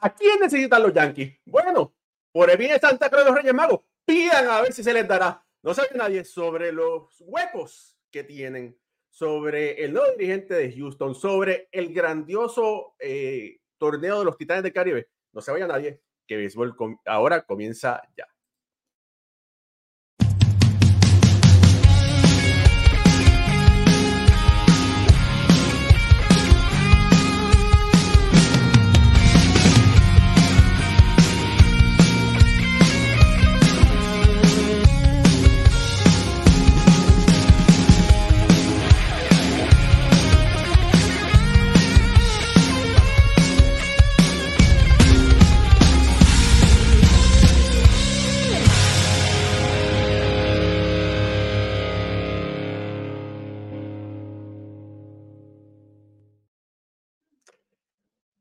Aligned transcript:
¿A 0.00 0.14
quién 0.14 0.38
necesitan 0.40 0.82
los 0.82 0.92
Yankees? 0.92 1.38
Bueno, 1.44 1.94
por 2.32 2.50
el 2.50 2.56
bien 2.56 2.72
de 2.72 2.78
Santa 2.78 3.10
Cruz 3.10 3.24
de 3.24 3.30
los 3.30 3.36
Reyes 3.36 3.54
Magos, 3.54 3.80
pidan 4.04 4.48
a 4.48 4.60
ver 4.60 4.72
si 4.72 4.84
se 4.84 4.92
les 4.92 5.06
dará. 5.08 5.44
No 5.62 5.74
sabe 5.74 5.88
nadie 5.94 6.24
sobre 6.24 6.72
los 6.72 7.16
huecos 7.20 7.98
que 8.10 8.22
tienen, 8.22 8.78
sobre 9.10 9.82
el 9.84 9.92
nuevo 9.92 10.12
dirigente 10.12 10.54
de 10.54 10.72
Houston, 10.72 11.14
sobre 11.14 11.68
el 11.72 11.92
grandioso 11.92 12.94
eh, 13.00 13.58
torneo 13.76 14.20
de 14.20 14.24
los 14.24 14.36
Titanes 14.36 14.62
del 14.62 14.72
Caribe. 14.72 15.08
No 15.32 15.40
se 15.40 15.50
vaya 15.50 15.66
nadie, 15.66 16.00
que 16.26 16.36
béisbol 16.36 16.76
ahora 17.04 17.42
comienza 17.42 18.00
ya. 18.16 18.26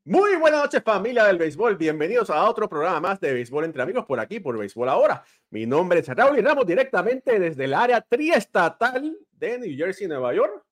Muy 0.09 0.37
buenas 0.37 0.61
noches 0.61 0.81
familia 0.83 1.25
del 1.25 1.37
béisbol, 1.37 1.75
bienvenidos 1.75 2.29
a 2.29 2.49
otro 2.49 2.69
programa 2.69 3.01
más 3.01 3.19
de 3.19 3.33
béisbol 3.33 3.65
entre 3.65 3.81
amigos 3.81 4.05
por 4.05 4.21
aquí, 4.21 4.39
por 4.39 4.57
béisbol 4.57 4.87
ahora. 4.87 5.21
Mi 5.49 5.65
nombre 5.65 5.99
es 5.99 6.07
Raúl 6.07 6.39
y 6.39 6.41
Ramos 6.41 6.65
directamente 6.65 7.37
desde 7.37 7.65
el 7.65 7.73
área 7.73 7.99
triestatal 7.99 9.17
de 9.33 9.59
New 9.59 9.77
Jersey, 9.77 10.07
Nueva 10.07 10.33
York. 10.33 10.63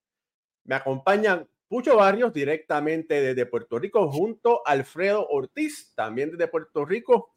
Me 0.64 0.76
acompañan 0.76 1.46
Pucho 1.68 1.98
Barrios 1.98 2.32
directamente 2.32 3.22
desde 3.22 3.46
Puerto 3.46 3.78
Rico 3.78 4.10
junto 4.10 4.66
a 4.66 4.72
Alfredo 4.72 5.28
Ortiz, 5.28 5.92
también 5.96 6.32
desde 6.32 6.48
Puerto 6.48 6.86
Rico. 6.86 7.34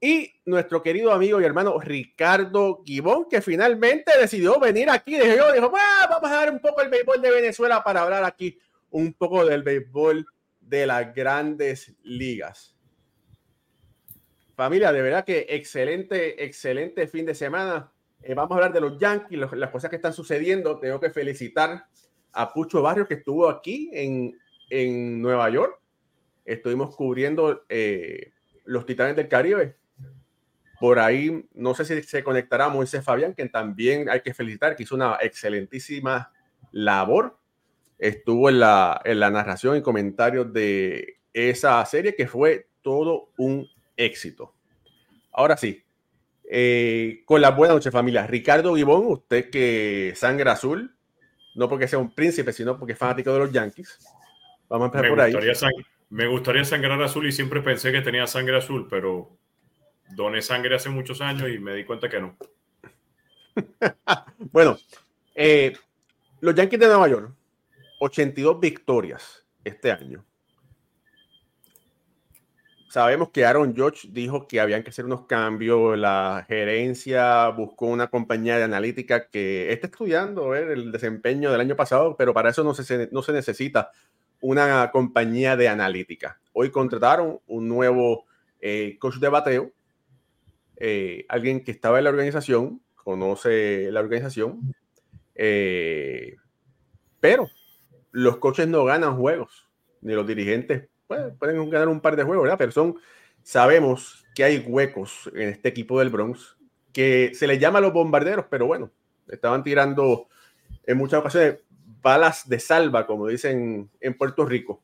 Y 0.00 0.32
nuestro 0.44 0.84
querido 0.84 1.10
amigo 1.10 1.40
y 1.40 1.44
hermano 1.44 1.80
Ricardo 1.80 2.80
Gibón, 2.86 3.26
que 3.28 3.42
finalmente 3.42 4.12
decidió 4.20 4.60
venir 4.60 4.88
aquí. 4.88 5.18
Dijo, 5.18 5.52
dijo 5.52 5.72
vamos 6.08 6.30
a 6.30 6.34
dar 6.36 6.52
un 6.52 6.60
poco 6.60 6.80
el 6.80 6.90
béisbol 6.90 7.20
de 7.20 7.30
Venezuela 7.32 7.82
para 7.82 8.02
hablar 8.02 8.22
aquí 8.22 8.56
un 8.90 9.14
poco 9.14 9.44
del 9.44 9.64
béisbol 9.64 10.24
de 10.70 10.86
las 10.86 11.12
grandes 11.12 11.96
ligas. 12.04 12.76
Familia, 14.54 14.92
de 14.92 15.02
verdad 15.02 15.24
que 15.24 15.46
excelente, 15.48 16.44
excelente 16.44 17.08
fin 17.08 17.26
de 17.26 17.34
semana. 17.34 17.92
Eh, 18.22 18.34
vamos 18.34 18.52
a 18.52 18.54
hablar 18.54 18.72
de 18.72 18.80
los 18.80 18.96
Yankees, 18.96 19.38
las 19.52 19.70
cosas 19.70 19.90
que 19.90 19.96
están 19.96 20.12
sucediendo. 20.12 20.78
Tengo 20.78 21.00
que 21.00 21.10
felicitar 21.10 21.86
a 22.32 22.52
Pucho 22.52 22.82
Barrio 22.82 23.08
que 23.08 23.14
estuvo 23.14 23.48
aquí 23.48 23.90
en, 23.92 24.38
en 24.68 25.20
Nueva 25.20 25.50
York. 25.50 25.80
Estuvimos 26.44 26.94
cubriendo 26.94 27.64
eh, 27.68 28.32
los 28.64 28.86
Titanes 28.86 29.16
del 29.16 29.28
Caribe. 29.28 29.76
Por 30.78 31.00
ahí, 31.00 31.48
no 31.52 31.74
sé 31.74 31.84
si 31.84 32.00
se 32.04 32.22
conectará 32.22 32.68
Moisés 32.68 33.04
Fabián, 33.04 33.34
que 33.34 33.48
también 33.48 34.08
hay 34.08 34.20
que 34.20 34.34
felicitar, 34.34 34.76
que 34.76 34.84
hizo 34.84 34.94
una 34.94 35.18
excelentísima 35.20 36.32
labor 36.70 37.39
estuvo 38.00 38.48
en 38.48 38.58
la, 38.58 39.00
en 39.04 39.20
la 39.20 39.30
narración 39.30 39.76
y 39.76 39.82
comentarios 39.82 40.52
de 40.52 41.18
esa 41.32 41.84
serie 41.84 42.16
que 42.16 42.26
fue 42.26 42.68
todo 42.82 43.28
un 43.36 43.68
éxito. 43.96 44.54
Ahora 45.32 45.56
sí, 45.56 45.84
eh, 46.50 47.22
con 47.26 47.40
la 47.40 47.50
buena 47.50 47.74
noche 47.74 47.90
familia. 47.90 48.26
Ricardo 48.26 48.74
Gibón, 48.74 49.06
usted 49.06 49.50
que 49.50 50.14
sangre 50.16 50.50
azul, 50.50 50.92
no 51.54 51.68
porque 51.68 51.86
sea 51.86 51.98
un 51.98 52.12
príncipe, 52.14 52.52
sino 52.52 52.78
porque 52.78 52.94
es 52.94 52.98
fanático 52.98 53.32
de 53.32 53.38
los 53.38 53.52
Yankees. 53.52 53.98
Vamos 54.68 54.86
a 54.86 54.98
empezar 54.98 55.10
por 55.10 55.20
ahí. 55.20 55.34
me 56.08 56.26
gustaría 56.26 56.64
sangrar 56.64 57.00
azul 57.02 57.26
y 57.26 57.32
siempre 57.32 57.60
pensé 57.60 57.92
que 57.92 58.00
tenía 58.00 58.26
sangre 58.26 58.56
azul, 58.56 58.88
pero 58.88 59.36
doné 60.16 60.40
sangre 60.40 60.74
hace 60.74 60.88
muchos 60.88 61.20
años 61.20 61.50
y 61.50 61.58
me 61.58 61.74
di 61.74 61.84
cuenta 61.84 62.08
que 62.08 62.20
no. 62.20 62.36
bueno, 64.52 64.78
eh, 65.34 65.74
los 66.40 66.54
Yankees 66.54 66.80
de 66.80 66.86
Nueva 66.86 67.08
York 67.08 67.34
82 68.00 68.60
victorias 68.60 69.46
este 69.62 69.92
año. 69.92 70.24
Sabemos 72.88 73.28
que 73.30 73.44
Aaron 73.44 73.76
George 73.76 74.08
dijo 74.10 74.48
que 74.48 74.58
habían 74.58 74.82
que 74.82 74.90
hacer 74.90 75.04
unos 75.04 75.26
cambios. 75.26 75.96
La 75.96 76.44
gerencia 76.48 77.48
buscó 77.50 77.86
una 77.86 78.08
compañía 78.08 78.56
de 78.56 78.64
analítica 78.64 79.28
que 79.28 79.72
está 79.72 79.86
estudiando 79.86 80.56
el 80.56 80.90
desempeño 80.90 81.52
del 81.52 81.60
año 81.60 81.76
pasado, 81.76 82.16
pero 82.16 82.34
para 82.34 82.50
eso 82.50 82.64
no 82.64 82.74
se, 82.74 83.08
no 83.12 83.22
se 83.22 83.32
necesita 83.32 83.92
una 84.40 84.90
compañía 84.90 85.56
de 85.56 85.68
analítica. 85.68 86.40
Hoy 86.52 86.70
contrataron 86.70 87.38
un 87.46 87.68
nuevo 87.68 88.24
eh, 88.60 88.96
coach 88.98 89.16
de 89.16 89.28
bateo, 89.28 89.72
eh, 90.78 91.26
alguien 91.28 91.62
que 91.62 91.70
estaba 91.70 91.98
en 91.98 92.04
la 92.04 92.10
organización, 92.10 92.82
conoce 92.96 93.92
la 93.92 94.00
organización, 94.00 94.74
eh, 95.34 96.36
pero 97.20 97.48
los 98.12 98.38
coches 98.38 98.68
no 98.68 98.84
ganan 98.84 99.16
juegos, 99.16 99.68
ni 100.00 100.14
los 100.14 100.26
dirigentes 100.26 100.88
pues, 101.06 101.32
pueden 101.38 101.68
ganar 101.70 101.88
un 101.88 102.00
par 102.00 102.16
de 102.16 102.22
juegos, 102.22 102.44
¿verdad? 102.44 102.58
Pero 102.58 102.72
son, 102.72 102.96
sabemos 103.42 104.26
que 104.34 104.44
hay 104.44 104.58
huecos 104.58 105.30
en 105.34 105.48
este 105.48 105.68
equipo 105.68 105.98
del 105.98 106.10
Bronx 106.10 106.56
que 106.92 107.32
se 107.34 107.46
les 107.46 107.60
llama 107.60 107.80
los 107.80 107.92
bombarderos, 107.92 108.46
pero 108.50 108.66
bueno, 108.66 108.90
estaban 109.28 109.62
tirando 109.62 110.28
en 110.84 110.98
muchas 110.98 111.20
ocasiones 111.20 111.60
balas 112.02 112.48
de 112.48 112.58
salva, 112.58 113.06
como 113.06 113.26
dicen 113.26 113.90
en 114.00 114.16
Puerto 114.16 114.44
Rico. 114.44 114.82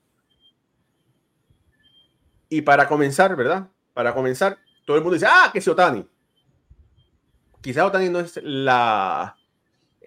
Y 2.49 2.63
para 2.63 2.89
comenzar, 2.89 3.35
¿verdad? 3.35 3.69
Para 3.93 4.15
comenzar, 4.15 4.59
todo 4.85 4.97
el 4.97 5.03
mundo 5.03 5.15
dice, 5.15 5.27
ah, 5.29 5.51
que 5.53 5.59
es 5.59 5.69
Otani. 5.69 6.09
Quizás 7.61 7.85
Otani 7.85 8.09
no 8.09 8.21
es 8.21 8.39
la, 8.43 9.37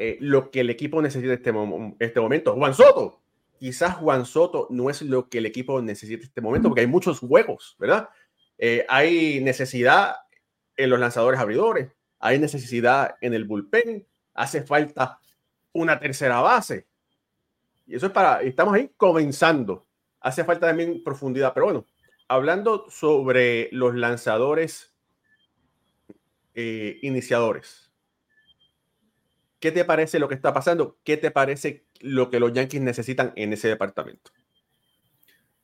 eh, 0.01 0.17
lo 0.21 0.49
que 0.49 0.61
el 0.61 0.69
equipo 0.69 1.01
necesita 1.01 1.33
en 1.33 1.39
este, 1.39 1.53
este, 1.99 2.21
momento. 2.21 2.55
Juan 2.55 2.73
Soto, 2.73 3.19
quizás 3.59 3.97
Juan 3.97 4.25
Soto 4.25 4.65
no 4.69 4.89
es 4.89 5.01
lo 5.01 5.27
que 5.27 5.39
el 5.39 5.45
equipo 5.45 5.81
necesita 5.81 6.21
en 6.21 6.29
este 6.29 6.39
momento, 6.39 6.69
porque 6.69 6.79
hay 6.79 6.87
muchos 6.87 7.19
juegos, 7.19 7.75
¿verdad? 7.77 8.07
Eh, 8.57 8.85
hay 8.87 9.41
necesidad 9.41 10.15
en 10.77 10.89
los 10.89 11.01
lanzadores 11.01 11.37
abridores, 11.37 11.91
hay 12.17 12.39
necesidad 12.39 13.17
en 13.19 13.33
el 13.33 13.43
bullpen, 13.43 14.07
hace 14.35 14.63
falta 14.63 15.19
una 15.73 15.99
tercera 15.99 16.39
base. 16.39 16.87
Y 17.85 17.95
eso 17.95 18.05
es 18.05 18.13
para, 18.13 18.41
estamos 18.41 18.75
ahí 18.75 18.89
comenzando. 18.95 19.85
Hace 20.21 20.45
falta 20.45 20.67
también 20.67 21.03
profundidad, 21.03 21.53
pero 21.53 21.65
bueno, 21.65 21.85
hablando 22.29 22.85
sobre 22.89 23.67
los 23.73 23.95
lanzadores 23.95 24.93
eh, 26.55 26.99
iniciadores 27.01 27.88
¿Qué 29.59 29.71
te 29.71 29.83
parece 29.83 30.19
lo 30.19 30.27
que 30.27 30.35
está 30.35 30.53
pasando? 30.53 30.97
¿Qué 31.03 31.17
te 31.17 31.31
parece 31.31 31.85
lo 31.99 32.29
que 32.29 32.39
los 32.39 32.53
Yankees 32.53 32.81
necesitan 32.81 33.33
en 33.35 33.53
ese 33.53 33.67
departamento? 33.67 34.31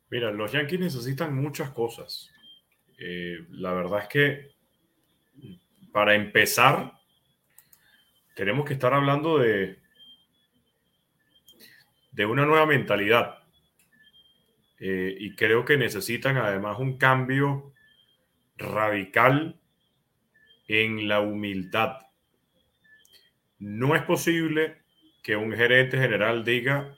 Mira, 0.09 0.31
los 0.31 0.51
Yankees 0.51 0.79
necesitan 0.79 1.35
muchas 1.35 1.72
cosas. 1.72 2.29
Eh, 2.97 3.38
la 3.50 3.73
verdad 3.73 4.01
es 4.01 4.07
que 4.07 4.56
para 5.91 6.13
empezar, 6.13 6.91
tenemos 8.35 8.66
que 8.66 8.73
estar 8.73 8.94
hablando 8.94 9.38
de, 9.38 9.79
de 12.12 12.25
una 12.25 12.45
nueva 12.45 12.65
mentalidad. 12.65 13.39
Eh, 14.77 15.15
y 15.18 15.36
creo 15.36 15.63
que 15.63 15.77
necesitan 15.77 16.36
además 16.36 16.80
un 16.80 16.98
cambio 16.98 17.74
radical 18.57 19.57
en 20.68 21.07
la 21.07 21.21
humildad 21.21 22.05
no 23.60 23.96
es 23.96 24.04
posible 24.04 24.78
que 25.24 25.36
un 25.36 25.52
gerente 25.54 25.98
general 25.98 26.44
diga, 26.44 26.96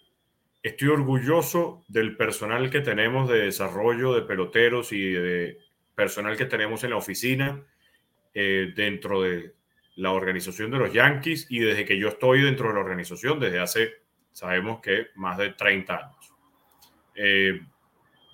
estoy 0.64 0.90
orgulloso 0.90 1.86
del 1.88 2.18
personal 2.18 2.70
que 2.70 2.82
tenemos 2.82 3.30
de 3.30 3.40
desarrollo 3.40 4.14
de 4.14 4.24
peloteros 4.24 4.92
y 4.92 5.12
de 5.12 5.60
personal 5.96 6.36
que 6.38 6.46
tenemos 6.46 6.84
en 6.84 6.92
la 6.92 6.98
oficina 6.98 7.64
eh, 8.34 8.74
dentro 8.76 9.22
de 9.22 9.56
la 9.96 10.12
organización 10.12 10.70
de 10.70 10.78
los 10.78 10.94
Yankees 10.94 11.48
y 11.50 11.60
desde 11.60 11.86
que 11.86 11.98
yo 11.98 12.10
estoy 12.10 12.42
dentro 12.42 12.68
de 12.68 12.76
la 12.76 12.82
organización 12.82 13.40
desde 13.40 13.60
hace, 13.60 13.94
sabemos 14.32 14.80
que 14.82 15.08
más 15.16 15.38
de 15.38 15.54
30 15.54 15.96
años. 15.96 16.34
Eh, 17.16 17.62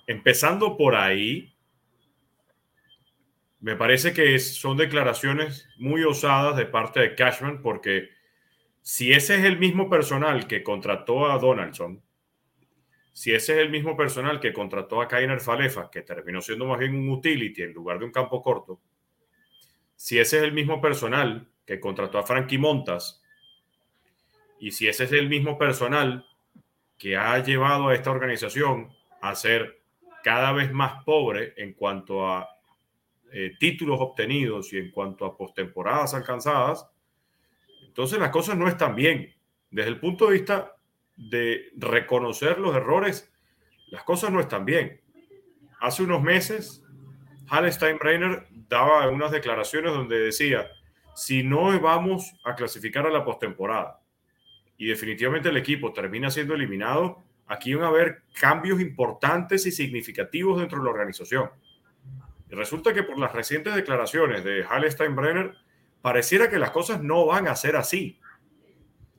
empezando 0.06 0.76
por 0.76 0.94
ahí, 0.94 1.53
me 3.64 3.76
parece 3.76 4.12
que 4.12 4.38
son 4.40 4.76
declaraciones 4.76 5.66
muy 5.78 6.04
osadas 6.04 6.54
de 6.54 6.66
parte 6.66 7.00
de 7.00 7.14
Cashman 7.14 7.62
porque 7.62 8.10
si 8.82 9.10
ese 9.10 9.36
es 9.36 9.44
el 9.44 9.58
mismo 9.58 9.88
personal 9.88 10.46
que 10.46 10.62
contrató 10.62 11.30
a 11.30 11.38
Donaldson, 11.38 12.02
si 13.14 13.32
ese 13.32 13.54
es 13.54 13.58
el 13.60 13.70
mismo 13.70 13.96
personal 13.96 14.38
que 14.38 14.52
contrató 14.52 15.00
a 15.00 15.08
Kainer 15.08 15.40
Falefa, 15.40 15.90
que 15.90 16.02
terminó 16.02 16.42
siendo 16.42 16.66
más 16.66 16.78
bien 16.78 16.94
un 16.94 17.08
utility 17.08 17.62
en 17.62 17.72
lugar 17.72 17.98
de 17.98 18.04
un 18.04 18.12
campo 18.12 18.42
corto, 18.42 18.82
si 19.96 20.18
ese 20.18 20.36
es 20.36 20.42
el 20.42 20.52
mismo 20.52 20.82
personal 20.82 21.48
que 21.64 21.80
contrató 21.80 22.18
a 22.18 22.26
Frankie 22.26 22.58
Montas, 22.58 23.22
y 24.58 24.72
si 24.72 24.88
ese 24.88 25.04
es 25.04 25.12
el 25.12 25.30
mismo 25.30 25.56
personal 25.56 26.26
que 26.98 27.16
ha 27.16 27.42
llevado 27.42 27.88
a 27.88 27.94
esta 27.94 28.10
organización 28.10 28.90
a 29.22 29.34
ser 29.34 29.80
cada 30.22 30.52
vez 30.52 30.70
más 30.70 31.02
pobre 31.04 31.54
en 31.56 31.72
cuanto 31.72 32.28
a 32.28 32.53
eh, 33.36 33.56
títulos 33.58 33.98
obtenidos 34.00 34.72
y 34.72 34.78
en 34.78 34.92
cuanto 34.92 35.24
a 35.24 35.36
postemporadas 35.36 36.14
alcanzadas, 36.14 36.88
entonces 37.84 38.20
las 38.20 38.30
cosas 38.30 38.56
no 38.56 38.68
están 38.68 38.94
bien. 38.94 39.34
Desde 39.72 39.90
el 39.90 39.98
punto 39.98 40.26
de 40.26 40.34
vista 40.34 40.76
de 41.16 41.72
reconocer 41.76 42.60
los 42.60 42.76
errores, 42.76 43.34
las 43.88 44.04
cosas 44.04 44.30
no 44.30 44.38
están 44.38 44.64
bien. 44.64 45.00
Hace 45.80 46.04
unos 46.04 46.22
meses, 46.22 46.84
Hal 47.48 47.72
Steinbrenner 47.72 48.46
daba 48.68 49.08
unas 49.08 49.32
declaraciones 49.32 49.92
donde 49.92 50.20
decía, 50.20 50.68
si 51.16 51.42
no 51.42 51.76
vamos 51.80 52.36
a 52.44 52.54
clasificar 52.54 53.04
a 53.04 53.10
la 53.10 53.24
postemporada 53.24 54.00
y 54.76 54.86
definitivamente 54.86 55.48
el 55.48 55.56
equipo 55.56 55.92
termina 55.92 56.30
siendo 56.30 56.54
eliminado, 56.54 57.24
aquí 57.48 57.74
van 57.74 57.86
a 57.86 57.88
haber 57.88 58.22
cambios 58.38 58.80
importantes 58.80 59.66
y 59.66 59.72
significativos 59.72 60.60
dentro 60.60 60.78
de 60.78 60.84
la 60.84 60.90
organización. 60.90 61.50
Resulta 62.54 62.92
que 62.92 63.02
por 63.02 63.18
las 63.18 63.32
recientes 63.32 63.74
declaraciones 63.74 64.44
de 64.44 64.64
Hal 64.64 64.90
Steinbrenner, 64.90 65.54
pareciera 66.02 66.48
que 66.48 66.58
las 66.58 66.70
cosas 66.70 67.02
no 67.02 67.26
van 67.26 67.48
a 67.48 67.56
ser 67.56 67.76
así. 67.76 68.20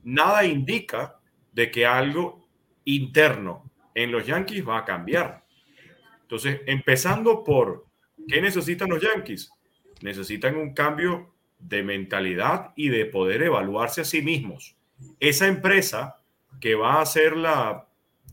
Nada 0.04 0.44
indica 0.44 1.18
de 1.52 1.70
que 1.70 1.86
algo 1.86 2.48
interno 2.84 3.70
en 3.94 4.12
los 4.12 4.26
Yankees 4.26 4.66
va 4.66 4.78
a 4.78 4.84
cambiar. 4.84 5.44
Entonces, 6.22 6.60
empezando 6.66 7.42
por, 7.42 7.86
¿qué 8.28 8.40
necesitan 8.40 8.88
los 8.88 9.02
Yankees? 9.02 9.50
Necesitan 10.02 10.56
un 10.56 10.74
cambio 10.74 11.34
de 11.58 11.82
mentalidad 11.82 12.72
y 12.76 12.88
de 12.88 13.06
poder 13.06 13.42
evaluarse 13.42 14.02
a 14.02 14.04
sí 14.04 14.22
mismos. 14.22 14.76
Esa 15.18 15.46
empresa 15.46 16.22
que 16.60 16.74
va 16.74 16.94
a 16.94 17.02
hacer 17.02 17.36
la 17.36 17.88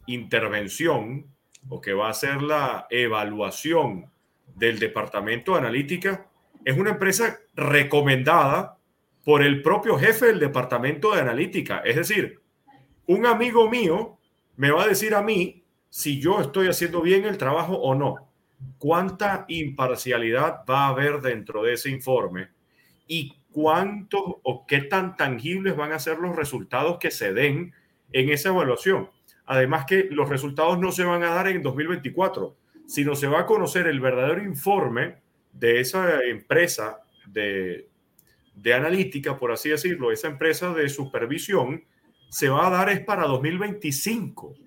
intervención 0.06 1.28
o 1.70 1.82
que 1.82 1.94
va 1.94 2.08
a 2.08 2.12
hacer 2.12 2.42
la 2.42 2.88
evaluación 2.90 4.13
del 4.56 4.80
departamento 4.80 5.54
de 5.54 5.60
analítica 5.60 6.28
es 6.66 6.78
una 6.78 6.92
empresa 6.92 7.40
recomendada 7.56 8.78
por 9.24 9.44
el 9.44 9.62
propio 9.62 9.98
jefe 9.98 10.28
del 10.28 10.40
departamento 10.40 11.14
de 11.14 11.22
analítica. 11.22 11.80
Es 11.80 11.96
decir, 11.96 12.42
un 13.08 13.26
amigo 13.26 13.70
mío 13.70 14.18
me 14.56 14.72
va 14.72 14.84
a 14.84 14.88
decir 14.88 15.16
a 15.16 15.22
mí 15.22 15.64
si 15.90 16.20
yo 16.20 16.42
estoy 16.42 16.68
haciendo 16.68 17.02
bien 17.02 17.26
el 17.26 17.38
trabajo 17.38 17.76
o 17.76 17.96
no. 17.96 18.30
¿Cuánta 18.78 19.46
imparcialidad 19.48 20.64
va 20.70 20.86
a 20.86 20.90
haber 20.90 21.22
dentro 21.22 21.64
de 21.64 21.74
ese 21.74 21.90
informe? 21.90 22.50
¿Y 23.08 23.34
cuánto 23.52 24.40
o 24.44 24.66
qué 24.66 24.80
tan 24.80 25.18
tangibles 25.18 25.76
van 25.76 25.92
a 25.92 26.00
ser 26.00 26.18
los 26.20 26.36
resultados 26.36 26.98
que 26.98 27.12
se 27.12 27.34
den 27.34 27.74
en 28.12 28.30
esa 28.30 28.50
evaluación? 28.50 29.10
Además 29.46 29.86
que 29.86 30.08
los 30.10 30.30
resultados 30.30 30.80
no 30.80 30.92
se 30.92 31.04
van 31.04 31.24
a 31.24 31.34
dar 31.34 31.48
en 31.48 31.62
2024, 31.62 32.56
sino 32.94 33.16
se 33.16 33.26
va 33.26 33.40
a 33.40 33.46
conocer 33.48 33.88
el 33.88 34.00
verdadero 34.00 34.44
informe 34.44 35.16
de 35.52 35.80
esa 35.80 36.22
empresa 36.22 37.00
de, 37.26 37.90
de 38.54 38.74
analítica, 38.76 39.40
por 39.40 39.52
así 39.52 39.70
decirlo, 39.70 40.12
esa 40.12 40.28
empresa 40.28 40.76
de 40.76 40.88
supervisión 40.90 41.86
se 42.30 42.50
va 42.50 42.68
a 42.68 42.70
dar 42.70 42.90
es 42.90 43.00
para 43.00 43.26
2025. 43.26 44.46
O 44.46 44.58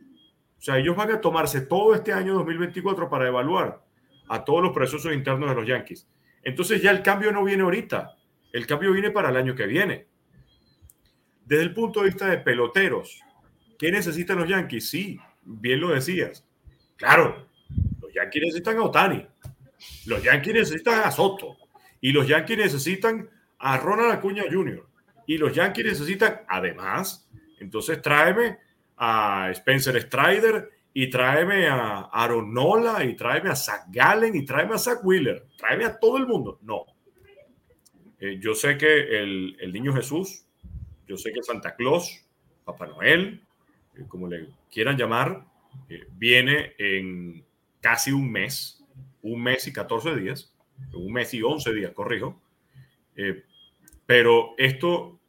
sea, 0.59 0.77
ellos 0.77 0.97
van 0.97 1.13
a 1.13 1.21
tomarse 1.21 1.61
todo 1.61 1.95
este 1.95 2.13
año 2.13 2.35
2024 2.35 3.09
para 3.09 3.29
evaluar 3.29 3.85
a 4.27 4.45
todos 4.45 4.61
los 4.61 4.73
procesos 4.73 5.15
internos 5.15 5.49
de 5.49 5.55
los 5.55 5.65
Yankees. 5.69 6.09
Entonces 6.43 6.83
ya 6.83 6.91
el 6.91 7.03
cambio 7.03 7.31
no 7.31 7.45
viene 7.45 7.63
ahorita, 7.63 8.17
el 8.53 8.67
cambio 8.67 8.91
viene 8.91 9.13
para 9.13 9.29
el 9.29 9.37
año 9.37 9.55
que 9.55 9.69
viene. 9.69 10.09
Desde 11.45 11.63
el 11.63 11.73
punto 11.73 12.01
de 12.01 12.07
vista 12.07 12.27
de 12.27 12.39
peloteros, 12.39 13.21
¿qué 13.79 13.93
necesitan 13.93 14.39
los 14.39 14.49
Yankees? 14.49 14.91
Sí, 14.91 15.21
bien 15.45 15.79
lo 15.79 15.91
decías. 15.91 16.45
Claro, 16.97 17.46
Yankees 18.17 18.43
necesitan 18.43 18.79
a 18.79 18.83
Otani, 18.83 19.27
los 20.07 20.23
Yankees 20.23 20.55
necesitan 20.55 21.03
a 21.05 21.11
Soto 21.11 21.57
y 22.01 22.13
los 22.13 22.27
Yankees 22.27 22.59
necesitan 22.59 23.29
a 23.59 23.77
Ronald 23.79 24.13
Acuña 24.13 24.45
Jr. 24.51 24.87
Y 25.27 25.39
los 25.39 25.53
Yankees 25.55 25.85
necesitan, 25.85 26.43
además, 26.49 27.29
entonces 27.59 28.01
tráeme 28.01 28.59
a 28.97 29.51
Spencer 29.51 30.01
Strider 30.01 30.71
y 30.95 31.11
tráeme 31.11 31.67
a 31.69 32.09
Aaron 32.13 32.55
Nola 32.55 33.05
y 33.05 33.15
tráeme 33.15 33.51
a 33.51 33.57
Zach 33.57 33.85
Gallen 33.89 34.35
y 34.35 34.45
tráeme 34.45 34.75
a 34.75 34.79
Zach 34.79 35.01
Wheeler. 35.03 35.47
Tráeme 35.57 35.85
a 35.85 35.99
todo 35.99 36.17
el 36.17 36.27
mundo. 36.27 36.59
No. 36.63 36.87
Eh, 38.19 38.39
yo 38.41 38.55
sé 38.55 38.79
que 38.79 39.21
el, 39.21 39.73
niño 39.73 39.93
Jesús, 39.93 40.47
yo 41.07 41.19
sé 41.19 41.33
que 41.33 41.43
Santa 41.43 41.75
Claus, 41.77 42.25
Papá 42.65 42.87
Noel, 42.87 43.43
eh, 43.95 44.05
como 44.09 44.27
le 44.27 44.49
quieran 44.71 44.97
llamar, 44.97 45.45
eh, 45.91 46.07
viene 46.13 46.73
en 46.79 47.45
casi 47.87 48.11
un 48.11 48.33
mes, 48.33 48.85
un 49.23 49.41
mes 49.41 49.65
y 49.69 49.73
14 49.73 50.17
días, 50.17 50.53
un 50.93 51.13
mes 51.13 51.33
y 51.35 51.41
11 51.41 51.73
días, 51.73 51.93
corrijo. 51.93 52.43
pero 54.05 54.55
esto 54.59 55.21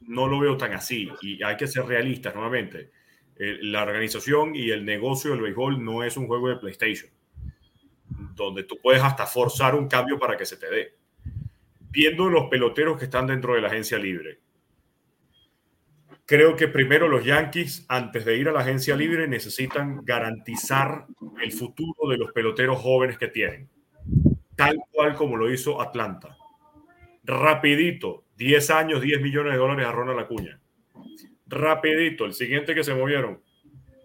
no 0.00 0.26
lo 0.26 0.40
veo 0.40 0.56
tan 0.56 0.72
así 0.72 1.08
y 1.22 1.40
hay 1.44 1.56
que 1.56 1.68
ser 1.68 1.84
realistas 1.84 2.34
nuevamente. 2.34 2.90
Eh, 3.36 3.58
la 3.62 3.84
organización 3.84 4.56
y 4.56 4.70
el 4.70 4.84
negocio 4.84 5.30
del 5.30 5.42
béisbol 5.42 5.84
no 5.84 6.02
es 6.02 6.16
un 6.16 6.26
juego 6.26 6.48
de 6.48 6.56
PlayStation, 6.56 7.08
donde 8.34 8.64
tú 8.64 8.76
puedes 8.82 9.04
hasta 9.04 9.24
forzar 9.24 9.76
un 9.76 9.86
cambio 9.86 10.18
para 10.18 10.36
que 10.36 10.46
se 10.46 10.56
te 10.56 10.68
dé. 10.68 10.96
Viendo 11.88 12.28
los 12.28 12.50
peloteros 12.50 12.98
que 12.98 13.04
están 13.04 13.28
dentro 13.28 13.54
de 13.54 13.60
la 13.60 13.68
agencia 13.68 13.96
libre, 13.96 14.40
creo 16.30 16.54
que 16.54 16.68
primero 16.68 17.08
los 17.08 17.24
Yankees, 17.24 17.84
antes 17.88 18.24
de 18.24 18.36
ir 18.36 18.48
a 18.48 18.52
la 18.52 18.60
agencia 18.60 18.94
libre, 18.94 19.26
necesitan 19.26 20.04
garantizar 20.04 21.06
el 21.42 21.50
futuro 21.50 22.08
de 22.08 22.18
los 22.18 22.30
peloteros 22.30 22.78
jóvenes 22.78 23.18
que 23.18 23.26
tienen, 23.26 23.68
tal 24.54 24.78
cual 24.92 25.16
como 25.16 25.36
lo 25.36 25.52
hizo 25.52 25.82
Atlanta. 25.82 26.36
Rapidito, 27.24 28.26
10 28.36 28.70
años, 28.70 29.02
10 29.02 29.20
millones 29.22 29.54
de 29.54 29.58
dólares 29.58 29.84
a 29.84 29.90
Ronald 29.90 30.20
Acuña. 30.20 30.60
Rapidito, 31.48 32.26
el 32.26 32.32
siguiente 32.32 32.76
que 32.76 32.84
se 32.84 32.94
movieron, 32.94 33.42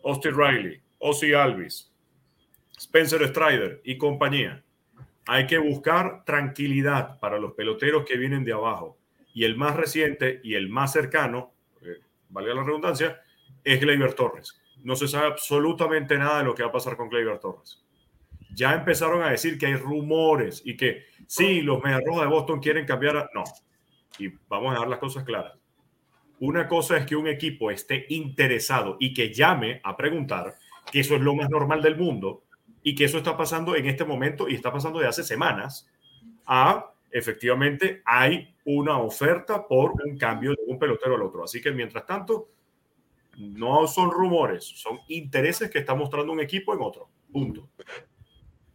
Austin 0.03 0.35
Riley, 0.35 0.81
Ozzy 0.97 1.35
Alvis, 1.35 1.93
Spencer 2.75 3.23
Strider 3.27 3.81
y 3.83 3.99
compañía. 3.99 4.63
Hay 5.27 5.45
que 5.45 5.59
buscar 5.59 6.25
tranquilidad 6.25 7.19
para 7.19 7.37
los 7.37 7.53
peloteros 7.53 8.03
que 8.03 8.17
vienen 8.17 8.43
de 8.43 8.53
abajo. 8.53 8.97
Y 9.31 9.43
el 9.43 9.55
más 9.55 9.75
reciente 9.75 10.39
y 10.43 10.55
el 10.55 10.69
más 10.69 10.91
cercano, 10.91 11.54
valga 12.35 12.53
la 12.53 12.63
redundancia, 12.63 13.21
es 13.63 13.79
Gleyber 13.79 14.13
Torres. 14.13 14.61
No 14.83 14.95
se 14.95 15.07
sabe 15.07 15.27
absolutamente 15.27 16.17
nada 16.17 16.39
de 16.39 16.43
lo 16.43 16.53
que 16.53 16.63
va 16.63 16.69
a 16.69 16.73
pasar 16.73 16.95
con 16.95 17.09
Gleyber 17.09 17.39
Torres. 17.39 17.83
Ya 18.53 18.73
empezaron 18.73 19.23
a 19.23 19.31
decir 19.31 19.57
que 19.57 19.65
hay 19.65 19.75
rumores 19.75 20.61
y 20.63 20.77
que 20.77 21.05
sí, 21.25 21.61
los 21.61 21.83
Mediarrojas 21.83 22.21
de 22.21 22.27
Boston 22.27 22.59
quieren 22.59 22.85
cambiar 22.85 23.17
a... 23.17 23.29
No, 23.33 23.43
y 24.19 24.29
vamos 24.47 24.69
a 24.69 24.73
dejar 24.73 24.87
las 24.89 24.99
cosas 24.99 25.23
claras. 25.23 25.57
Una 26.39 26.67
cosa 26.67 26.97
es 26.97 27.05
que 27.05 27.15
un 27.15 27.27
equipo 27.27 27.71
esté 27.71 28.05
interesado 28.09 28.97
y 28.99 29.13
que 29.13 29.33
llame 29.33 29.79
a 29.83 29.95
preguntar, 29.95 30.55
que 30.91 30.99
eso 30.99 31.15
es 31.15 31.21
lo 31.21 31.33
más 31.33 31.49
normal 31.49 31.81
del 31.81 31.97
mundo 31.97 32.43
y 32.83 32.93
que 32.93 33.05
eso 33.05 33.17
está 33.17 33.35
pasando 33.35 33.75
en 33.75 33.87
este 33.87 34.05
momento 34.05 34.47
y 34.47 34.53
está 34.53 34.71
pasando 34.71 34.99
de 34.99 35.07
hace 35.07 35.23
semanas, 35.23 35.89
a 36.45 36.91
efectivamente 37.15 38.01
hay 38.03 38.53
una 38.65 38.97
oferta 38.97 39.65
por 39.65 39.93
un 40.05 40.17
cambio 40.17 40.51
de 40.51 40.57
un 40.67 40.77
pelotero 40.77 41.15
al 41.15 41.21
otro. 41.21 41.45
Así 41.45 41.61
que 41.61 41.71
mientras 41.71 42.05
tanto, 42.05 42.49
no 43.37 43.87
son 43.87 44.11
rumores, 44.11 44.65
son 44.65 44.99
intereses 45.07 45.71
que 45.71 45.79
está 45.79 45.95
mostrando 45.95 46.33
un 46.33 46.41
equipo 46.41 46.73
en 46.73 46.81
otro. 46.81 47.07
Punto. 47.31 47.69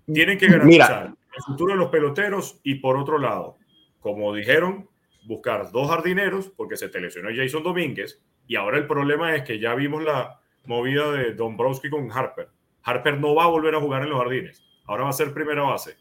Tienen 0.07 0.39
que 0.39 0.49
garantizar 0.49 1.09
el 1.09 1.43
futuro 1.45 1.75
de 1.75 1.79
los 1.79 1.91
peloteros 1.91 2.61
y 2.63 2.77
por 2.77 2.97
otro 2.97 3.19
lado, 3.19 3.59
como 4.01 4.35
dijeron, 4.35 4.89
buscar 5.25 5.71
dos 5.71 5.91
jardineros 5.91 6.49
porque 6.49 6.79
se 6.79 6.89
te 6.89 6.99
lesionó 6.99 7.29
Jason 7.35 7.63
Domínguez 7.63 8.23
y 8.47 8.57
ahora 8.57 8.79
el 8.79 8.87
problema 8.87 9.37
es 9.37 9.43
que 9.43 9.59
ya 9.59 9.75
vimos 9.75 10.03
la 10.03 10.41
movida 10.65 11.13
de 11.13 11.35
Dombrowski 11.35 11.91
con 11.91 12.11
Harper. 12.11 12.49
Harper 12.85 13.19
no 13.19 13.35
va 13.35 13.45
a 13.45 13.49
volver 13.49 13.75
a 13.75 13.81
jugar 13.81 14.03
en 14.03 14.09
los 14.09 14.19
jardines, 14.19 14.65
ahora 14.87 15.05
va 15.05 15.11
a 15.11 15.13
ser 15.13 15.35
primera 15.35 15.61
base. 15.63 15.99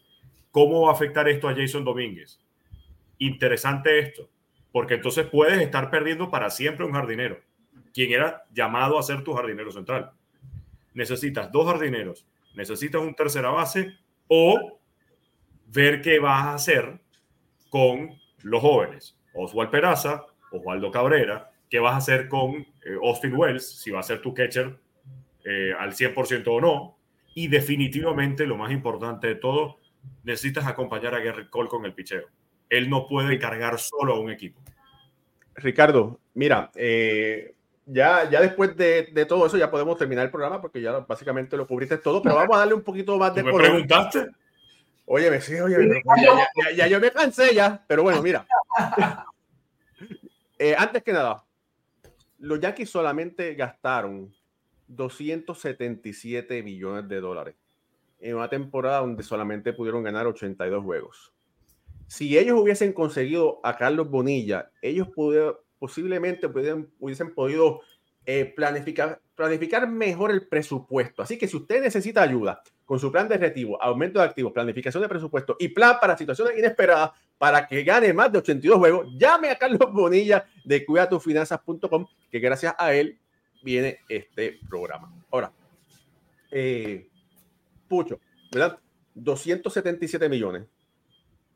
¿Cómo 0.52 0.82
va 0.82 0.90
a 0.90 0.94
afectar 0.94 1.28
esto 1.30 1.48
a 1.48 1.56
Jason 1.56 1.84
Domínguez? 1.84 2.40
Interesante 3.18 4.00
esto, 4.00 4.30
porque 4.72 4.96
entonces 4.96 5.28
puedes 5.28 5.60
estar 5.62 5.90
perdiendo 5.90 6.30
para 6.30 6.50
siempre 6.50 6.86
un 6.86 6.94
jardinero, 6.94 7.40
quien 7.94 8.12
era 8.12 8.44
llamado 8.52 8.98
a 8.98 9.04
ser 9.04 9.24
tu 9.24 9.34
jardinero 9.34 9.72
central. 9.72 10.12
Necesitas 10.94 11.52
dos 11.52 11.66
jardineros, 11.68 12.28
necesitas 12.56 13.02
un 13.02 13.14
tercera 13.14 13.50
base 13.50 13.94
o 14.28 14.80
ver 15.68 16.02
qué 16.02 16.20
vas 16.20 16.46
a 16.46 16.54
hacer 16.56 17.00
con 17.70 18.20
los 18.42 18.62
jóvenes, 18.62 19.18
Oswald 19.34 19.70
Peraza, 19.70 20.26
Osvaldo 20.52 20.90
Cabrera, 20.92 21.52
¿qué 21.70 21.80
vas 21.80 21.94
a 21.94 21.98
hacer 21.98 22.28
con 22.28 22.56
eh, 22.56 22.98
Austin 23.04 23.34
Wells 23.36 23.80
si 23.80 23.92
va 23.92 24.00
a 24.00 24.04
ser 24.04 24.22
tu 24.22 24.34
catcher 24.34 24.80
eh, 25.46 25.74
al 25.78 25.94
100% 25.94 26.48
o 26.48 26.62
no. 26.62 26.98
Y 27.34 27.48
definitivamente, 27.48 28.46
lo 28.46 28.58
más 28.58 28.72
importante 28.72 29.28
de 29.28 29.36
todo, 29.36 29.80
necesitas 30.24 30.68
acompañar 30.68 31.16
a 31.16 31.20
Garrett 31.20 31.50
Cole 31.50 31.70
con 31.70 31.86
el 31.86 31.94
picheo. 31.94 32.28
Él 32.70 32.90
no 32.90 33.08
puede 33.08 33.40
cargar 33.40 33.80
solo 33.80 34.16
a 34.16 34.20
un 34.20 34.30
equipo. 34.30 34.62
Ricardo, 35.56 36.20
mira, 36.34 36.72
eh, 36.76 37.56
ya, 37.86 38.30
ya 38.30 38.42
después 38.42 38.76
de, 38.78 39.10
de, 39.12 39.26
todo 39.26 39.48
eso 39.48 39.58
ya 39.58 39.72
podemos 39.72 39.98
terminar 39.98 40.26
el 40.26 40.32
programa 40.32 40.62
porque 40.62 40.82
ya 40.82 41.00
básicamente 41.00 41.58
lo 41.58 41.68
cubriste 41.68 41.98
todo, 41.98 42.22
pero 42.22 42.36
vamos 42.36 42.56
a 42.56 42.60
darle 42.60 42.76
un 42.76 42.84
poquito 42.84 43.18
más 43.18 43.34
de... 43.34 43.44
¿Me 43.44 43.54
preguntaste? 43.54 44.28
Oye, 45.06 45.42
sí, 45.42 45.56
oye, 45.56 45.76
ya, 46.06 46.48
ya, 46.56 46.72
ya, 46.76 46.88
yo 46.88 47.00
me 47.00 47.12
cansé 47.12 47.56
ya, 47.56 47.84
pero 47.88 48.04
bueno, 48.04 48.22
mira. 48.22 48.46
Eh, 50.62 50.76
antes 50.78 51.02
que 51.04 51.14
nada, 51.14 51.46
los 52.38 52.60
Yankees 52.60 52.90
solamente 52.90 53.56
gastaron 53.56 54.36
277 54.88 56.62
millones 56.64 57.08
de 57.08 57.22
dólares 57.22 57.56
en 58.20 58.36
una 58.36 58.50
temporada 58.50 59.00
donde 59.00 59.24
solamente 59.24 59.74
pudieron 59.74 60.04
ganar 60.04 60.28
82 60.28 60.84
juegos. 60.84 61.34
Si 62.08 62.38
ellos 62.38 62.60
hubiesen 62.60 62.94
conseguido 62.94 63.60
a 63.64 63.78
Carlos 63.78 64.10
Bonilla, 64.10 64.72
ellos 64.82 65.08
pudieron, 65.10 65.56
posiblemente 65.78 66.48
hubiesen 66.48 67.34
podido 67.34 67.82
eh, 68.26 68.46
planificar, 68.56 69.22
planificar 69.36 69.88
mejor 69.90 70.32
el 70.32 70.48
presupuesto. 70.48 71.24
Así 71.24 71.38
que 71.38 71.48
si 71.48 71.58
usted 71.58 71.82
necesita 71.82 72.22
ayuda 72.22 72.62
con 72.86 73.00
su 73.00 73.12
plan 73.12 73.28
de 73.28 73.38
retiro, 73.38 73.82
aumento 73.82 74.20
de 74.20 74.26
activos, 74.26 74.52
planificación 74.52 75.02
de 75.02 75.10
presupuesto 75.10 75.56
y 75.60 75.70
plan 75.70 75.98
para 76.02 76.18
situaciones 76.18 76.58
inesperadas 76.58 77.12
para 77.38 77.68
que 77.68 77.84
gane 77.84 78.14
más 78.14 78.32
de 78.32 78.40
82 78.40 78.78
juegos, 78.78 79.08
llame 79.18 79.50
a 79.50 79.58
Carlos 79.58 79.92
Bonilla 79.92 80.46
de 80.66 80.86
cuidatufinanzas.com, 80.86 82.06
que 82.30 82.40
gracias 82.40 82.76
a 82.78 82.94
él 82.94 83.18
viene 83.64 84.00
este 84.10 84.60
programa. 84.70 85.12
Ahora, 85.32 85.52
eh, 86.52 87.09
Pucho, 87.90 88.22
¿verdad? 88.52 88.80
277 89.16 90.30
millones. 90.30 90.64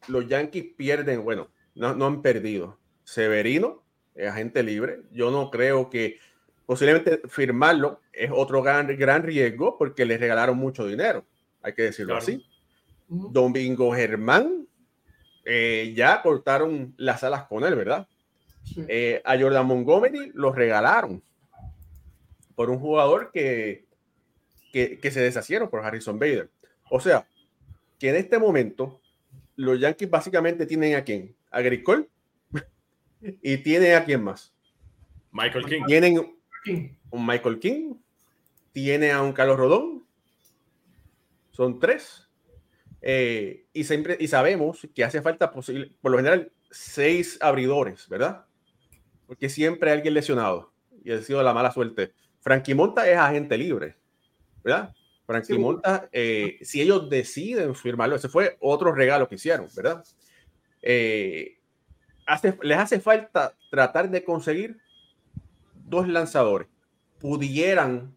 Los 0.08 0.28
Yankees 0.28 0.66
pierden, 0.76 1.24
bueno, 1.24 1.50
no, 1.76 1.96
no 1.96 2.08
han 2.08 2.22
perdido. 2.22 2.78
Severino 3.06 3.84
es 4.16 4.30
agente 4.30 4.64
libre. 4.64 5.04
Yo 5.12 5.32
no 5.32 5.50
creo 5.50 5.90
que 5.90 6.20
posiblemente 6.66 7.22
firmarlo 7.28 8.02
es 8.12 8.32
otro 8.34 8.62
gran, 8.62 8.88
gran 8.98 9.24
riesgo 9.24 9.78
porque 9.78 10.06
le 10.06 10.18
regalaron 10.18 10.58
mucho 10.58 10.86
dinero, 10.88 11.26
hay 11.62 11.74
que 11.74 11.84
decirlo 11.84 12.16
así. 12.16 12.46
Domingo 13.08 13.94
Germán, 13.94 14.68
eh, 15.46 15.94
ya 15.96 16.22
cortaron 16.22 16.94
las 16.98 17.24
alas 17.24 17.46
con 17.46 17.64
él, 17.64 17.76
¿verdad? 17.76 18.08
Eh, 18.88 19.22
a 19.26 19.38
Jordan 19.38 19.68
Montgomery 19.68 20.32
lo 20.34 20.54
regalaron 20.54 21.22
por 22.56 22.70
un 22.70 22.80
jugador 22.80 23.32
que, 23.32 23.86
que, 24.74 25.00
que, 25.00 25.12
se 25.12 25.22
deshacieron 25.22 25.70
por 25.70 25.86
Harrison 25.86 26.20
Bader. 26.20 26.50
O 26.90 27.00
sea, 27.00 27.26
que 28.00 28.10
en 28.10 28.18
este 28.18 28.38
momento 28.38 29.00
los 29.56 29.80
Yankees 29.80 30.10
básicamente 30.10 30.66
tienen 30.66 30.96
a 30.96 31.04
quién? 31.04 31.36
A 31.52 31.62
Gricol 31.62 32.10
y 33.22 33.58
tiene 33.58 33.96
a 33.96 34.04
quién 34.04 34.24
más. 34.24 34.54
Michael 35.32 35.66
King. 35.66 35.84
Tienen 35.88 36.36
un 37.10 37.26
Michael 37.26 37.60
King, 37.60 37.96
tiene 38.72 39.12
a 39.12 39.22
un 39.22 39.34
Carlos 39.34 39.58
Rodón. 39.58 40.06
Son 41.52 41.80
tres. 41.80 42.28
Eh, 43.02 43.66
y, 43.74 43.84
siempre, 43.84 44.18
y 44.20 44.28
sabemos 44.28 44.88
que 44.96 45.04
hace 45.04 45.22
falta, 45.22 45.52
posible, 45.52 45.92
por 46.02 46.12
lo 46.12 46.18
general, 46.18 46.52
seis 46.72 47.38
abridores, 47.42 48.08
¿verdad? 48.08 48.46
Porque 49.28 49.50
siempre 49.50 49.92
hay 49.92 49.98
alguien 49.98 50.14
lesionado 50.14 50.74
y 51.04 51.12
ha 51.12 51.22
sido 51.22 51.44
la 51.44 51.54
mala 51.54 51.72
suerte. 51.72 52.14
Frankie 52.40 52.76
Monta 52.76 53.10
es 53.10 53.18
agente 53.18 53.58
libre, 53.58 53.98
¿verdad? 54.64 54.94
Frankie 55.26 55.58
Monta, 55.58 56.10
eh, 56.12 56.58
si 56.62 56.82
ellos 56.82 57.10
deciden 57.10 57.76
firmarlo, 57.76 58.16
ese 58.16 58.30
fue 58.30 58.58
otro 58.60 58.94
regalo 58.94 59.28
que 59.28 59.36
hicieron, 59.36 59.68
¿verdad? 59.76 60.04
Eh, 60.82 61.60
les 62.62 62.78
hace 62.78 63.00
falta 63.00 63.56
tratar 63.70 64.10
de 64.10 64.24
conseguir 64.24 64.78
dos 65.86 66.08
lanzadores. 66.08 66.68
Pudieran, 67.20 68.16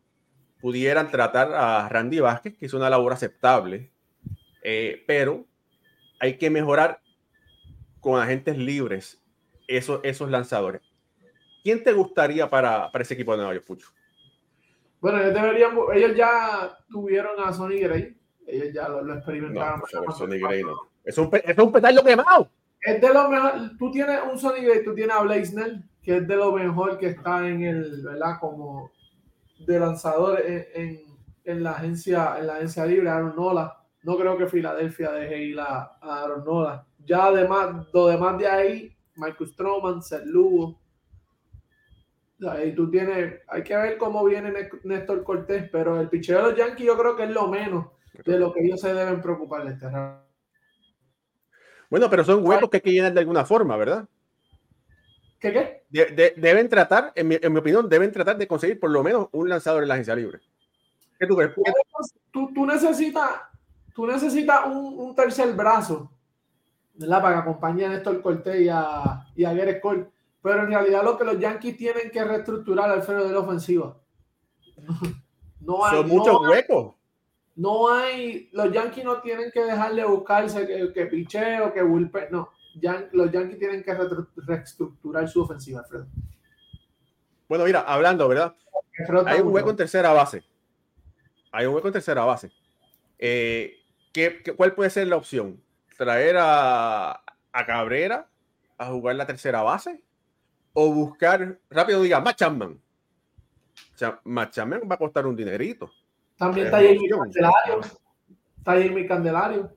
pudieran 0.60 1.10
tratar 1.10 1.52
a 1.52 1.88
Randy 1.88 2.20
Vázquez, 2.20 2.56
que 2.56 2.66
es 2.66 2.74
una 2.74 2.90
labor 2.90 3.12
aceptable, 3.12 3.90
eh, 4.62 5.04
pero 5.06 5.46
hay 6.18 6.38
que 6.38 6.50
mejorar 6.50 7.00
con 8.00 8.20
agentes 8.20 8.58
libres 8.58 9.22
esos, 9.68 10.00
esos 10.02 10.28
lanzadores. 10.30 10.82
¿Quién 11.62 11.84
te 11.84 11.92
gustaría 11.92 12.50
para, 12.50 12.90
para 12.90 13.02
ese 13.02 13.14
equipo 13.14 13.32
de 13.32 13.38
Nueva 13.38 13.54
York, 13.54 13.66
Pucho? 13.66 13.88
Bueno, 15.06 15.20
ellos, 15.20 15.34
deberían, 15.34 15.78
ellos 15.94 16.16
ya 16.16 16.76
tuvieron 16.90 17.38
a 17.38 17.52
Sonny 17.52 17.78
Gray. 17.78 18.16
Ellos 18.44 18.74
ya 18.74 18.88
lo, 18.88 19.02
lo 19.02 19.14
experimentaron. 19.14 19.80
No, 20.04 20.10
Sonny 20.10 20.40
Gray 20.40 20.64
no. 20.64 20.74
Es 21.04 21.16
un, 21.16 21.30
es 21.32 21.56
un 21.56 21.70
petardo 21.70 22.02
quemado. 22.02 22.50
Es 22.80 23.00
de 23.00 23.14
lo 23.14 23.28
mejor. 23.28 23.52
Tú 23.78 23.92
tienes 23.92 24.18
un 24.28 24.36
Sonny 24.36 24.64
Gray, 24.64 24.82
tú 24.82 24.96
tienes 24.96 25.14
a 25.14 25.22
Blaisner, 25.22 25.80
que 26.02 26.16
es 26.16 26.26
de 26.26 26.34
lo 26.34 26.50
mejor 26.50 26.98
que 26.98 27.06
está 27.06 27.46
en 27.46 27.62
el, 27.62 28.02
¿verdad? 28.02 28.40
Como 28.40 28.90
de 29.64 29.78
lanzador 29.78 30.42
en, 30.44 31.04
en, 31.44 31.62
la 31.62 31.70
agencia, 31.70 32.34
en 32.40 32.48
la 32.48 32.54
agencia 32.56 32.84
libre, 32.84 33.08
Aaron 33.08 33.36
Nola. 33.36 33.76
No 34.02 34.16
creo 34.16 34.36
que 34.36 34.48
Filadelfia 34.48 35.12
deje 35.12 35.40
ir 35.40 35.60
a, 35.60 35.98
a 36.00 36.22
Aaron 36.24 36.44
Nola. 36.44 36.84
Ya 37.04 37.26
además, 37.26 37.86
lo 37.92 38.08
demás 38.08 38.38
de 38.38 38.48
ahí, 38.48 38.96
Michael 39.14 39.50
Stroman, 39.50 40.02
Seth 40.02 40.26
Lugo. 40.26 40.80
Ahí 42.48 42.74
tú 42.74 42.90
tienes, 42.90 43.40
hay 43.48 43.62
que 43.62 43.76
ver 43.76 43.96
cómo 43.96 44.24
viene 44.24 44.52
Néstor 44.84 45.24
Cortés, 45.24 45.68
pero 45.72 46.00
el 46.00 46.08
picheo 46.08 46.36
de 46.36 46.42
los 46.42 46.56
Yankees 46.56 46.86
yo 46.86 46.98
creo 46.98 47.16
que 47.16 47.24
es 47.24 47.30
lo 47.30 47.48
menos 47.48 47.86
de 48.24 48.38
lo 48.38 48.52
que 48.52 48.60
ellos 48.60 48.80
se 48.80 48.92
deben 48.92 49.22
preocupar 49.22 49.64
de 49.64 49.72
este 49.72 49.86
Bueno, 51.88 52.10
pero 52.10 52.24
son 52.24 52.46
huecos 52.46 52.68
que 52.68 52.76
hay 52.78 52.82
que 52.82 52.92
llenar 52.92 53.14
de 53.14 53.20
alguna 53.20 53.44
forma, 53.44 53.76
¿verdad? 53.76 54.06
¿Qué 55.38 55.52
qué? 55.52 55.82
deben 56.36 56.68
tratar, 56.68 57.12
en 57.14 57.28
mi, 57.28 57.38
en 57.40 57.52
mi, 57.52 57.58
opinión, 57.58 57.88
deben 57.88 58.12
tratar 58.12 58.36
de 58.36 58.46
conseguir 58.46 58.80
por 58.80 58.90
lo 58.90 59.02
menos 59.02 59.28
un 59.32 59.48
lanzador 59.48 59.82
en 59.82 59.88
la 59.88 59.94
agencia 59.94 60.14
libre. 60.14 60.40
¿Qué 61.18 61.26
tú 61.26 61.36
crees? 61.36 61.52
Tú, 62.30 62.52
tú 62.52 62.66
necesitas, 62.66 63.30
tú 63.94 64.06
necesitas 64.06 64.66
un, 64.66 64.98
un, 64.98 65.14
tercer 65.14 65.54
brazo, 65.54 66.10
¿verdad? 66.94 67.22
Para 67.22 67.34
que 67.36 67.40
acompañe 67.40 67.84
a 67.86 67.88
Néstor 67.90 68.20
Cortés 68.20 68.60
y 68.60 68.68
a, 68.68 69.24
y 69.34 69.44
a 69.44 69.80
Cole. 69.80 70.06
Pero 70.46 70.62
en 70.62 70.68
realidad 70.68 71.02
lo 71.02 71.18
que 71.18 71.24
los 71.24 71.40
Yankees 71.40 71.76
tienen 71.76 72.08
que 72.08 72.22
reestructurar 72.22 72.88
al 72.88 73.02
freno 73.02 73.24
de 73.24 73.32
la 73.32 73.40
ofensiva. 73.40 73.96
No 75.60 75.84
hay, 75.84 75.96
Son 75.96 76.08
muchos 76.08 76.34
no 76.34 76.48
huecos. 76.48 76.94
no 77.56 77.92
hay, 77.92 78.48
los 78.52 78.70
Yankees 78.70 79.04
no 79.04 79.20
tienen 79.20 79.50
que 79.50 79.64
dejarle 79.64 80.04
buscarse 80.04 80.64
que, 80.64 80.92
que 80.92 81.06
picheo, 81.06 81.72
que 81.72 81.82
bullpen, 81.82 82.28
no 82.30 82.52
los 83.10 83.32
Yankees 83.32 83.58
tienen 83.58 83.82
que 83.82 83.92
reestructurar 84.36 85.28
su 85.28 85.42
ofensiva, 85.42 85.80
Alfredo. 85.80 86.06
Bueno, 87.48 87.64
mira, 87.64 87.80
hablando, 87.80 88.28
¿verdad? 88.28 88.54
Hay 89.26 89.40
un 89.40 89.52
hueco 89.52 89.70
en 89.70 89.76
tercera 89.76 90.12
base. 90.12 90.44
Hay 91.50 91.66
un 91.66 91.74
hueco 91.74 91.88
en 91.88 91.94
tercera 91.94 92.24
base. 92.24 92.52
Eh, 93.18 93.78
¿qué, 94.12 94.44
cuál 94.56 94.76
puede 94.76 94.90
ser 94.90 95.08
la 95.08 95.16
opción? 95.16 95.60
¿Traer 95.98 96.36
a, 96.38 97.20
a, 97.52 97.66
Cabrera 97.66 98.28
a 98.78 98.86
jugar 98.86 99.16
la 99.16 99.26
tercera 99.26 99.62
base? 99.62 100.05
¿O 100.78 100.92
buscar, 100.92 101.58
rápido 101.70 102.02
diga, 102.02 102.22
sea, 103.94 104.20
Machapman 104.24 104.82
va 104.90 104.96
a 104.96 104.98
costar 104.98 105.26
un 105.26 105.34
dinerito. 105.34 105.90
También 106.36 106.66
está 106.66 106.82
Jamie 106.82 107.08
Candelario. 107.08 107.80
Está 108.58 108.72
Jamie 108.72 109.06
Candelario. 109.06 109.72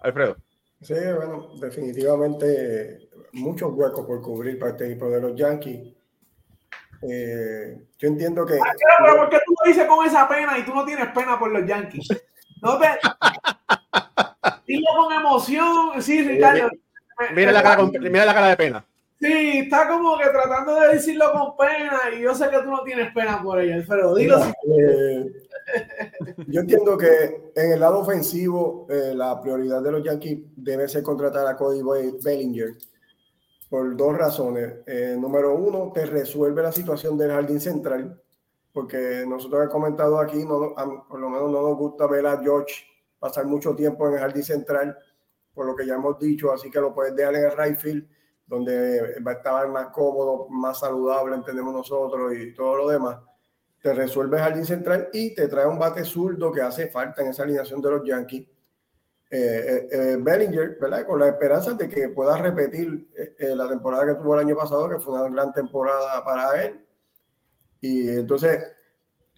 Alfredo. 0.00 0.36
Sí, 0.80 0.94
bueno, 0.94 1.50
definitivamente 1.60 3.10
muchos 3.34 3.72
huecos 3.72 4.04
por 4.04 4.20
cubrir 4.20 4.58
para 4.58 4.72
este 4.72 4.86
equipo 4.86 5.08
de 5.08 5.20
los 5.20 5.36
Yankees. 5.36 5.94
Eh, 7.02 7.80
yo 7.96 8.08
entiendo 8.08 8.44
que. 8.44 8.54
Ah, 8.54 8.72
pero 9.04 9.18
¿por 9.18 9.30
qué 9.30 9.38
tú 9.46 9.54
lo 9.56 9.70
dices 9.70 9.86
con 9.86 10.04
esa 10.04 10.28
pena 10.28 10.58
y 10.58 10.64
tú 10.64 10.74
no 10.74 10.84
tienes 10.84 11.06
pena 11.12 11.38
por 11.38 11.52
los 11.52 11.64
Yankees? 11.64 12.08
No 12.60 12.76
te. 12.76 12.88
Dilo 14.66 14.88
con 14.96 15.12
emoción. 15.12 16.02
Sí, 16.02 16.26
Ricardo. 16.26 16.70
Mira, 17.36 17.52
la 17.52 17.62
cara, 17.62 17.84
mira 17.84 18.24
la 18.24 18.34
cara 18.34 18.48
de 18.48 18.56
pena. 18.56 18.84
Sí, 19.20 19.58
está 19.58 19.86
como 19.86 20.16
que 20.16 20.30
tratando 20.30 20.80
de 20.80 20.94
decirlo 20.94 21.30
con 21.32 21.54
pena 21.54 22.00
y 22.16 22.22
yo 22.22 22.34
sé 22.34 22.48
que 22.48 22.58
tú 22.60 22.70
no 22.70 22.82
tienes 22.82 23.12
pena 23.12 23.42
por 23.42 23.60
ella, 23.60 23.84
pero 23.86 24.14
dilo. 24.14 24.38
eh, 24.74 25.30
yo 26.46 26.60
entiendo 26.62 26.96
que 26.96 27.52
en 27.54 27.72
el 27.72 27.80
lado 27.80 27.98
ofensivo 27.98 28.86
eh, 28.88 29.12
la 29.14 29.38
prioridad 29.42 29.82
de 29.82 29.92
los 29.92 30.02
Yankees 30.02 30.38
debe 30.56 30.88
ser 30.88 31.02
contratar 31.02 31.46
a 31.46 31.54
Cody 31.54 31.82
Bellinger 32.24 32.76
por 33.68 33.94
dos 33.94 34.16
razones. 34.16 34.76
Eh, 34.86 35.16
número 35.18 35.54
uno, 35.54 35.92
te 35.92 36.06
resuelve 36.06 36.62
la 36.62 36.72
situación 36.72 37.18
del 37.18 37.30
jardín 37.30 37.60
central, 37.60 38.18
porque 38.72 39.24
nosotros 39.28 39.60
hemos 39.60 39.72
comentado 39.72 40.18
aquí, 40.18 40.46
no, 40.46 40.74
por 41.06 41.20
lo 41.20 41.28
menos 41.28 41.50
no 41.50 41.60
nos 41.60 41.76
gusta 41.76 42.06
ver 42.06 42.26
a 42.26 42.40
George 42.42 42.86
pasar 43.18 43.44
mucho 43.44 43.76
tiempo 43.76 44.08
en 44.08 44.14
el 44.14 44.20
jardín 44.20 44.44
central, 44.44 44.96
por 45.52 45.66
lo 45.66 45.76
que 45.76 45.86
ya 45.86 45.96
hemos 45.96 46.18
dicho, 46.18 46.50
así 46.50 46.70
que 46.70 46.80
lo 46.80 46.94
puedes 46.94 47.14
dejar 47.14 47.34
en 47.34 47.44
el 47.44 47.56
right 47.58 47.78
field 47.78 48.08
donde 48.50 49.20
va 49.24 49.30
a 49.30 49.34
estar 49.34 49.68
más 49.68 49.86
cómodo, 49.86 50.48
más 50.48 50.80
saludable, 50.80 51.36
entendemos 51.36 51.72
nosotros 51.72 52.34
y 52.36 52.52
todo 52.52 52.76
lo 52.78 52.88
demás. 52.88 53.16
te 53.80 53.94
resuelve 53.94 54.36
el 54.36 54.42
jardín 54.42 54.66
central 54.66 55.08
y 55.12 55.34
te 55.34 55.46
trae 55.46 55.66
un 55.66 55.78
bate 55.78 56.04
zurdo 56.04 56.52
que 56.52 56.60
hace 56.60 56.88
falta 56.88 57.22
en 57.22 57.28
esa 57.28 57.44
alineación 57.44 57.80
de 57.80 57.90
los 57.90 58.04
Yankees. 58.04 58.48
Eh, 59.30 59.88
eh, 59.92 60.16
Bellinger, 60.20 60.76
¿verdad? 60.80 61.06
Con 61.06 61.20
la 61.20 61.28
esperanza 61.28 61.74
de 61.74 61.88
que 61.88 62.08
pueda 62.08 62.36
repetir 62.36 63.08
la 63.38 63.68
temporada 63.68 64.06
que 64.06 64.20
tuvo 64.20 64.34
el 64.34 64.40
año 64.40 64.56
pasado, 64.56 64.88
que 64.88 64.98
fue 64.98 65.14
una 65.14 65.30
gran 65.30 65.52
temporada 65.52 66.22
para 66.24 66.62
él. 66.64 66.84
Y 67.80 68.08
entonces, 68.10 68.64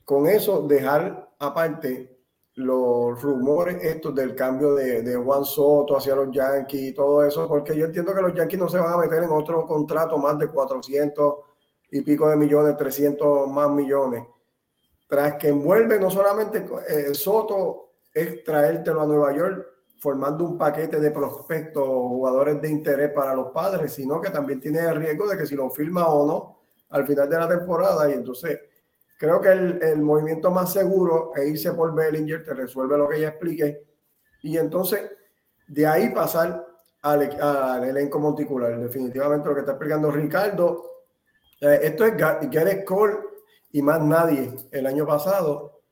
con 0.04 0.26
eso, 0.26 0.66
dejar 0.66 1.30
aparte 1.38 2.11
los 2.54 3.20
rumores 3.22 3.82
estos 3.82 4.14
del 4.14 4.34
cambio 4.34 4.74
de, 4.74 5.02
de, 5.02 5.16
Juan 5.16 5.44
Soto 5.44 5.96
hacia 5.96 6.14
los 6.14 6.30
Yankees 6.30 6.90
y 6.90 6.92
todo 6.92 7.24
eso, 7.24 7.48
porque 7.48 7.74
yo 7.76 7.86
entiendo 7.86 8.14
que 8.14 8.20
los 8.20 8.34
Yankees 8.34 8.60
no 8.60 8.68
se 8.68 8.78
van 8.78 8.92
a 8.92 8.98
meter 8.98 9.22
en 9.22 9.30
otro 9.30 9.66
contrato 9.66 10.18
más 10.18 10.38
de 10.38 10.48
400 10.48 11.34
y 11.90 12.02
pico 12.02 12.28
de 12.28 12.36
millones, 12.36 12.76
300 12.76 13.48
más 13.48 13.70
millones. 13.70 14.24
Tras 15.08 15.36
que 15.36 15.48
envuelve 15.48 15.98
no 15.98 16.10
solamente 16.10 16.64
eh, 16.88 17.14
Soto, 17.14 17.92
es 18.12 18.44
traértelo 18.44 19.02
a 19.02 19.06
Nueva 19.06 19.34
York 19.34 19.66
formando 19.98 20.44
un 20.44 20.58
paquete 20.58 20.98
de 20.98 21.10
prospectos, 21.10 21.86
jugadores 21.86 22.60
de 22.60 22.68
interés 22.68 23.12
para 23.12 23.34
los 23.34 23.52
padres, 23.52 23.92
sino 23.92 24.20
que 24.20 24.30
también 24.30 24.60
tiene 24.60 24.80
el 24.80 24.96
riesgo 24.96 25.28
de 25.28 25.38
que 25.38 25.46
si 25.46 25.54
lo 25.54 25.70
firma 25.70 26.08
o 26.08 26.26
no 26.26 26.58
al 26.90 27.06
final 27.06 27.28
de 27.28 27.38
la 27.38 27.48
temporada 27.48 28.10
y 28.10 28.14
entonces 28.14 28.58
Creo 29.22 29.40
que 29.40 29.50
el, 29.50 29.80
el, 29.84 30.02
movimiento 30.02 30.50
más 30.50 30.72
seguro 30.72 31.30
es 31.36 31.48
irse 31.48 31.72
por 31.74 31.94
Bellinger, 31.94 32.44
te 32.44 32.54
resuelve 32.54 32.98
lo 32.98 33.08
que 33.08 33.20
ya 33.20 33.28
expliqué, 33.28 33.86
y 34.42 34.58
entonces 34.58 35.12
de 35.68 35.86
ahí 35.86 36.08
pasar 36.08 36.66
al, 37.02 37.40
al 37.40 37.84
elenco 37.84 38.18
monticular. 38.18 38.76
Definitivamente 38.80 39.48
lo 39.48 39.54
que 39.54 39.60
está 39.60 39.74
explicando 39.74 40.10
Ricardo, 40.10 41.04
eh, 41.60 41.78
esto 41.84 42.04
es 42.04 42.16
Gareth 42.16 42.84
Cole 42.84 43.14
y 43.70 43.80
más 43.80 44.00
nadie 44.02 44.52
el 44.72 44.86
año 44.88 45.06
pasado. 45.06 45.82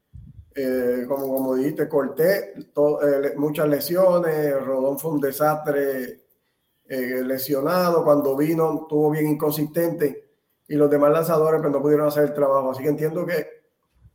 Eh, 0.53 1.05
como, 1.07 1.29
como 1.29 1.55
dijiste, 1.55 1.89
corté 1.89 2.53
eh, 2.57 3.35
muchas 3.37 3.69
lesiones, 3.69 4.61
Rodón 4.61 4.99
fue 4.99 5.13
un 5.13 5.21
desastre 5.21 6.25
lesionado, 6.89 8.03
cuando 8.03 8.37
vino 8.37 8.81
estuvo 8.83 9.09
bien 9.13 9.29
inconsistente 9.29 10.30
y 10.71 10.77
los 10.77 10.89
demás 10.89 11.11
lanzadores 11.11 11.61
pues, 11.61 11.73
no 11.73 11.83
pudieron 11.83 12.07
hacer 12.07 12.23
el 12.23 12.33
trabajo. 12.33 12.71
Así 12.71 12.85
que 12.85 12.91
entiendo 12.91 13.27
que, 13.27 13.45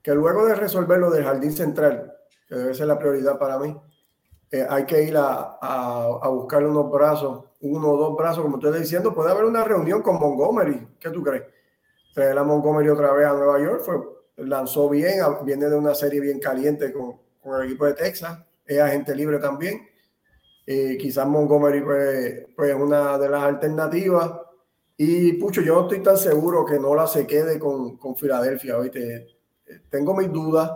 que 0.01 0.15
luego 0.15 0.45
de 0.45 0.55
resolver 0.55 0.97
lo 0.97 1.12
del 1.12 1.25
jardín 1.25 1.51
central, 1.51 2.15
que 2.47 2.55
debe 2.55 2.74
ser 2.74 2.88
la 2.88 2.97
prioridad 2.97 3.38
para 3.38 3.59
mí, 3.59 3.75
eh, 4.51 4.65
hay 4.69 4.85
que 4.85 5.03
ir 5.03 5.17
a, 5.17 5.57
a, 5.62 6.03
a, 6.21 6.29
unos 6.29 6.89
brazos, 6.89 7.43
uno 7.59 7.89
o 7.89 7.97
dos 7.97 8.15
brazos, 8.15 8.41
como 8.41 8.55
estoy 8.55 8.79
diciendo. 8.79 9.13
Puede 9.13 9.31
haber 9.31 9.43
una 9.43 9.65
reunión 9.65 10.01
con 10.01 10.17
Montgomery. 10.17 10.95
¿Qué 10.97 11.09
tú 11.09 11.21
crees? 11.21 11.43
Traer 12.13 12.38
a 12.38 12.43
Montgomery 12.45 12.88
otra 12.88 13.12
vez 13.12 13.27
a 13.27 13.33
Nueva 13.33 13.59
York, 13.59 13.81
fue, 13.83 13.95
lanzó 14.38 14.88
bien, 14.88 15.19
viene 15.43 15.65
de 15.65 15.75
una 15.75 15.93
serie 15.93 16.21
bien 16.21 16.39
caliente 16.39 16.93
con, 16.93 17.19
con 17.41 17.59
el 17.59 17.67
equipo 17.67 17.85
de 17.85 17.95
Texas, 17.95 18.39
es 18.65 18.79
agente 18.79 19.13
libre 19.13 19.39
también. 19.39 19.85
Eh, 20.65 20.97
quizás 20.97 21.27
Montgomery 21.27 21.81
pues, 21.81 22.45
pues 22.55 22.74
una 22.74 23.17
de 23.17 23.27
las 23.27 23.43
alternativas 23.43 24.31
y 24.97 25.33
Pucho, 25.33 25.61
yo 25.61 25.75
no 25.75 25.81
estoy 25.81 26.01
tan 26.01 26.17
seguro 26.17 26.65
que 26.65 26.79
Nola 26.79 27.05
se 27.07 27.27
quede 27.27 27.59
con, 27.59 27.97
con 27.97 28.15
Filadelfia. 28.15 28.77
¿oíste? 28.77 29.27
Tengo 29.89 30.15
mis 30.15 30.31
dudas. 30.31 30.71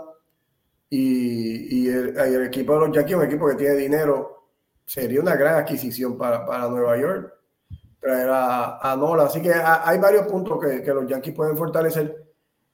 Y, 0.89 1.83
y, 1.83 1.88
el, 1.88 2.45
equipo 2.45 2.73
de 2.73 2.79
los 2.79 2.95
Yankees, 2.95 3.15
un 3.15 3.23
equipo 3.23 3.47
que 3.47 3.55
tiene 3.55 3.75
dinero, 3.75 4.47
sería 4.85 5.21
una 5.21 5.35
gran 5.35 5.55
adquisición 5.55 6.17
para, 6.17 6.45
para 6.45 6.67
Nueva 6.67 6.97
York 6.97 7.31
traer 7.99 8.29
a, 8.29 8.79
a, 8.79 8.95
Nola. 8.97 9.25
Así 9.25 9.41
que 9.41 9.53
hay 9.53 9.99
varios 9.99 10.25
puntos 10.27 10.59
que, 10.59 10.81
que, 10.81 10.93
los 10.93 11.07
Yankees 11.07 11.35
pueden 11.35 11.55
fortalecer. 11.55 12.25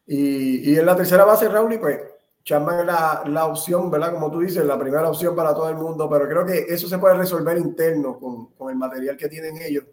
Y, 0.07 0.71
y 0.71 0.79
en 0.79 0.85
la 0.85 0.95
tercera 0.95 1.25
base, 1.25 1.49
Raúl, 1.49 1.77
pues 1.79 1.99
Chapman 2.43 2.79
es 2.79 2.85
la, 2.85 3.23
la, 3.27 3.45
opción, 3.47 3.91
¿verdad? 3.91 4.13
Como 4.13 4.31
tú 4.31 4.39
dices, 4.39 4.63
la 4.65 4.79
primera 4.79 5.09
opción 5.09 5.35
para 5.35 5.53
todo 5.53 5.69
el 5.69 5.75
mundo, 5.75 6.09
pero 6.09 6.27
creo 6.27 6.45
que 6.45 6.73
eso 6.73 6.87
se 6.87 6.97
puede 6.97 7.15
resolver 7.15 7.57
interno 7.57 8.17
con, 8.17 8.53
con 8.53 8.69
el 8.69 8.77
material 8.77 9.17
que 9.17 9.27
tienen 9.27 9.57
ellos 9.57 9.83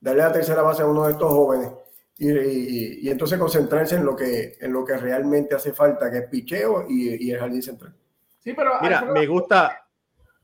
darle 0.00 0.22
la 0.22 0.32
tercera 0.32 0.62
base 0.62 0.82
a 0.82 0.86
uno 0.86 1.06
de 1.06 1.12
estos 1.12 1.30
jóvenes 1.30 1.70
y, 2.18 3.06
y, 3.06 3.10
entonces 3.10 3.38
concentrarse 3.38 3.96
en 3.96 4.04
lo 4.04 4.16
que 4.16 4.56
en 4.60 4.72
lo 4.72 4.84
que 4.84 4.96
realmente 4.96 5.54
hace 5.54 5.72
falta, 5.72 6.10
que 6.10 6.18
es 6.18 6.28
picheo 6.28 6.86
y, 6.88 7.26
y 7.26 7.30
el 7.30 7.38
jardín 7.38 7.62
central. 7.62 7.94
Sí, 8.38 8.54
pero 8.54 8.72
mira, 8.80 9.02
me 9.02 9.26
gusta. 9.26 9.86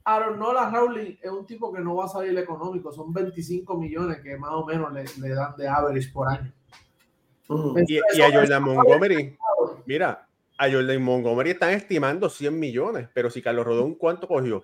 Aaron 0.05 0.39
Nola 0.39 0.69
Rowley 0.69 1.19
es 1.23 1.31
un 1.31 1.47
tipo 1.47 1.73
que 1.73 1.81
no 1.81 1.95
va 1.95 2.07
a 2.07 2.09
salir 2.09 2.37
económico, 2.37 2.93
son 2.93 3.13
25 3.13 3.79
millones 3.79 4.21
que 4.21 4.37
más 4.37 4.51
o 4.51 4.67
menos 4.67 4.93
le, 4.93 5.05
le 5.21 5.35
dan 5.35 5.57
de 5.57 5.69
average 5.69 6.11
por 6.13 6.29
año. 6.29 6.53
Mm. 7.49 7.79
Y, 7.87 7.95
y, 7.95 8.21
a 8.21 8.33
Jordan 8.33 8.63
Montgomery, 8.63 9.37
mira, 9.87 10.27
a 10.59 10.71
Jordan 10.71 11.03
Montgomery 11.03 11.51
están 11.51 11.71
estimando 11.71 12.29
100 12.29 12.59
millones, 12.59 13.09
pero 13.15 13.31
si 13.31 13.41
Carlos 13.41 13.65
Rodón, 13.65 13.95
¿cuánto 13.95 14.27
cogió? 14.27 14.63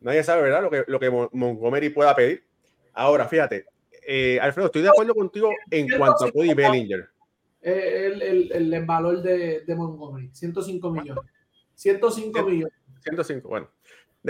Nadie 0.00 0.22
sabe, 0.22 0.42
¿verdad? 0.42 0.62
Lo 0.62 0.70
que, 0.70 0.84
lo 0.86 0.98
que 0.98 1.10
Montgomery 1.10 1.90
pueda 1.90 2.14
pedir. 2.14 2.44
Ahora, 2.94 3.28
fíjate, 3.28 3.66
eh, 4.10 4.40
Alfredo, 4.40 4.68
estoy 4.68 4.80
de 4.80 4.88
acuerdo 4.88 5.14
contigo 5.14 5.50
en 5.70 5.86
cuanto 5.98 6.24
a 6.24 6.32
Cody 6.32 6.54
Bellinger. 6.54 7.10
El, 7.60 8.22
el, 8.22 8.72
el, 8.72 8.86
valor 8.86 9.20
de, 9.20 9.60
de, 9.66 9.74
Montgomery, 9.74 10.30
105 10.32 10.90
millones. 10.90 11.24
105 11.74 12.42
millones. 12.42 12.72
105, 13.02 13.46
bueno. 13.46 13.68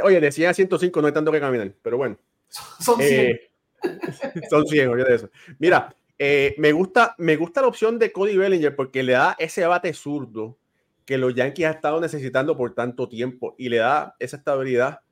Oye, 0.03 0.21
decía 0.21 0.53
105, 0.53 1.01
no 1.01 1.07
hay 1.07 1.12
tanto 1.12 1.31
que 1.31 1.38
caminar, 1.38 1.73
pero 1.81 1.97
bueno. 1.97 2.19
Son 2.81 2.97
100. 2.99 3.31
Eh, 3.31 3.51
son 4.51 4.67
100, 4.67 4.88
oye 4.88 5.05
de 5.05 5.14
eso. 5.14 5.31
Mira, 5.61 5.95
eh, 6.19 6.57
me, 6.59 6.73
gusta, 6.73 7.14
me 7.19 7.37
gusta 7.37 7.61
la 7.61 7.69
opción 7.69 8.01
de 8.01 8.11
Cody 8.11 8.37
Bellinger 8.37 8.75
porque 8.75 9.05
le 9.05 9.12
da 9.12 9.37
ese 9.38 9.64
bate 9.64 9.93
zurdo 9.93 10.59
que 11.05 11.19
los 11.19 11.37
Yankees 11.37 11.67
han 11.67 11.75
estado 11.77 12.01
necesitando 12.01 12.57
por 12.57 12.75
tanto 12.75 13.09
tiempo 13.09 13.55
y 13.57 13.69
le 13.69 13.77
da 13.77 14.17
esa 14.19 14.38
estabilidad 14.38 15.03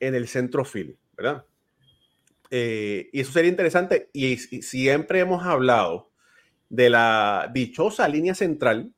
en 0.00 0.16
el 0.16 0.26
centro 0.26 0.64
field, 0.64 0.96
¿verdad? 1.16 1.44
Eh, 2.50 3.08
y 3.12 3.20
eso 3.20 3.32
sería 3.32 3.50
interesante. 3.50 4.10
Y, 4.12 4.36
siempre 4.36 5.20
hemos 5.20 5.44
hablado 5.44 6.10
de 6.68 6.90
la 6.90 7.50
dichosa 7.52 8.08
línea 8.08 8.34
central, 8.34 8.92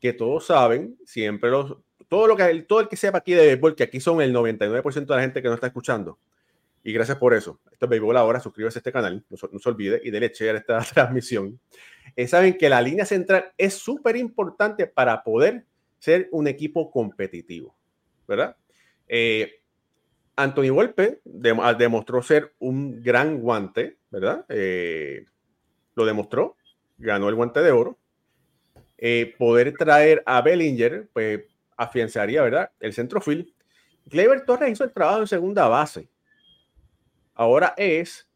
que 0.00 0.12
todos 0.12 0.46
saben, 0.46 0.96
siempre 1.04 1.50
los, 1.50 1.76
todo 2.08 2.26
lo 2.26 2.36
que 2.36 2.62
todo 2.62 2.80
el 2.80 2.88
que 2.88 2.96
sepa 2.96 3.18
aquí 3.18 3.32
de 3.34 3.46
béisbol, 3.46 3.74
que 3.74 3.84
aquí 3.84 4.00
son 4.00 4.20
el 4.20 4.34
99% 4.34 5.06
de 5.06 5.16
la 5.16 5.22
gente 5.22 5.42
que 5.42 5.48
nos 5.48 5.56
está 5.56 5.66
escuchando. 5.68 6.18
Y 6.84 6.92
gracias 6.92 7.18
por 7.18 7.34
eso. 7.34 7.60
Esto 7.70 7.86
es 7.86 7.90
Béisbol 7.90 8.16
ahora, 8.16 8.40
suscríbase 8.40 8.78
a 8.78 8.80
este 8.80 8.92
canal, 8.92 9.24
no, 9.28 9.36
no 9.52 9.58
se 9.58 9.68
olvide 9.68 10.00
y 10.02 10.10
share 10.10 10.54
a 10.54 10.58
esta 10.58 10.80
transmisión. 10.94 11.60
Eh, 12.16 12.26
saben 12.26 12.56
que 12.56 12.68
la 12.68 12.80
línea 12.80 13.04
central 13.04 13.52
es 13.58 13.74
súper 13.74 14.16
importante 14.16 14.86
para 14.86 15.22
poder 15.22 15.64
ser 15.98 16.28
un 16.30 16.46
equipo 16.46 16.90
competitivo, 16.90 17.76
¿verdad? 18.26 18.56
Eh, 19.08 19.57
Anthony 20.38 20.70
Volpe 20.70 21.20
demostró 21.24 22.22
ser 22.22 22.54
un 22.60 23.02
gran 23.02 23.40
guante, 23.40 23.98
¿verdad? 24.08 24.46
Eh, 24.48 25.26
lo 25.96 26.06
demostró, 26.06 26.56
ganó 26.96 27.28
el 27.28 27.34
guante 27.34 27.60
de 27.60 27.72
oro. 27.72 27.98
Eh, 28.98 29.34
poder 29.36 29.74
traer 29.76 30.22
a 30.26 30.40
Bellinger, 30.40 31.08
pues 31.12 31.40
afianzaría, 31.76 32.40
¿verdad? 32.42 32.70
El 32.78 32.92
centrofield. 32.92 33.48
Clever 34.08 34.44
Torres 34.44 34.70
hizo 34.70 34.84
el 34.84 34.92
trabajo 34.92 35.22
en 35.22 35.26
segunda 35.26 35.66
base. 35.66 36.08
Ahora 37.34 37.74
es, 37.76 38.30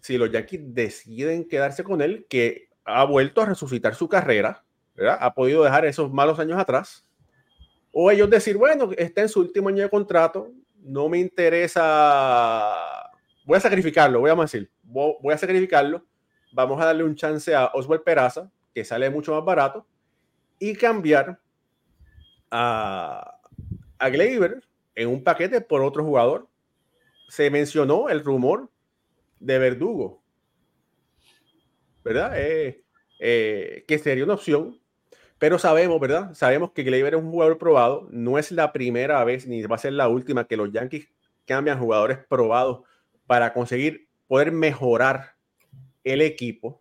si 0.00 0.18
los 0.18 0.30
Yankees 0.30 0.60
deciden 0.74 1.48
quedarse 1.48 1.82
con 1.82 2.02
él, 2.02 2.26
que 2.28 2.68
ha 2.84 3.04
vuelto 3.04 3.40
a 3.40 3.46
resucitar 3.46 3.94
su 3.94 4.10
carrera, 4.10 4.62
¿verdad? 4.94 5.16
Ha 5.22 5.32
podido 5.32 5.64
dejar 5.64 5.86
esos 5.86 6.12
malos 6.12 6.38
años 6.38 6.58
atrás. 6.58 7.06
O 7.92 8.10
ellos 8.10 8.28
decir, 8.28 8.58
bueno, 8.58 8.90
está 8.98 9.22
en 9.22 9.30
su 9.30 9.40
último 9.40 9.70
año 9.70 9.84
de 9.84 9.88
contrato, 9.88 10.52
no 10.86 11.08
me 11.08 11.18
interesa, 11.18 11.82
voy 13.44 13.56
a 13.56 13.60
sacrificarlo, 13.60 14.20
voy 14.20 14.30
a 14.30 14.34
decir, 14.34 14.70
voy 14.84 15.34
a 15.34 15.38
sacrificarlo, 15.38 16.04
vamos 16.52 16.80
a 16.80 16.86
darle 16.86 17.02
un 17.04 17.16
chance 17.16 17.54
a 17.54 17.66
Oswald 17.74 18.04
Peraza, 18.04 18.50
que 18.72 18.84
sale 18.84 19.10
mucho 19.10 19.34
más 19.34 19.44
barato, 19.44 19.86
y 20.58 20.74
cambiar 20.74 21.40
a, 22.50 23.38
a 23.98 24.08
en 24.08 25.08
un 25.08 25.22
paquete 25.22 25.60
por 25.60 25.82
otro 25.82 26.04
jugador. 26.04 26.48
Se 27.28 27.50
mencionó 27.50 28.08
el 28.08 28.24
rumor 28.24 28.70
de 29.40 29.58
Verdugo, 29.58 30.22
¿verdad? 32.04 32.32
Eh, 32.36 32.84
eh, 33.18 33.84
que 33.88 33.98
sería 33.98 34.24
una 34.24 34.34
opción 34.34 34.80
pero 35.38 35.58
sabemos, 35.58 36.00
¿verdad? 36.00 36.34
Sabemos 36.34 36.72
que 36.72 36.82
Gleyber 36.82 37.14
es 37.14 37.20
un 37.20 37.30
jugador 37.30 37.58
probado. 37.58 38.08
No 38.10 38.38
es 38.38 38.50
la 38.52 38.72
primera 38.72 39.22
vez 39.24 39.46
ni 39.46 39.62
va 39.62 39.76
a 39.76 39.78
ser 39.78 39.92
la 39.92 40.08
última 40.08 40.46
que 40.46 40.56
los 40.56 40.72
Yankees 40.72 41.08
cambian 41.46 41.78
jugadores 41.78 42.18
probados 42.28 42.80
para 43.26 43.52
conseguir 43.52 44.08
poder 44.28 44.50
mejorar 44.52 45.36
el 46.04 46.22
equipo. 46.22 46.80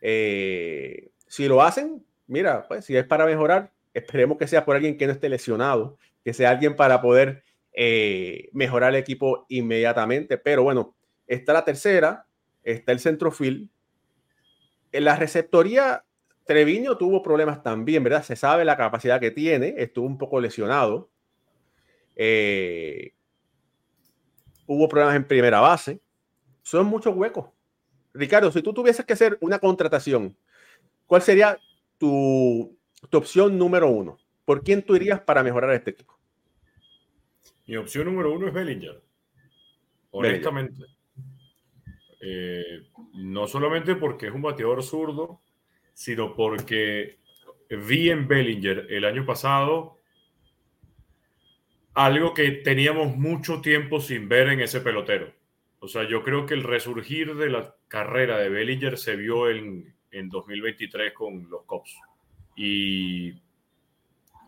Eh, 0.00 1.10
si 1.26 1.48
lo 1.48 1.62
hacen, 1.62 2.04
mira, 2.26 2.66
pues 2.68 2.84
si 2.84 2.96
es 2.96 3.04
para 3.04 3.26
mejorar, 3.26 3.72
esperemos 3.94 4.38
que 4.38 4.46
sea 4.46 4.64
por 4.64 4.76
alguien 4.76 4.96
que 4.96 5.06
no 5.06 5.12
esté 5.12 5.28
lesionado, 5.28 5.98
que 6.24 6.32
sea 6.32 6.50
alguien 6.50 6.76
para 6.76 7.02
poder 7.02 7.42
eh, 7.72 8.48
mejorar 8.52 8.90
el 8.90 9.00
equipo 9.00 9.46
inmediatamente. 9.48 10.38
Pero 10.38 10.62
bueno, 10.62 10.94
está 11.26 11.52
la 11.52 11.64
tercera, 11.64 12.26
está 12.62 12.92
el 12.92 13.00
centrofield. 13.00 13.68
En 14.92 15.04
la 15.04 15.16
receptoría 15.16 16.04
Treviño 16.50 16.98
tuvo 16.98 17.22
problemas 17.22 17.62
también, 17.62 18.02
¿verdad? 18.02 18.24
Se 18.24 18.34
sabe 18.34 18.64
la 18.64 18.76
capacidad 18.76 19.20
que 19.20 19.30
tiene, 19.30 19.72
estuvo 19.76 20.04
un 20.04 20.18
poco 20.18 20.40
lesionado. 20.40 21.08
Eh, 22.16 23.12
hubo 24.66 24.88
problemas 24.88 25.14
en 25.14 25.28
primera 25.28 25.60
base. 25.60 26.00
Son 26.62 26.86
muchos 26.86 27.14
huecos. 27.14 27.50
Ricardo, 28.12 28.50
si 28.50 28.62
tú 28.62 28.74
tuvieses 28.74 29.06
que 29.06 29.12
hacer 29.12 29.38
una 29.40 29.60
contratación, 29.60 30.36
¿cuál 31.06 31.22
sería 31.22 31.56
tu, 31.98 32.76
opción 33.12 33.56
número 33.56 33.88
uno? 33.88 34.18
¿Por 34.44 34.64
quién 34.64 34.82
tú 34.82 34.96
irías 34.96 35.20
para 35.20 35.44
mejorar 35.44 35.70
este 35.70 35.90
equipo? 35.90 36.18
Mi 37.64 37.76
opción 37.76 38.06
número 38.06 38.32
uno 38.32 38.48
es 38.48 38.52
Bellinger. 38.52 39.00
Honestamente. 40.10 40.84
Eh, 42.20 42.88
no 43.14 43.46
solamente 43.46 43.94
porque 43.94 44.26
es 44.26 44.34
un 44.34 44.42
bateador 44.42 44.82
zurdo, 44.82 45.40
sino 46.00 46.34
porque 46.34 47.18
vi 47.68 48.08
en 48.08 48.26
Bellinger 48.26 48.86
el 48.88 49.04
año 49.04 49.26
pasado 49.26 49.98
algo 51.92 52.32
que 52.32 52.52
teníamos 52.52 53.14
mucho 53.18 53.60
tiempo 53.60 54.00
sin 54.00 54.26
ver 54.26 54.48
en 54.48 54.60
ese 54.60 54.80
pelotero. 54.80 55.30
O 55.78 55.88
sea, 55.88 56.08
yo 56.08 56.22
creo 56.22 56.46
que 56.46 56.54
el 56.54 56.62
resurgir 56.62 57.34
de 57.34 57.50
la 57.50 57.76
carrera 57.86 58.38
de 58.38 58.48
Bellinger 58.48 58.96
se 58.96 59.14
vio 59.14 59.50
en, 59.50 59.94
en 60.10 60.30
2023 60.30 61.12
con 61.12 61.50
los 61.50 61.64
Cubs. 61.64 61.94
Y 62.56 63.34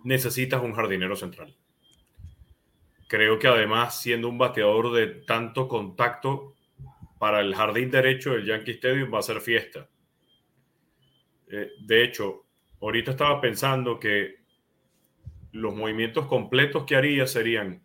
necesitas 0.05 0.63
un 0.63 0.73
jardinero 0.73 1.17
central. 1.17 1.55
Creo 3.09 3.39
que 3.39 3.49
además, 3.49 4.01
siendo 4.01 4.31
un 4.31 4.39
bateador 4.39 4.91
de 4.95 5.07
tanto 5.07 5.69
contacto, 5.69 6.55
para 7.19 7.41
el 7.41 7.55
jardín 7.55 7.91
derecho 7.91 8.33
del 8.33 8.47
Yankee 8.47 8.71
Stadium 8.71 9.13
va 9.13 9.19
a 9.19 9.23
ser 9.23 9.43
fiesta. 9.43 9.87
Eh, 11.53 11.71
de 11.81 12.03
hecho, 12.03 12.47
ahorita 12.81 13.11
estaba 13.11 13.39
pensando 13.39 14.01
que 14.01 14.37
los 15.53 15.75
movimientos 15.75 16.27
completos 16.27 16.85
que 16.85 16.97
haría 16.97 17.27
serían, 17.27 17.85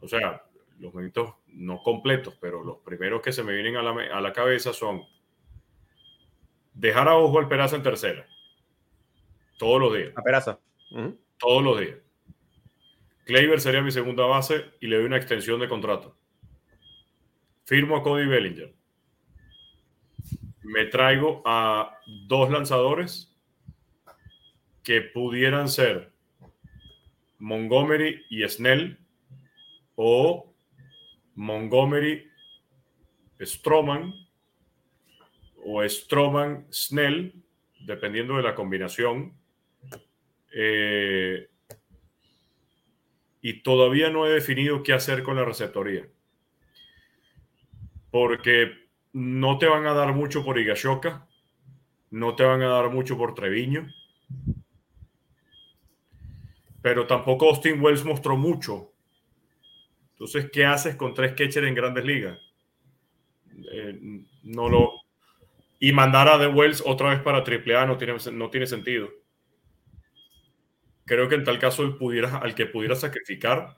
o 0.00 0.08
sea, 0.08 0.42
los 0.80 0.92
movimientos 0.92 1.34
no 1.46 1.78
completos, 1.84 2.36
pero 2.40 2.64
los 2.64 2.78
primeros 2.78 3.22
que 3.22 3.30
se 3.30 3.44
me 3.44 3.54
vienen 3.54 3.76
a 3.76 3.82
la, 3.82 3.92
a 3.92 4.20
la 4.20 4.32
cabeza 4.32 4.72
son 4.72 5.02
dejar 6.74 7.08
a 7.08 7.16
Ojo 7.16 7.38
al 7.38 7.46
Peraza 7.46 7.76
en 7.76 7.84
tercera, 7.84 8.26
todos 9.56 9.80
los 9.80 9.96
días. 9.96 10.12
A 10.16 10.22
Peraza. 10.22 10.58
Todos 11.38 11.62
los 11.62 11.78
días. 11.78 11.98
Kleiber 13.24 13.60
sería 13.60 13.82
mi 13.82 13.92
segunda 13.92 14.24
base 14.24 14.64
y 14.80 14.88
le 14.88 14.96
doy 14.96 15.04
una 15.04 15.16
extensión 15.16 15.60
de 15.60 15.68
contrato. 15.68 16.16
Firmo 17.66 17.96
a 17.96 18.02
Cody 18.02 18.26
Bellinger. 18.26 18.74
Me 20.70 20.84
traigo 20.86 21.42
a 21.44 21.98
dos 22.28 22.48
lanzadores 22.48 23.36
que 24.84 25.00
pudieran 25.00 25.68
ser 25.68 26.12
Montgomery 27.40 28.24
y 28.30 28.48
Snell 28.48 28.98
o 29.96 30.54
Montgomery 31.34 32.30
Stroman 33.40 34.14
o 35.64 35.82
Stroman 35.88 36.66
Snell, 36.72 37.34
dependiendo 37.80 38.36
de 38.36 38.42
la 38.44 38.54
combinación. 38.54 39.34
Eh, 40.52 41.48
y 43.42 43.62
todavía 43.62 44.08
no 44.10 44.24
he 44.24 44.30
definido 44.30 44.84
qué 44.84 44.92
hacer 44.92 45.24
con 45.24 45.34
la 45.34 45.44
receptoría 45.44 46.06
porque 48.10 48.79
no 49.12 49.58
te 49.58 49.66
van 49.66 49.86
a 49.86 49.92
dar 49.92 50.14
mucho 50.14 50.44
por 50.44 50.58
Igashoka, 50.58 51.26
no 52.10 52.34
te 52.34 52.44
van 52.44 52.62
a 52.62 52.68
dar 52.68 52.90
mucho 52.90 53.16
por 53.16 53.34
Treviño, 53.34 53.86
pero 56.82 57.06
tampoco 57.06 57.48
Austin 57.48 57.80
Wells 57.80 58.04
mostró 58.04 58.36
mucho. 58.36 58.92
Entonces, 60.12 60.50
¿qué 60.52 60.64
haces 60.64 60.96
con 60.96 61.14
tres 61.14 61.32
catchers 61.32 61.66
en 61.66 61.74
grandes 61.74 62.04
ligas? 62.04 62.38
Eh, 63.72 63.98
no 64.44 64.68
lo. 64.68 64.92
Y 65.78 65.92
mandar 65.92 66.28
a 66.28 66.38
The 66.38 66.48
Wells 66.48 66.82
otra 66.84 67.10
vez 67.10 67.20
para 67.20 67.38
AAA 67.38 67.86
no 67.86 67.96
tiene, 67.96 68.16
no 68.32 68.50
tiene 68.50 68.66
sentido. 68.66 69.08
Creo 71.06 71.28
que 71.28 71.34
en 71.34 71.44
tal 71.44 71.58
caso 71.58 71.82
el 71.82 71.96
pudiera, 71.96 72.36
al 72.38 72.54
que 72.54 72.66
pudiera 72.66 72.94
sacrificar 72.94 73.76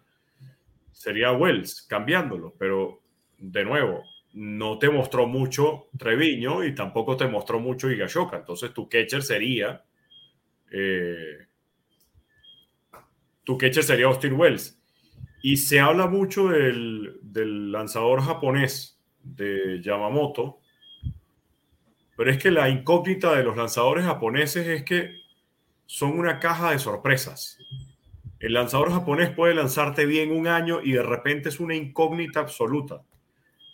sería 0.90 1.33
Wells, 1.33 1.87
cambiándolo, 1.88 2.55
pero 2.59 3.01
de 3.38 3.64
nuevo, 3.64 4.05
no 4.35 4.79
te 4.79 4.88
mostró 4.88 5.27
mucho 5.27 5.88
Treviño 5.99 6.64
y 6.64 6.75
tampoco 6.75 7.16
te 7.16 7.27
mostró 7.27 7.61
mucho 7.61 7.90
Igashoka. 7.90 8.38
Entonces 8.38 8.73
tu 8.73 8.88
catcher 8.88 9.23
sería. 9.23 9.85
Eh, 10.71 11.47
tu 13.45 13.59
catcher 13.59 13.85
sería 13.85 14.07
Austin 14.07 14.35
Wells. 14.35 14.79
Y 15.42 15.57
se 15.57 15.81
habla 15.81 16.07
mucho 16.07 16.49
del, 16.49 17.18
del, 17.23 17.73
lanzador 17.73 18.23
japonés 18.23 19.01
de 19.23 19.81
Yamamoto. 19.83 20.61
Pero 22.16 22.31
es 22.31 22.38
que 22.38 22.51
la 22.51 22.68
incógnita 22.68 23.35
de 23.35 23.42
los 23.42 23.57
lanzadores 23.57 24.05
japoneses 24.05 24.66
es 24.66 24.85
que 24.85 25.16
son 25.87 26.18
una 26.18 26.38
caja 26.38 26.71
de 26.71 26.79
sorpresas. 26.79 27.59
El 28.38 28.55
lanzador 28.55 28.90
japonés 28.92 29.31
puede 29.31 29.55
lanzarte 29.55 30.07
bien 30.07 30.31
un 30.31 30.47
año 30.47 30.81
y 30.83 30.92
de 30.92 31.03
repente 31.03 31.49
es 31.49 31.61
una 31.61 31.75
incógnita 31.75 32.40
absoluta. 32.40 33.03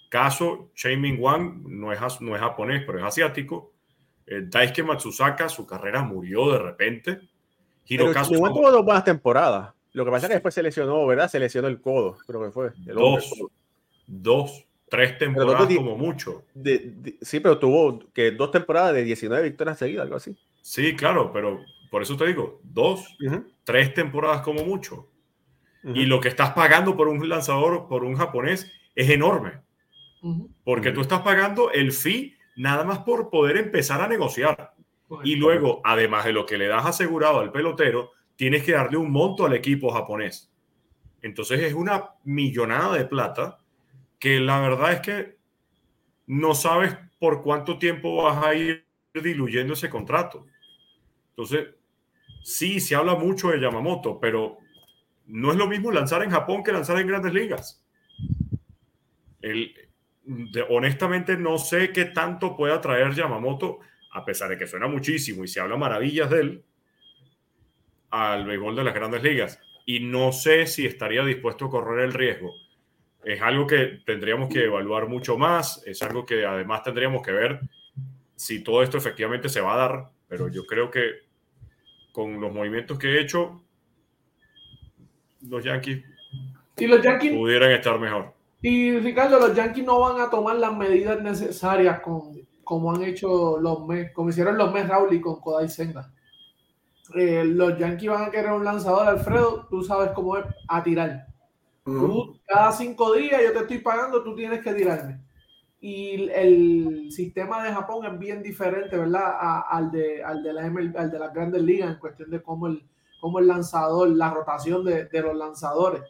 Caso, 0.09 0.71
Ming 0.85 1.21
Wang 1.21 1.62
no 1.66 1.92
es, 1.92 2.21
no 2.21 2.35
es 2.35 2.40
japonés, 2.40 2.83
pero 2.87 2.99
es 2.99 3.05
asiático. 3.05 3.73
Eh, 4.27 4.42
Daisuke 4.47 4.83
Matsusaka, 4.83 5.49
su 5.49 5.66
carrera 5.66 6.03
murió 6.03 6.53
de 6.53 6.59
repente. 6.59 7.21
Hirokazu 7.87 8.33
Pero 8.33 8.53
tuvo 8.53 8.71
dos 8.71 8.85
buenas 8.85 9.05
temporadas. 9.05 9.75
Lo 9.92 10.05
que 10.05 10.11
pasa 10.11 10.27
es 10.27 10.29
que 10.29 10.35
después 10.35 10.55
se 10.55 10.62
lesionó, 10.62 11.07
¿verdad? 11.07 11.31
Se 11.31 11.38
lesionó 11.38 11.68
el 11.68 11.81
codo, 11.81 12.16
creo 12.27 12.42
que 12.44 12.51
fue. 12.51 12.71
dos, 12.92 13.31
dos, 14.07 14.66
tres 14.88 15.18
temporadas 15.18 15.75
como 15.75 15.97
mucho. 15.97 16.44
sí, 17.23 17.40
pero 17.40 17.59
tuvo 17.59 18.01
que 18.12 18.31
dos 18.33 18.51
temporadas 18.51 18.94
de 18.94 19.05
19 19.05 19.42
victorias 19.42 19.79
seguidas, 19.79 20.05
algo 20.05 20.16
así. 20.16 20.37
Sí, 20.62 20.94
claro, 20.94 21.33
pero 21.33 21.61
por 21.90 22.03
eso 22.03 22.16
te 22.16 22.27
digo, 22.27 22.61
dos, 22.62 23.16
tres 23.64 23.94
temporadas 23.94 24.42
como 24.42 24.64
mucho. 24.64 25.09
Y 25.83 26.05
lo 26.05 26.21
que 26.21 26.29
estás 26.29 26.51
pagando 26.53 26.97
por 26.97 27.09
un 27.09 27.27
lanzador, 27.29 27.88
por 27.88 28.05
un 28.05 28.14
japonés, 28.16 28.71
es 28.94 29.09
enorme. 29.09 29.61
Porque 30.64 30.92
tú 30.92 31.00
estás 31.00 31.20
pagando 31.22 31.70
el 31.70 31.92
fee 31.92 32.37
nada 32.57 32.85
más 32.85 33.00
por 33.00 33.31
poder 33.31 33.57
empezar 33.57 34.00
a 34.00 34.09
negociar. 34.09 34.74
Y 35.24 35.37
luego, 35.37 35.81
además 35.85 36.24
de 36.24 36.33
lo 36.33 36.44
que 36.44 36.59
le 36.59 36.66
das 36.66 36.85
asegurado 36.85 37.40
al 37.40 37.52
pelotero, 37.52 38.12
tienes 38.37 38.64
que 38.64 38.72
darle 38.72 38.96
un 38.96 39.11
monto 39.11 39.46
al 39.46 39.54
equipo 39.54 39.90
japonés. 39.90 40.52
Entonces 41.22 41.61
es 41.61 41.74
una 41.74 42.11
millonada 42.24 42.96
de 42.96 43.04
plata 43.04 43.61
que 44.18 44.40
la 44.40 44.61
verdad 44.61 44.92
es 44.92 45.00
que 45.00 45.38
no 46.26 46.54
sabes 46.54 46.96
por 47.18 47.42
cuánto 47.42 47.78
tiempo 47.78 48.22
vas 48.22 48.44
a 48.44 48.54
ir 48.54 48.85
diluyendo 49.14 49.72
ese 49.74 49.88
contrato. 49.88 50.46
Entonces, 51.31 51.68
sí, 52.42 52.81
se 52.81 52.94
habla 52.94 53.14
mucho 53.14 53.50
de 53.50 53.61
Yamamoto, 53.61 54.20
pero 54.20 54.59
no 55.26 55.50
es 55.50 55.57
lo 55.57 55.66
mismo 55.66 55.90
lanzar 55.90 56.22
en 56.22 56.31
Japón 56.31 56.62
que 56.62 56.72
lanzar 56.72 56.98
en 56.98 57.07
grandes 57.07 57.33
ligas. 57.33 57.85
El, 59.40 59.74
honestamente 60.69 61.37
no 61.37 61.59
sé 61.59 61.93
qué 61.93 62.07
tanto 62.07 62.57
pueda 62.57 62.81
traer 62.81 63.14
Yamamoto, 63.14 63.81
a 64.12 64.25
pesar 64.25 64.51
de 64.51 64.59
que 64.59 64.67
suena 64.67 64.87
muchísimo 64.87 65.45
y 65.45 65.49
se 65.49 65.61
habla 65.61 65.77
maravillas 65.77 66.31
de 66.31 66.41
él, 66.41 66.64
al 68.11 68.47
béisbol 68.47 68.77
de 68.77 68.85
las 68.85 68.95
grandes 68.95 69.23
ligas. 69.23 69.61
Y 69.87 70.01
no 70.01 70.33
sé 70.33 70.67
si 70.67 70.87
estaría 70.87 71.25
dispuesto 71.25 71.67
a 71.67 71.71
correr 71.71 72.05
el 72.05 72.12
riesgo. 72.12 72.53
Es 73.25 73.41
algo 73.41 73.67
que 73.67 74.01
tendríamos 74.05 74.49
que 74.49 74.64
evaluar 74.64 75.09
mucho 75.09 75.37
más, 75.37 75.83
es 75.87 76.03
algo 76.03 76.25
que 76.25 76.45
además 76.47 76.83
tendríamos 76.83 77.23
que 77.23 77.33
ver 77.33 77.61
si 78.37 78.62
todo 78.62 78.83
esto 78.83 78.97
efectivamente 78.97 79.49
se 79.49 79.61
va 79.61 79.75
a 79.75 79.77
dar, 79.77 80.05
pero 80.29 80.49
yo 80.49 80.64
creo 80.64 80.91
que 80.91 81.27
con 82.12 82.41
los 82.41 82.53
movimientos 82.53 82.99
que 82.99 83.09
he 83.09 83.21
hecho, 83.21 83.62
los 85.43 85.64
Yankees, 85.64 86.05
y 86.77 86.87
los 86.87 87.03
Yankees 87.03 87.33
pudieran 87.33 87.73
estar 87.73 87.99
mejor. 87.99 88.38
Y 88.61 88.99
Ricardo, 88.99 89.38
los 89.38 89.55
Yankees 89.55 89.85
no 89.85 90.01
van 90.01 90.21
a 90.21 90.31
tomar 90.31 90.57
las 90.57 90.77
medidas 90.77 91.23
necesarias 91.23 92.01
con, 92.01 92.37
como 92.64 92.92
han 92.92 93.03
hecho 93.03 93.59
los 93.59 93.87
Mets, 93.87 94.12
como 94.12 94.31
hicieron 94.31 94.59
los 94.59 94.73
Mets 94.73 94.88
Raúl 94.88 95.14
y 95.14 95.21
con 95.21 95.40
Kodai 95.40 95.68
Senga. 95.68 96.12
Eh, 97.14 97.44
los 97.44 97.79
Yankees 97.79 98.11
van 98.11 98.25
a 98.25 98.31
querer 98.31 98.53
un 98.53 98.64
lanzador, 98.64 99.09
Alfredo, 99.09 99.66
tú 99.71 99.83
sabes 99.83 100.11
cómo 100.11 100.37
es, 100.37 100.44
a 100.68 100.83
tirar. 100.83 101.27
cada 102.47 102.73
cinco 102.73 103.14
días 103.14 103.40
yo 103.42 103.53
te 103.53 103.61
estoy 103.61 103.79
pagando, 103.79 104.23
tú 104.23 104.35
tienes 104.35 104.61
que 104.62 104.75
tirarme. 104.75 105.21
Y 105.81 106.29
el 106.31 107.12
sistema 107.12 107.62
de 107.62 107.73
Japón 107.73 108.05
es 108.05 108.18
bien 108.18 108.42
diferente, 108.42 108.99
¿verdad? 108.99 109.62
al, 109.71 109.90
de, 109.92 110.23
al, 110.23 110.42
de 110.42 110.53
la 110.53 110.62
al 110.62 111.11
de 111.11 111.18
las 111.18 111.33
grandes 111.33 111.62
ligas 111.62 111.92
en 111.92 111.99
cuestión 112.01 112.31
de 112.31 112.42
cómo 112.42 112.66
el, 112.66 112.85
cómo 113.21 113.38
el 113.38 113.47
lanzador, 113.47 114.09
la 114.09 114.31
rotación 114.31 114.85
de, 114.85 115.05
de 115.05 115.23
los 115.23 115.37
lanzadores. 115.37 116.03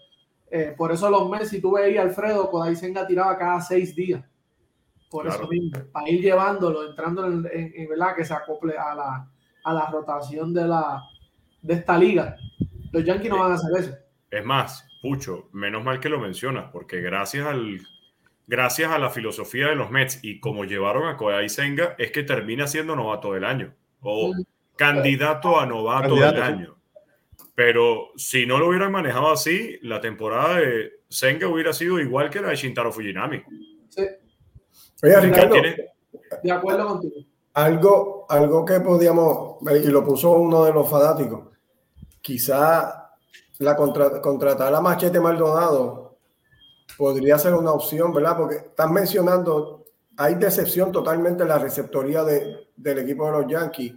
Eh, 0.51 0.75
por 0.77 0.93
eso 0.93 1.11
los 1.11 1.29
meses, 1.29 1.51
si 1.51 1.61
tú 1.61 1.73
veías 1.73 2.05
Alfredo, 2.05 2.51
Kodai 2.51 2.77
Senga 2.77 3.07
tiraba 3.07 3.37
cada 3.37 3.61
seis 3.61 3.95
días. 3.95 4.25
Por 5.11 5.27
eso 5.27 5.47
mismo, 5.49 5.71
para 5.91 6.09
ir 6.09 6.21
llevándolo, 6.21 6.89
entrando 6.89 7.27
en, 7.27 7.47
en, 7.53 7.89
¿verdad? 7.89 8.15
Que 8.15 8.25
se 8.25 8.35
acople 8.35 8.77
a 8.77 8.95
la, 8.95 9.31
a 9.65 9.73
la 9.73 9.87
rotación 9.91 10.53
de, 10.53 10.67
la, 10.67 11.03
de 11.63 11.75
esta 11.75 11.97
liga. 11.97 12.37
Los 12.93 13.05
Yankees 13.05 13.31
no 13.31 13.39
van 13.39 13.53
a 13.53 13.55
hacer 13.55 13.71
eso. 13.79 13.97
Es 14.31 14.45
más, 14.45 14.89
Pucho, 15.01 15.49
menos 15.53 15.85
mal 15.85 16.01
que 16.01 16.09
lo 16.09 16.19
mencionas, 16.19 16.71
porque 16.73 17.01
gracias 17.01 17.47
al 17.47 17.81
gracias 18.47 18.91
a 18.91 18.99
la 18.99 19.11
filosofía 19.11 19.69
de 19.69 19.77
los 19.77 19.91
Mets 19.91 20.21
y 20.25 20.41
como 20.41 20.65
llevaron 20.65 21.07
a 21.07 21.17
Kodai 21.17 21.49
Senga, 21.49 21.95
es 21.99 22.11
que 22.11 22.23
termina 22.25 22.67
siendo 22.67 22.97
novato 22.97 23.35
del 23.35 23.45
año 23.45 23.75
o 24.01 24.35
candidato 24.77 25.61
a 25.61 25.67
novato 25.67 26.17
del 26.17 26.43
año. 26.43 26.78
Pero 27.59 28.13
si 28.15 28.47
no 28.47 28.57
lo 28.57 28.69
hubieran 28.69 28.93
manejado 28.93 29.33
así, 29.33 29.81
la 29.83 30.01
temporada 30.01 30.61
de 30.61 31.01
Senga 31.09 31.49
hubiera 31.49 31.73
sido 31.73 31.99
igual 31.99 32.31
que 32.31 32.41
la 32.41 32.51
de 32.51 32.55
Shintaro 32.55 32.93
Fujinami. 32.93 33.43
Sí. 33.89 34.07
Oye, 35.03 35.21
Ricardo, 35.21 35.57
de 36.45 36.53
acuerdo 36.53 36.87
contigo. 36.87 37.17
Algo, 37.55 38.27
algo 38.29 38.65
que 38.65 38.79
podíamos, 38.79 39.57
y 39.85 39.89
lo 39.89 40.05
puso 40.05 40.31
uno 40.35 40.67
de 40.67 40.73
los 40.73 40.89
fanáticos, 40.89 41.49
quizá 42.23 43.11
la 43.59 43.75
contratar 43.75 44.73
a 44.73 44.81
Machete 44.81 45.19
Maldonado 45.19 46.17
podría 46.97 47.41
ser 47.41 47.55
una 47.55 47.73
opción, 47.73 48.15
¿verdad? 48.15 48.37
Porque 48.37 48.55
están 48.55 48.93
mencionando, 48.93 49.85
hay 50.17 50.37
decepción 50.37 50.93
totalmente 50.93 51.43
en 51.43 51.49
la 51.49 51.59
receptoría 51.59 52.23
de, 52.23 52.69
del 52.77 53.01
equipo 53.01 53.27
de 53.27 53.33
los 53.33 53.51
Yankees. 53.51 53.95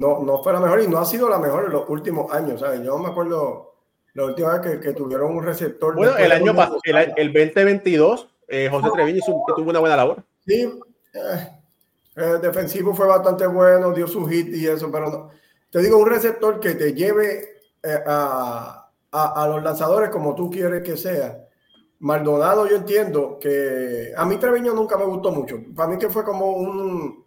No, 0.00 0.22
no 0.22 0.42
fue 0.42 0.52
la 0.52 0.60
mejor 0.60 0.82
y 0.82 0.88
no 0.88 0.98
ha 0.98 1.04
sido 1.04 1.28
la 1.28 1.38
mejor 1.38 1.66
en 1.66 1.72
los 1.72 1.88
últimos 1.88 2.32
años, 2.32 2.60
¿sabes? 2.60 2.82
Yo 2.82 2.98
me 2.98 3.08
acuerdo 3.08 3.74
la 4.14 4.24
última 4.24 4.58
vez 4.58 4.80
que, 4.80 4.92
tuvieron 4.92 5.36
un 5.36 5.44
receptor. 5.44 5.94
Bueno, 5.94 6.16
el 6.16 6.32
año 6.32 6.54
pasado, 6.54 6.78
el, 6.84 7.12
el, 7.16 7.32
2022, 7.32 8.28
eh, 8.48 8.68
José 8.70 8.88
Treviño 8.92 9.20
tuvo 9.56 9.70
una 9.70 9.80
buena 9.80 9.96
labor. 9.96 10.24
Sí, 10.46 10.70
eh, 11.14 11.48
el 12.16 12.40
defensivo 12.40 12.94
fue 12.94 13.06
bastante 13.06 13.46
bueno, 13.46 13.92
dio 13.92 14.06
su 14.06 14.26
hit 14.26 14.48
y 14.54 14.66
eso, 14.66 14.90
pero 14.90 15.10
no. 15.10 15.30
Te 15.70 15.80
digo, 15.80 15.98
un 15.98 16.08
receptor 16.08 16.60
que 16.60 16.74
te 16.74 16.94
lleve 16.94 17.60
eh, 17.82 17.98
a, 18.06 18.90
a, 19.10 19.42
a, 19.42 19.48
los 19.48 19.62
lanzadores 19.62 20.10
como 20.10 20.34
tú 20.34 20.50
quieres 20.50 20.82
que 20.82 20.96
sea 20.96 21.46
Maldonado 21.98 22.68
yo 22.68 22.76
entiendo 22.76 23.38
que 23.40 24.12
a 24.16 24.24
mí 24.26 24.36
Treviño 24.36 24.74
nunca 24.74 24.96
me 24.98 25.04
gustó 25.04 25.30
mucho. 25.30 25.58
Para 25.74 25.88
mí 25.88 25.98
que 25.98 26.10
fue 26.10 26.24
como 26.24 26.52
un, 26.52 27.24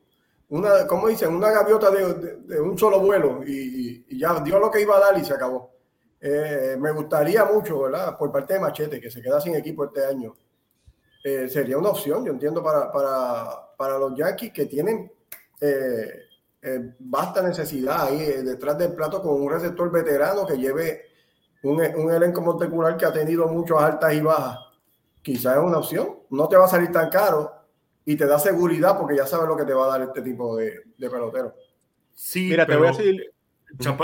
una, 0.49 0.87
¿cómo 0.87 1.07
dicen? 1.07 1.33
Una 1.33 1.51
gaviota 1.51 1.91
de, 1.91 2.59
un 2.59 2.77
solo 2.77 2.99
vuelo 2.99 3.41
y, 3.45 4.17
ya 4.17 4.39
dio 4.41 4.59
lo 4.59 4.71
que 4.71 4.81
iba 4.81 4.97
a 4.97 4.99
dar 4.99 5.17
y 5.17 5.23
se 5.23 5.33
acabó. 5.33 5.71
Eh, 6.19 6.75
me 6.79 6.91
gustaría 6.91 7.45
mucho, 7.45 7.83
¿verdad? 7.83 8.17
Por 8.17 8.31
parte 8.31 8.55
de 8.55 8.59
Machete, 8.59 8.99
que 8.99 9.11
se 9.11 9.21
queda 9.21 9.39
sin 9.39 9.55
equipo 9.55 9.85
este 9.85 10.05
año. 10.05 10.35
Eh, 11.23 11.47
sería 11.49 11.77
una 11.77 11.89
opción, 11.89 12.25
yo 12.25 12.31
entiendo, 12.31 12.63
para, 12.63 12.91
para, 12.91 13.75
para 13.77 13.97
los 13.99 14.15
Yankees 14.15 14.51
que 14.51 14.65
tienen 14.65 15.11
eh, 15.61 16.95
basta 16.99 17.41
necesidad 17.41 18.07
ahí 18.07 18.43
detrás 18.43 18.77
del 18.77 18.93
plato 18.93 19.21
con 19.21 19.41
un 19.41 19.49
receptor 19.51 19.91
veterano 19.91 20.45
que 20.45 20.57
lleve 20.57 21.03
un, 21.63 21.79
un 21.95 22.11
elenco 22.11 22.41
molecular 22.41 22.97
que 22.97 23.05
ha 23.05 23.13
tenido 23.13 23.47
muchas 23.47 23.77
altas 23.77 24.13
y 24.13 24.21
bajas, 24.21 24.57
quizás 25.21 25.57
es 25.57 25.63
una 25.63 25.77
opción. 25.77 26.19
No 26.31 26.47
te 26.47 26.57
va 26.57 26.65
a 26.65 26.69
salir 26.69 26.91
tan 26.91 27.09
caro 27.09 27.58
y 28.05 28.15
te 28.15 28.25
da 28.25 28.39
seguridad 28.39 28.97
porque 28.97 29.15
ya 29.15 29.25
sabes 29.25 29.47
lo 29.47 29.57
que 29.57 29.65
te 29.65 29.73
va 29.73 29.85
a 29.85 29.97
dar 29.97 30.07
este 30.07 30.21
tipo 30.21 30.55
de, 30.57 30.81
de 30.97 31.09
pelotero. 31.09 31.55
Sí, 32.13 32.49
Mira, 32.49 32.65
te 32.65 32.75
voy 32.75 32.87
a 32.87 32.91
decir. 32.91 33.31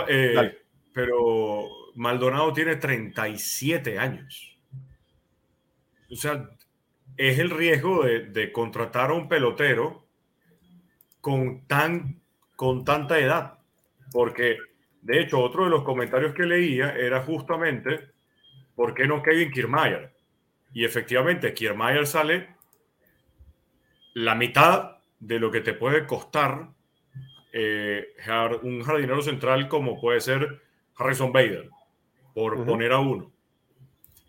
Eh, 0.07 0.61
pero 0.93 1.65
Maldonado 1.95 2.53
tiene 2.53 2.75
37 2.75 3.97
años. 3.97 4.57
O 6.11 6.15
sea, 6.15 6.49
es 7.17 7.39
el 7.39 7.49
riesgo 7.49 8.03
de, 8.03 8.27
de 8.27 8.51
contratar 8.51 9.09
a 9.09 9.13
un 9.13 9.27
pelotero 9.27 10.05
con, 11.19 11.65
tan, 11.67 12.21
con 12.55 12.85
tanta 12.85 13.19
edad. 13.19 13.59
Porque 14.11 14.57
de 15.01 15.21
hecho, 15.21 15.39
otro 15.39 15.65
de 15.65 15.69
los 15.69 15.83
comentarios 15.83 16.33
que 16.33 16.43
leía 16.43 16.95
era 16.95 17.21
justamente 17.21 18.15
¿por 18.75 18.93
qué 18.93 19.07
no 19.07 19.23
Kevin 19.23 19.51
Kiermaier? 19.51 20.13
Y 20.73 20.83
efectivamente, 20.83 21.53
Kiermaier 21.53 22.05
sale 22.05 22.54
la 24.15 24.33
mitad 24.33 24.97
de 25.19 25.39
lo 25.39 25.51
que 25.51 25.61
te 25.61 25.73
puede 25.73 26.07
costar 26.07 26.69
eh, 27.51 28.07
un 28.63 28.81
jardinero 28.81 29.21
central 29.21 29.67
como 29.67 29.99
puede 29.99 30.21
ser 30.21 30.61
Harrison 30.95 31.31
Bader, 31.31 31.69
por 32.33 32.65
poner 32.65 32.93
a 32.93 32.99
uno. 32.99 33.31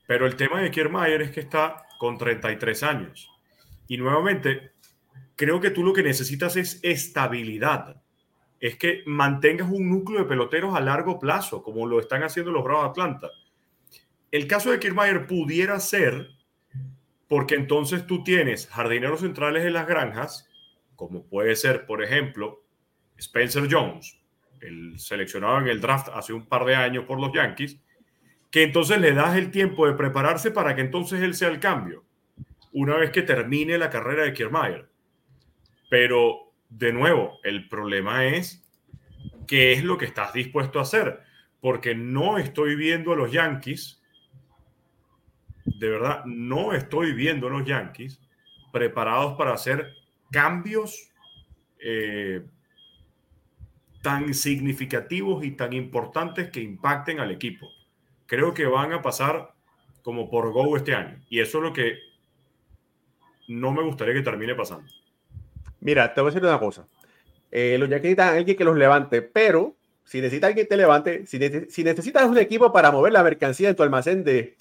Pero 0.07 0.27
el 0.27 0.37
tema 0.37 0.61
de 0.61 0.71
Kiermaier 0.71 1.23
es 1.23 1.31
que 1.31 1.41
está 1.41 1.87
con 1.99 2.19
33 2.19 2.83
años. 2.83 3.31
Y 3.87 3.97
nuevamente, 3.97 4.73
creo 5.37 5.61
que 5.61 5.71
tú 5.71 5.85
lo 5.85 5.93
que 5.93 6.03
necesitas 6.03 6.57
es 6.57 6.81
estabilidad 6.83 8.03
es 8.59 8.77
que 8.77 9.03
mantengas 9.07 9.71
un 9.71 9.89
núcleo 9.89 10.21
de 10.21 10.29
peloteros 10.29 10.75
a 10.75 10.81
largo 10.81 11.19
plazo, 11.19 11.63
como 11.63 11.87
lo 11.87 12.01
están 12.01 12.23
haciendo 12.25 12.51
los 12.51 12.65
Bravos 12.65 12.85
de 12.85 12.91
Atlanta. 12.91 13.31
El 14.33 14.49
caso 14.49 14.71
de 14.71 14.81
Kiermaier 14.81 15.27
pudiera 15.27 15.79
ser 15.79 16.36
porque 17.29 17.55
entonces 17.55 18.07
tú 18.07 18.23
tienes 18.23 18.69
jardineros 18.69 19.21
centrales 19.21 19.65
en 19.65 19.73
las 19.73 19.87
granjas, 19.87 20.49
como 20.95 21.27
puede 21.27 21.57
ser, 21.57 21.87
por 21.87 22.03
ejemplo, 22.03 22.63
Spencer 23.17 23.69
Jones, 23.71 24.19
el 24.61 24.99
seleccionado 24.99 25.59
en 25.59 25.69
el 25.69 25.81
draft 25.81 26.09
hace 26.15 26.33
un 26.33 26.47
par 26.47 26.65
de 26.65 26.77
años 26.77 27.05
por 27.05 27.21
los 27.21 27.33
Yankees, 27.33 27.81
que 28.51 28.63
entonces 28.63 29.01
le 29.01 29.13
das 29.13 29.37
el 29.37 29.51
tiempo 29.51 29.87
de 29.87 29.95
prepararse 29.95 30.51
para 30.51 30.75
que 30.75 30.81
entonces 30.81 31.21
él 31.21 31.35
sea 31.35 31.49
el 31.49 31.61
cambio, 31.61 32.05
una 32.73 32.97
vez 32.97 33.11
que 33.11 33.23
termine 33.23 33.79
la 33.79 33.91
carrera 33.91 34.23
de 34.23 34.33
Kiermaier. 34.33 34.89
Pero 35.91 36.53
de 36.69 36.93
nuevo, 36.93 37.39
el 37.43 37.69
problema 37.69 38.27
es 38.27 38.65
qué 39.47 39.73
es 39.73 39.85
lo 39.85 39.99
que 39.99 40.05
estás 40.05 40.33
dispuesto 40.33 40.79
a 40.79 40.83
hacer, 40.83 41.21
porque 41.61 41.95
no 41.95 42.39
estoy 42.39 42.77
viendo 42.77 43.13
a 43.13 43.17
los 43.17 43.33
Yankees, 43.33 44.03
de 45.67 45.91
verdad, 45.91 46.25
no 46.25 46.73
estoy 46.73 47.13
viendo 47.13 47.49
a 47.49 47.51
los 47.51 47.65
Yankees 47.65 48.21
preparados 48.73 49.37
para 49.37 49.53
hacer 49.53 49.93
cambios 50.31 51.11
eh, 51.79 52.43
tan 54.03 54.33
significativos 54.35 55.45
y 55.45 55.53
tan 55.53 55.73
importantes 55.73 56.51
que 56.51 56.61
impacten 56.61 57.21
al 57.21 57.31
equipo. 57.31 57.69
Creo 58.27 58.55
que 58.55 58.67
van 58.67 58.93
a 58.93 59.03
pasar 59.03 59.53
como 60.03 60.31
por 60.31 60.53
go 60.53 60.77
este 60.77 60.95
año. 60.95 61.21
Y 61.29 61.41
eso 61.41 61.59
es 61.59 61.65
lo 61.65 61.73
que 61.73 61.99
no 63.49 63.73
me 63.73 63.83
gustaría 63.83 64.15
que 64.15 64.23
termine 64.23 64.55
pasando. 64.55 64.91
Mira, 65.81 66.15
te 66.15 66.21
voy 66.21 66.31
a 66.31 66.35
decir 66.35 66.49
una 66.49 66.59
cosa. 66.59 66.87
Eh, 67.51 67.77
los 67.79 67.89
Yankees 67.89 68.11
necesitan 68.11 68.37
alguien 68.37 68.57
que 68.57 68.65
los 68.65 68.77
levante, 68.77 69.23
pero 69.23 69.77
si 70.05 70.21
necesitas 70.21 70.49
alguien 70.49 70.67
que 70.67 70.69
te 70.69 70.77
levante, 70.77 71.27
si, 71.27 71.39
necesitas 71.39 72.29
un 72.29 72.39
equipo 72.39 72.73
para 72.73 72.93
mover 72.93 73.13
la 73.13 73.25
mercancía 73.25 73.69
en 73.69 73.77
tu 73.77 73.83
almacén 73.83 74.23
de 74.23 74.57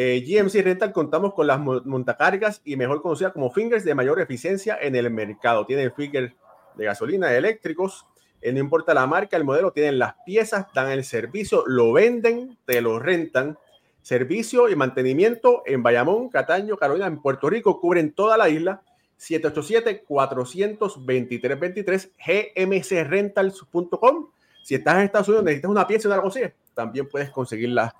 eh, 0.00 0.24
GMC 0.24 0.62
Rental, 0.62 0.92
contamos 0.92 1.34
con 1.34 1.48
las 1.48 1.58
montacargas 1.58 2.62
y 2.64 2.76
mejor 2.76 3.02
conocida 3.02 3.32
como 3.32 3.50
fingers 3.50 3.82
de 3.82 3.96
mayor 3.96 4.20
eficiencia 4.20 4.78
en 4.80 4.94
el 4.94 5.10
mercado. 5.10 5.66
Tienen 5.66 5.92
fingers 5.92 6.32
de 6.76 6.84
gasolina, 6.84 7.34
eléctricos, 7.34 8.06
eh, 8.40 8.52
no 8.52 8.60
importa 8.60 8.94
la 8.94 9.08
marca, 9.08 9.36
el 9.36 9.42
modelo, 9.42 9.72
tienen 9.72 9.98
las 9.98 10.14
piezas, 10.24 10.66
dan 10.72 10.92
el 10.92 11.02
servicio, 11.02 11.64
lo 11.66 11.92
venden, 11.92 12.56
te 12.64 12.80
lo 12.80 13.00
rentan. 13.00 13.58
Servicio 14.00 14.68
y 14.68 14.76
mantenimiento 14.76 15.64
en 15.66 15.82
Bayamón, 15.82 16.28
Cataño, 16.28 16.76
Carolina, 16.76 17.08
en 17.08 17.20
Puerto 17.20 17.50
Rico, 17.50 17.80
cubren 17.80 18.12
toda 18.12 18.36
la 18.36 18.48
isla 18.48 18.82
787-423-23, 19.18 22.10
gmcrentals.com. 22.54 24.28
Si 24.62 24.76
estás 24.76 24.94
en 24.94 25.00
Estados 25.00 25.26
Unidos, 25.26 25.44
necesitas 25.44 25.72
una 25.72 25.88
pieza 25.88 26.06
y 26.06 26.12
una 26.12 26.22
cosa 26.22 26.52
también 26.72 27.08
puedes 27.08 27.30
conseguirla 27.30 27.92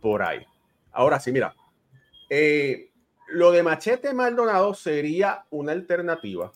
por 0.00 0.22
ahí. 0.22 0.46
Ahora 0.92 1.20
sí, 1.20 1.32
mira, 1.32 1.54
eh, 2.28 2.90
lo 3.28 3.52
de 3.52 3.62
Machete 3.62 4.12
Maldonado 4.12 4.74
sería 4.74 5.44
una 5.50 5.72
alternativa, 5.72 6.52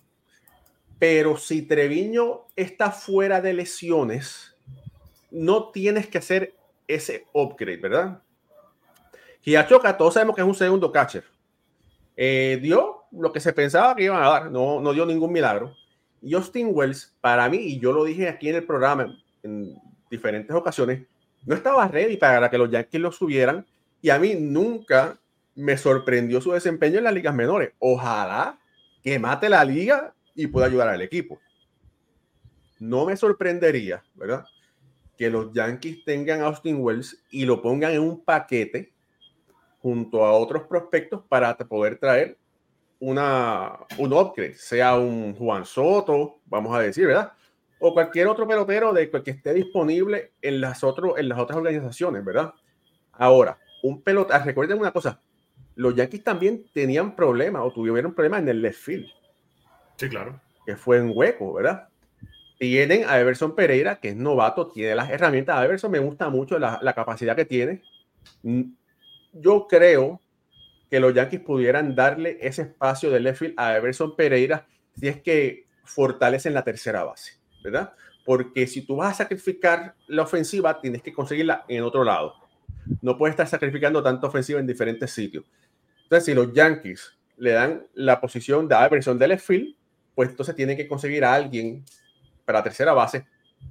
pero 0.98 1.36
si 1.36 1.62
Treviño 1.62 2.46
está 2.56 2.90
fuera 2.90 3.40
de 3.40 3.52
lesiones, 3.52 4.56
no 5.30 5.70
tienes 5.70 6.08
que 6.08 6.18
hacer 6.18 6.54
ese 6.86 7.26
upgrade, 7.32 7.78
¿verdad? 7.78 8.22
Giachoca, 9.42 9.96
todos 9.96 10.14
sabemos 10.14 10.34
que 10.34 10.42
es 10.42 10.48
un 10.48 10.54
segundo 10.54 10.90
catcher. 10.90 11.24
Eh, 12.16 12.58
dio 12.62 13.02
lo 13.12 13.32
que 13.32 13.40
se 13.40 13.52
pensaba 13.52 13.94
que 13.94 14.04
iban 14.04 14.22
a 14.22 14.28
dar, 14.28 14.50
no, 14.50 14.80
no 14.80 14.92
dio 14.92 15.04
ningún 15.04 15.32
milagro. 15.32 15.74
Justin 16.22 16.70
Wells, 16.72 17.14
para 17.20 17.48
mí, 17.48 17.58
y 17.58 17.78
yo 17.78 17.92
lo 17.92 18.04
dije 18.04 18.28
aquí 18.28 18.48
en 18.48 18.56
el 18.56 18.64
programa 18.64 19.16
en 19.42 19.76
diferentes 20.10 20.54
ocasiones, 20.54 21.06
no 21.44 21.54
estaba 21.54 21.86
ready 21.88 22.16
para 22.16 22.48
que 22.48 22.56
los 22.56 22.70
Yankees 22.70 23.00
lo 23.00 23.12
subieran 23.12 23.66
y 24.04 24.10
a 24.10 24.18
mí 24.18 24.34
nunca 24.34 25.18
me 25.54 25.78
sorprendió 25.78 26.38
su 26.42 26.52
desempeño 26.52 26.98
en 26.98 27.04
las 27.04 27.14
ligas 27.14 27.34
menores. 27.34 27.72
Ojalá 27.78 28.58
que 29.02 29.18
mate 29.18 29.48
la 29.48 29.64
liga 29.64 30.14
y 30.34 30.46
pueda 30.46 30.66
ayudar 30.66 30.90
al 30.90 31.00
equipo. 31.00 31.40
No 32.78 33.06
me 33.06 33.16
sorprendería, 33.16 34.04
¿verdad? 34.14 34.44
Que 35.16 35.30
los 35.30 35.54
Yankees 35.54 36.04
tengan 36.04 36.42
a 36.42 36.48
Austin 36.48 36.82
Wells 36.82 37.24
y 37.30 37.46
lo 37.46 37.62
pongan 37.62 37.92
en 37.92 38.02
un 38.02 38.22
paquete 38.22 38.92
junto 39.78 40.22
a 40.22 40.32
otros 40.32 40.64
prospectos 40.64 41.22
para 41.26 41.56
poder 41.56 41.98
traer 41.98 42.36
una, 43.00 43.72
un 43.96 44.12
upgrade, 44.12 44.52
sea 44.52 44.98
un 44.98 45.34
Juan 45.34 45.64
Soto, 45.64 46.40
vamos 46.44 46.76
a 46.76 46.80
decir, 46.80 47.06
¿verdad? 47.06 47.32
o 47.78 47.94
cualquier 47.94 48.26
otro 48.26 48.46
pelotero 48.46 48.92
de 48.92 49.10
que 49.10 49.30
esté 49.30 49.54
disponible 49.54 50.32
en 50.42 50.60
las, 50.60 50.82
en 51.16 51.28
las 51.30 51.38
otras 51.38 51.56
organizaciones, 51.56 52.22
¿verdad? 52.22 52.52
Ahora, 53.12 53.58
un 53.84 54.02
pelotero, 54.02 54.44
recuerden 54.44 54.78
una 54.78 54.92
cosa, 54.92 55.20
los 55.74 55.94
Yankees 55.94 56.24
también 56.24 56.64
tenían 56.72 57.14
problemas 57.14 57.62
o 57.64 57.72
tuvieron 57.72 58.14
problemas 58.14 58.40
en 58.40 58.48
el 58.48 58.62
left 58.62 58.80
field. 58.80 59.06
Sí, 59.96 60.08
claro. 60.08 60.40
Que 60.64 60.76
fue 60.76 60.98
en 60.98 61.12
hueco, 61.14 61.52
¿verdad? 61.52 61.88
Tienen 62.58 63.04
a 63.06 63.20
Everson 63.20 63.54
Pereira, 63.54 63.96
que 63.96 64.08
es 64.10 64.16
novato, 64.16 64.68
tiene 64.68 64.94
las 64.94 65.10
herramientas. 65.10 65.56
A 65.56 65.64
Everson 65.64 65.90
me 65.90 65.98
gusta 65.98 66.30
mucho 66.30 66.58
la, 66.58 66.78
la 66.80 66.94
capacidad 66.94 67.36
que 67.36 67.44
tiene. 67.44 67.82
Mm, 68.42 68.62
yo 69.34 69.66
creo 69.68 70.20
que 70.90 71.00
los 71.00 71.12
Yankees 71.12 71.40
pudieran 71.40 71.94
darle 71.94 72.38
ese 72.40 72.62
espacio 72.62 73.10
de 73.10 73.20
left 73.20 73.38
field 73.38 73.54
a 73.58 73.76
Everson 73.76 74.16
Pereira 74.16 74.66
si 74.98 75.08
es 75.08 75.20
que 75.20 75.66
fortalecen 75.84 76.54
la 76.54 76.64
tercera 76.64 77.04
base. 77.04 77.44
¿verdad? 77.64 77.94
Porque 78.24 78.66
si 78.66 78.82
tú 78.82 78.96
vas 78.96 79.12
a 79.12 79.24
sacrificar 79.24 79.94
la 80.06 80.22
ofensiva, 80.22 80.80
tienes 80.80 81.02
que 81.02 81.12
conseguirla 81.12 81.64
en 81.66 81.82
otro 81.82 82.04
lado. 82.04 82.34
No 83.00 83.16
puedes 83.16 83.32
estar 83.32 83.46
sacrificando 83.46 84.02
tanta 84.02 84.26
ofensiva 84.26 84.60
en 84.60 84.66
diferentes 84.66 85.10
sitios. 85.10 85.44
Entonces, 86.04 86.26
si 86.26 86.34
los 86.34 86.52
Yankees 86.52 87.16
le 87.36 87.52
dan 87.52 87.86
la 87.94 88.20
posición 88.20 88.68
de 88.68 88.76
Iverson 88.86 89.18
del 89.18 89.38
field, 89.38 89.74
pues 90.14 90.30
entonces 90.30 90.54
tienen 90.54 90.76
que 90.76 90.86
conseguir 90.86 91.24
a 91.24 91.34
alguien 91.34 91.84
para 92.44 92.62
tercera 92.62 92.92
base. 92.92 93.26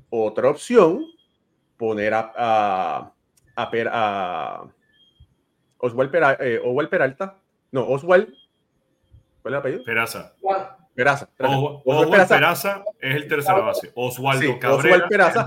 Otra 0.09 0.49
opción, 0.49 1.05
poner 1.77 2.13
a, 2.13 2.31
a, 2.35 3.13
a, 3.55 4.63
Oswald, 5.77 6.15
eh, 6.39 6.87
Peralta. 6.89 7.37
No, 7.71 7.87
Oswald. 7.87 8.27
¿Cuál 9.41 9.53
es 9.53 9.55
el 9.55 9.55
apellido? 9.55 9.83
Peraza. 9.83 10.33
Peraza. 10.95 11.29
Oswald 11.39 12.27
Peraza. 12.27 12.83
es 12.99 13.15
el 13.15 13.27
tercera 13.27 13.59
base. 13.59 13.91
Oswaldo 13.95 14.59
Cabrera. 14.59 15.07
Peraza, 15.07 15.45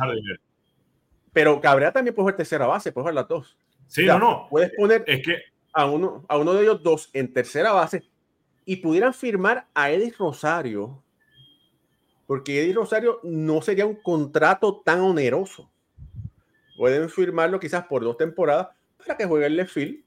pero 1.37 1.61
Cabrera 1.61 1.93
también 1.93 2.15
puede 2.15 2.31
ser 2.31 2.37
tercera 2.39 2.67
base, 2.67 2.91
puede 2.91 3.03
jugar 3.03 3.15
las 3.15 3.29
dos. 3.29 3.59
Sí, 3.89 4.07
no, 4.07 4.19
no. 4.19 4.47
Puedes 4.49 4.73
poner 4.75 5.05
es 5.07 5.23
que... 5.23 5.37
a, 5.75 5.85
uno, 5.85 6.25
a 6.31 6.39
uno 6.39 6.55
de 6.55 6.63
ellos 6.63 6.83
dos 6.83 7.11
en 7.13 7.31
tercera 7.31 7.73
base 7.73 8.09
y 8.65 8.77
pudieran 8.77 9.13
firmar 9.13 9.67
a 9.75 9.91
Eddie 9.91 10.15
Rosario, 10.19 11.03
porque 12.27 12.63
Eddie 12.63 12.73
Rosario 12.73 13.21
no 13.23 13.61
sería 13.61 13.85
un 13.85 13.97
contrato 13.97 14.81
tan 14.83 15.03
oneroso. 15.03 15.71
Pueden 16.79 17.11
firmarlo 17.11 17.61
quizás 17.61 17.85
por 17.85 18.03
dos 18.03 18.17
temporadas 18.17 18.69
para 18.97 19.19
que 19.19 19.27
juegue 19.27 19.45
el 19.45 19.57
left 19.57 19.75
field 19.75 20.03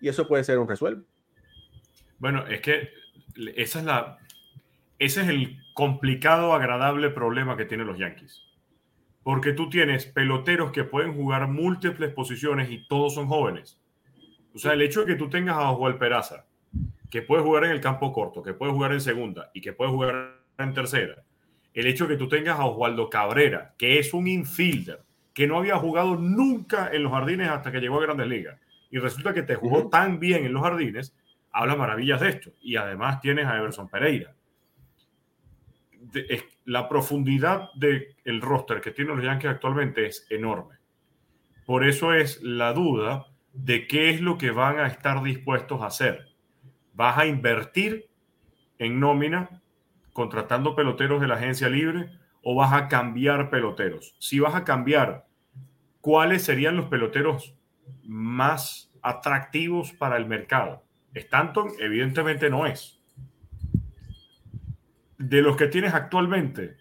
y 0.00 0.08
eso 0.08 0.26
puede 0.26 0.42
ser 0.42 0.58
un 0.58 0.68
resuelvo. 0.68 1.04
Bueno, 2.18 2.48
es 2.48 2.60
que 2.62 2.88
esa 3.54 3.78
es 3.78 3.84
la 3.84 4.18
ese 4.98 5.20
es 5.20 5.28
el 5.28 5.62
complicado, 5.72 6.52
agradable 6.52 7.10
problema 7.10 7.56
que 7.56 7.64
tienen 7.64 7.86
los 7.86 7.96
Yankees. 7.96 8.51
Porque 9.22 9.52
tú 9.52 9.68
tienes 9.68 10.06
peloteros 10.06 10.72
que 10.72 10.84
pueden 10.84 11.14
jugar 11.14 11.48
múltiples 11.48 12.12
posiciones 12.12 12.70
y 12.70 12.86
todos 12.88 13.14
son 13.14 13.28
jóvenes. 13.28 13.80
O 14.54 14.58
sea, 14.58 14.72
el 14.72 14.82
hecho 14.82 15.00
de 15.00 15.06
que 15.06 15.14
tú 15.14 15.30
tengas 15.30 15.56
a 15.56 15.70
Oswald 15.70 15.98
Peraza, 15.98 16.46
que 17.10 17.22
puede 17.22 17.42
jugar 17.42 17.64
en 17.64 17.72
el 17.72 17.80
campo 17.80 18.12
corto, 18.12 18.42
que 18.42 18.54
puede 18.54 18.72
jugar 18.72 18.92
en 18.92 19.00
segunda 19.00 19.50
y 19.54 19.60
que 19.60 19.72
puede 19.72 19.90
jugar 19.90 20.40
en 20.58 20.74
tercera. 20.74 21.22
El 21.72 21.86
hecho 21.86 22.06
de 22.06 22.14
que 22.14 22.18
tú 22.18 22.28
tengas 22.28 22.58
a 22.58 22.66
Oswaldo 22.66 23.08
Cabrera, 23.08 23.74
que 23.78 23.98
es 23.98 24.12
un 24.12 24.26
infielder, 24.26 25.02
que 25.32 25.46
no 25.46 25.58
había 25.58 25.76
jugado 25.76 26.16
nunca 26.16 26.90
en 26.92 27.02
los 27.02 27.12
jardines 27.12 27.48
hasta 27.48 27.72
que 27.72 27.80
llegó 27.80 27.98
a 27.98 28.02
Grandes 28.02 28.26
Ligas. 28.26 28.60
Y 28.90 28.98
resulta 28.98 29.32
que 29.32 29.42
te 29.42 29.54
jugó 29.54 29.88
tan 29.88 30.18
bien 30.18 30.44
en 30.44 30.52
los 30.52 30.62
jardines, 30.62 31.16
habla 31.50 31.76
maravillas 31.76 32.20
de 32.20 32.28
esto. 32.28 32.52
Y 32.60 32.76
además 32.76 33.20
tienes 33.20 33.46
a 33.46 33.56
Everson 33.56 33.88
Pereira 33.88 34.34
la 36.64 36.88
profundidad 36.88 37.70
del 37.74 38.16
el 38.24 38.40
roster 38.40 38.80
que 38.80 38.92
tienen 38.92 39.16
los 39.16 39.24
Yankees 39.24 39.50
actualmente 39.50 40.06
es 40.06 40.26
enorme. 40.30 40.76
Por 41.66 41.84
eso 41.84 42.12
es 42.12 42.42
la 42.42 42.72
duda 42.72 43.26
de 43.52 43.86
qué 43.86 44.10
es 44.10 44.20
lo 44.20 44.38
que 44.38 44.50
van 44.50 44.78
a 44.78 44.86
estar 44.86 45.22
dispuestos 45.22 45.80
a 45.82 45.86
hacer. 45.86 46.28
¿Vas 46.94 47.18
a 47.18 47.26
invertir 47.26 48.08
en 48.78 49.00
nómina 49.00 49.62
contratando 50.12 50.74
peloteros 50.74 51.20
de 51.20 51.28
la 51.28 51.34
agencia 51.34 51.68
libre 51.68 52.10
o 52.42 52.54
vas 52.54 52.72
a 52.72 52.88
cambiar 52.88 53.50
peloteros? 53.50 54.16
Si 54.18 54.38
vas 54.38 54.54
a 54.54 54.64
cambiar, 54.64 55.26
¿cuáles 56.00 56.42
serían 56.42 56.76
los 56.76 56.86
peloteros 56.86 57.54
más 58.02 58.92
atractivos 59.02 59.92
para 59.92 60.16
el 60.16 60.26
mercado? 60.26 60.84
Stanton 61.14 61.70
evidentemente 61.78 62.48
no 62.48 62.66
es 62.66 63.01
de 65.28 65.42
los 65.42 65.56
que 65.56 65.68
tienes 65.68 65.94
actualmente, 65.94 66.76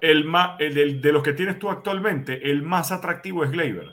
el, 0.00 0.24
más, 0.24 0.58
de 0.58 1.12
los 1.12 1.22
que 1.22 1.32
tienes 1.32 1.58
tú 1.58 1.70
actualmente, 1.70 2.50
el 2.50 2.62
más 2.62 2.90
atractivo 2.92 3.44
es 3.44 3.50
Gleyber. 3.50 3.92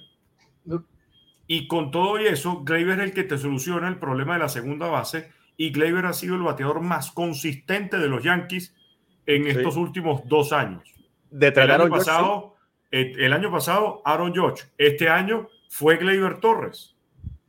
Y 1.47 1.67
con 1.67 1.91
todo 1.91 2.19
y 2.19 2.25
eso, 2.25 2.63
Gleyber 2.63 2.99
es 2.99 3.05
el 3.05 3.13
que 3.13 3.23
te 3.23 3.37
soluciona 3.37 3.87
el 3.87 3.97
problema 3.97 4.33
de 4.33 4.39
la 4.39 4.49
segunda 4.49 4.87
base 4.87 5.29
y 5.57 5.71
Gleyber 5.71 6.05
ha 6.05 6.13
sido 6.13 6.35
el 6.35 6.41
bateador 6.41 6.81
más 6.81 7.11
consistente 7.11 7.97
de 7.97 8.07
los 8.07 8.23
Yankees 8.23 8.75
en 9.25 9.47
estos 9.47 9.75
últimos 9.77 10.21
dos 10.25 10.53
años. 10.53 10.83
El, 11.31 11.71
año 11.71 11.89
pasado, 11.89 12.55
eh, 12.91 13.13
el 13.17 13.33
año 13.33 13.51
pasado, 13.51 14.01
Aaron 14.05 14.33
George. 14.33 14.63
Este 14.77 15.09
año 15.09 15.49
fue 15.69 15.97
Gleyber 15.97 16.39
Torres, 16.39 16.95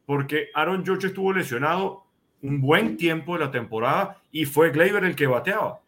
porque 0.05 0.51
Aaron 0.55 0.85
George 0.85 1.09
estuvo 1.09 1.33
lesionado 1.33 2.06
un 2.47 2.61
buen 2.61 2.97
tiempo 2.97 3.35
de 3.35 3.45
la 3.45 3.51
temporada 3.51 4.19
y 4.31 4.45
fue 4.45 4.71
Gleyber 4.71 5.05
el 5.05 5.17
que 5.17 5.27
bateaba. 5.27 5.81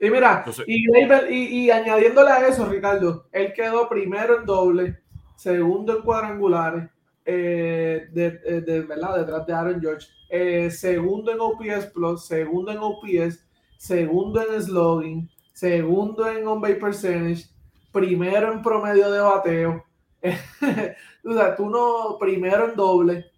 Y 0.00 0.08
mira, 0.08 0.44
y, 0.66 0.86
Gleyber, 0.86 1.30
y, 1.30 1.70
añadiéndole 1.70 2.30
a 2.30 2.48
eso, 2.48 2.66
Ricardo, 2.66 3.26
él 3.32 3.52
quedó 3.52 3.86
primero 3.86 4.40
en 4.40 4.46
doble, 4.46 4.98
segundo 5.36 5.98
en 5.98 6.02
cuadrangulares, 6.02 6.88
eh, 7.26 8.08
de, 8.10 8.30
de, 8.62 8.80
¿verdad? 8.80 9.18
detrás 9.18 9.46
de 9.46 9.52
Aaron 9.52 9.80
George, 9.80 10.06
eh, 10.30 10.70
segundo 10.70 11.32
en 11.32 11.40
OPS 11.40 11.86
Plus, 11.92 12.24
segundo 12.24 12.72
en 12.72 12.78
OPS, 12.78 13.46
segundo 13.76 14.40
en 14.40 14.62
slogan, 14.62 15.28
segundo 15.52 16.26
en 16.30 16.46
on-base 16.46 16.76
percentage, 16.76 17.44
primero 17.92 18.52
en 18.52 18.62
promedio 18.62 19.10
de 19.10 19.20
bateo. 19.20 19.84
o 21.24 21.34
sea, 21.34 21.54
tú 21.54 21.68
no, 21.68 22.16
primero 22.18 22.70
en 22.70 22.76
doble, 22.76 23.29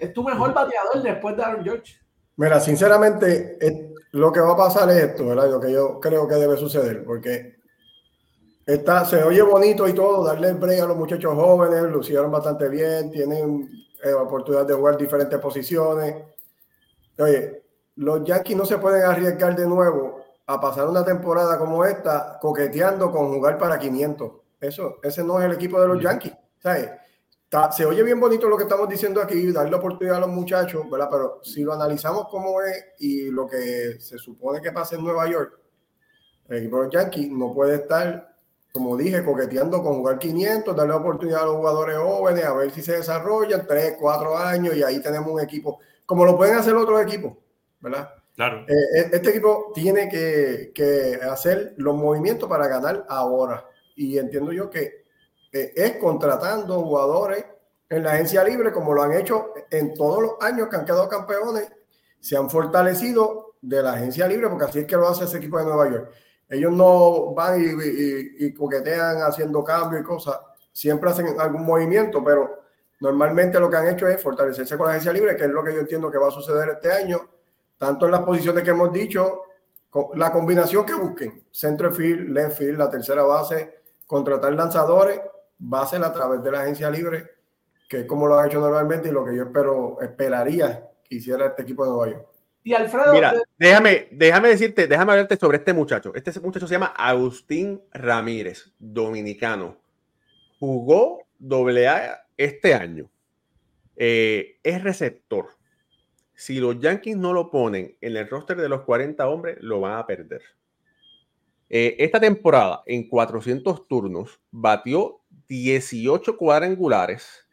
es 0.00 0.12
tu 0.12 0.24
mejor 0.24 0.52
bateador 0.52 1.02
después 1.02 1.36
de 1.36 1.42
Aaron 1.42 1.64
George. 1.64 1.94
Mira, 2.36 2.58
sinceramente, 2.60 3.58
lo 4.12 4.32
que 4.32 4.40
va 4.40 4.52
a 4.52 4.56
pasar 4.56 4.88
es 4.90 4.96
esto, 4.96 5.26
¿verdad? 5.26 5.50
Lo 5.50 5.60
que 5.60 5.72
yo 5.72 6.00
creo 6.00 6.26
que 6.26 6.34
debe 6.36 6.56
suceder, 6.56 7.04
porque 7.04 7.56
está, 8.64 9.04
se 9.04 9.22
oye 9.22 9.42
bonito 9.42 9.86
y 9.86 9.92
todo, 9.92 10.24
darle 10.24 10.48
el 10.48 10.54
break 10.56 10.80
a 10.80 10.86
los 10.86 10.96
muchachos 10.96 11.34
jóvenes, 11.34 11.82
lucieron 11.84 12.30
bastante 12.30 12.68
bien, 12.68 13.10
tienen 13.10 13.68
eh, 14.02 14.12
oportunidad 14.12 14.66
de 14.66 14.74
jugar 14.74 14.96
diferentes 14.96 15.38
posiciones. 15.38 16.14
Oye, 17.18 17.62
los 17.96 18.24
Yankees 18.24 18.56
no 18.56 18.64
se 18.64 18.78
pueden 18.78 19.02
arriesgar 19.02 19.54
de 19.54 19.66
nuevo 19.66 20.24
a 20.46 20.60
pasar 20.60 20.88
una 20.88 21.04
temporada 21.04 21.58
como 21.58 21.84
esta 21.84 22.38
coqueteando 22.40 23.12
con 23.12 23.34
jugar 23.34 23.58
para 23.58 23.78
500. 23.78 24.32
Eso, 24.60 24.96
ese 25.02 25.22
no 25.22 25.38
es 25.38 25.44
el 25.44 25.52
equipo 25.52 25.80
de 25.80 25.88
los 25.88 26.02
Yankees. 26.02 26.32
¿sabes? 26.60 26.90
Se 27.72 27.84
oye 27.84 28.02
bien 28.04 28.20
bonito 28.20 28.48
lo 28.48 28.56
que 28.56 28.62
estamos 28.62 28.88
diciendo 28.88 29.20
aquí, 29.20 29.50
darle 29.50 29.74
oportunidad 29.74 30.18
a 30.18 30.20
los 30.20 30.28
muchachos, 30.28 30.88
¿verdad? 30.88 31.08
Pero 31.10 31.40
si 31.42 31.64
lo 31.64 31.72
analizamos 31.72 32.28
como 32.28 32.62
es 32.62 32.92
y 33.00 33.30
lo 33.30 33.46
que 33.48 33.98
se 33.98 34.18
supone 34.18 34.60
que 34.60 34.70
pasa 34.70 34.94
en 34.94 35.02
Nueva 35.02 35.28
York, 35.28 35.58
el 36.48 36.58
equipo 36.58 36.78
de 36.78 36.84
los 36.84 36.94
Yankees 36.94 37.30
no 37.30 37.52
puede 37.52 37.76
estar, 37.76 38.36
como 38.72 38.96
dije, 38.96 39.24
coqueteando 39.24 39.82
con 39.82 39.96
jugar 39.96 40.20
500, 40.20 40.76
darle 40.76 40.94
oportunidad 40.94 41.42
a 41.42 41.46
los 41.46 41.56
jugadores 41.56 41.98
jóvenes, 41.98 42.44
a 42.44 42.54
ver 42.54 42.70
si 42.70 42.82
se 42.82 42.92
desarrollan 42.92 43.66
3, 43.66 43.96
4 43.98 44.38
años 44.38 44.76
y 44.76 44.84
ahí 44.84 45.02
tenemos 45.02 45.32
un 45.32 45.40
equipo, 45.40 45.80
como 46.06 46.24
lo 46.24 46.36
pueden 46.36 46.54
hacer 46.54 46.74
otros 46.76 47.02
equipos, 47.02 47.36
¿verdad? 47.80 48.10
Claro. 48.36 48.64
Eh, 48.68 49.10
este 49.12 49.30
equipo 49.30 49.72
tiene 49.74 50.08
que, 50.08 50.70
que 50.72 51.18
hacer 51.28 51.74
los 51.78 51.96
movimientos 51.96 52.48
para 52.48 52.68
ganar 52.68 53.04
ahora. 53.08 53.66
Y 53.96 54.18
entiendo 54.18 54.52
yo 54.52 54.70
que 54.70 54.99
eh, 55.52 55.72
es 55.74 55.96
contratando 55.96 56.80
jugadores 56.80 57.44
en 57.88 58.04
la 58.04 58.12
agencia 58.12 58.44
libre, 58.44 58.70
como 58.70 58.94
lo 58.94 59.02
han 59.02 59.12
hecho 59.12 59.52
en 59.70 59.94
todos 59.94 60.22
los 60.22 60.32
años 60.40 60.68
que 60.68 60.76
han 60.76 60.84
quedado 60.84 61.08
campeones, 61.08 61.70
se 62.20 62.36
han 62.36 62.48
fortalecido 62.48 63.54
de 63.60 63.82
la 63.82 63.94
agencia 63.94 64.28
libre, 64.28 64.48
porque 64.48 64.64
así 64.64 64.78
es 64.80 64.86
que 64.86 64.96
lo 64.96 65.08
hace 65.08 65.24
ese 65.24 65.38
equipo 65.38 65.58
de 65.58 65.64
Nueva 65.64 65.90
York. 65.90 66.10
Ellos 66.48 66.72
no 66.72 67.34
van 67.34 67.60
y, 67.60 68.52
coquetean 68.54 69.22
haciendo 69.22 69.64
cambios 69.64 70.02
y 70.02 70.04
cosas, 70.04 70.38
siempre 70.72 71.10
hacen 71.10 71.38
algún 71.38 71.64
movimiento, 71.64 72.22
pero 72.22 72.62
normalmente 73.00 73.58
lo 73.58 73.68
que 73.68 73.76
han 73.76 73.88
hecho 73.88 74.06
es 74.06 74.22
fortalecerse 74.22 74.76
con 74.76 74.86
la 74.86 74.92
agencia 74.92 75.12
libre, 75.12 75.36
que 75.36 75.44
es 75.44 75.50
lo 75.50 75.64
que 75.64 75.74
yo 75.74 75.80
entiendo 75.80 76.10
que 76.10 76.18
va 76.18 76.28
a 76.28 76.32
suceder 76.32 76.68
este 76.70 76.92
año, 76.92 77.20
tanto 77.76 78.06
en 78.06 78.12
las 78.12 78.22
posiciones 78.22 78.62
que 78.62 78.70
hemos 78.70 78.92
dicho, 78.92 79.42
la 80.14 80.30
combinación 80.30 80.86
que 80.86 80.94
busquen, 80.94 81.44
centro 81.50 81.92
field, 81.92 82.30
left 82.30 82.58
field, 82.58 82.78
la 82.78 82.88
tercera 82.88 83.24
base, 83.24 83.80
contratar 84.06 84.52
lanzadores 84.52 85.20
va 85.60 85.82
a 85.82 85.86
ser 85.86 86.02
a 86.02 86.12
través 86.12 86.42
de 86.42 86.50
la 86.50 86.62
agencia 86.62 86.90
libre, 86.90 87.30
que 87.88 88.00
es 88.00 88.06
como 88.06 88.26
lo 88.26 88.38
ha 88.38 88.46
hecho 88.46 88.60
normalmente 88.60 89.08
y 89.08 89.12
lo 89.12 89.24
que 89.24 89.36
yo 89.36 89.44
espero, 89.44 90.00
esperaría 90.00 90.88
que 91.04 91.16
hiciera 91.16 91.46
este 91.46 91.62
equipo 91.62 91.84
de 91.84 91.90
Nueva 91.90 92.12
York. 92.12 92.26
Y 92.62 92.74
Alfredo. 92.74 93.12
Mira, 93.12 93.34
déjame, 93.58 94.08
déjame 94.10 94.48
decirte, 94.48 94.86
déjame 94.86 95.12
hablarte 95.12 95.36
sobre 95.36 95.58
este 95.58 95.72
muchacho. 95.72 96.12
Este 96.14 96.38
muchacho 96.40 96.66
se 96.66 96.74
llama 96.74 96.94
Agustín 96.96 97.82
Ramírez, 97.92 98.72
dominicano. 98.78 99.78
Jugó 100.58 101.22
doble 101.38 101.88
A 101.88 102.26
este 102.36 102.74
año. 102.74 103.10
Eh, 103.96 104.58
es 104.62 104.82
receptor. 104.82 105.48
Si 106.34 106.58
los 106.58 106.78
Yankees 106.78 107.16
no 107.16 107.32
lo 107.32 107.50
ponen 107.50 107.96
en 108.00 108.16
el 108.16 108.28
roster 108.28 108.56
de 108.56 108.68
los 108.68 108.82
40 108.82 109.28
hombres, 109.28 109.58
lo 109.60 109.80
van 109.80 109.98
a 109.98 110.06
perder. 110.06 110.42
Eh, 111.68 111.96
esta 111.98 112.18
temporada, 112.18 112.82
en 112.86 113.08
400 113.08 113.86
turnos, 113.86 114.40
batió 114.50 115.19
18 115.50 116.36
cuadrangulares, 116.36 117.44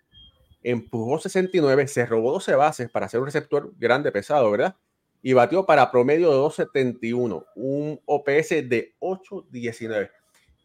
empujó 0.61 1.17
69, 1.17 1.87
se 1.87 2.05
robó 2.05 2.31
12 2.33 2.53
bases 2.53 2.91
para 2.91 3.09
ser 3.09 3.21
un 3.21 3.25
receptor 3.25 3.73
grande, 3.75 4.11
pesado, 4.11 4.51
¿verdad? 4.51 4.75
Y 5.23 5.33
batió 5.33 5.65
para 5.65 5.89
promedio 5.89 6.29
de 6.29 6.35
271, 6.35 7.43
un 7.55 7.99
OPS 8.05 8.49
de 8.69 8.93
819. 8.99 10.11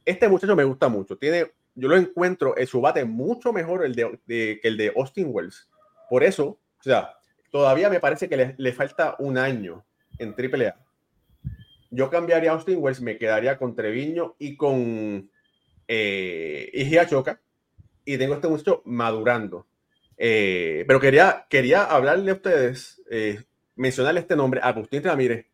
Este 0.05 0.29
muchacho 0.29 0.55
me 0.55 0.65
gusta 0.65 0.91
mucho. 0.91 1.17
Tiene, 1.17 1.51
yo 1.75 1.89
lo 1.89 1.97
encuentro 1.97 2.55
en 2.59 2.67
su 2.67 2.83
bate 2.83 3.07
mucho 3.07 3.51
mejor 3.51 3.83
el 3.83 3.95
de, 3.95 4.21
que 4.27 4.61
el 4.63 4.77
de 4.77 4.93
Austin 4.95 5.29
Wells. 5.31 5.71
Por 6.11 6.25
eso, 6.25 6.61
o 6.81 6.83
sea, 6.83 7.15
todavía 7.51 7.89
me 7.89 7.99
parece 7.99 8.29
que 8.29 8.37
le, 8.37 8.55
le 8.59 8.73
falta 8.75 9.17
un 9.19 9.39
año 9.39 9.87
en 10.19 10.35
AAA. 10.35 10.77
Yo 11.91 12.11
cambiaría 12.11 12.53
Austin 12.53 12.77
Wells, 12.79 13.01
me 13.01 13.17
quedaría 13.17 13.57
con 13.57 13.75
Treviño 13.75 14.37
y 14.39 14.55
con 14.55 15.31
eh, 15.89 17.07
Choca. 17.09 17.41
Y 18.05 18.19
tengo 18.19 18.35
este 18.35 18.49
muchacho 18.49 18.83
madurando. 18.85 19.67
Eh, 20.17 20.85
pero 20.87 21.01
quería, 21.01 21.47
quería 21.49 21.85
hablarle 21.85 22.31
a 22.31 22.35
ustedes, 22.35 23.03
eh, 23.11 23.43
mencionarle 23.77 24.21
este 24.21 24.37
nombre, 24.37 24.61
Agustín 24.63 25.03
Ramírez. 25.03 25.47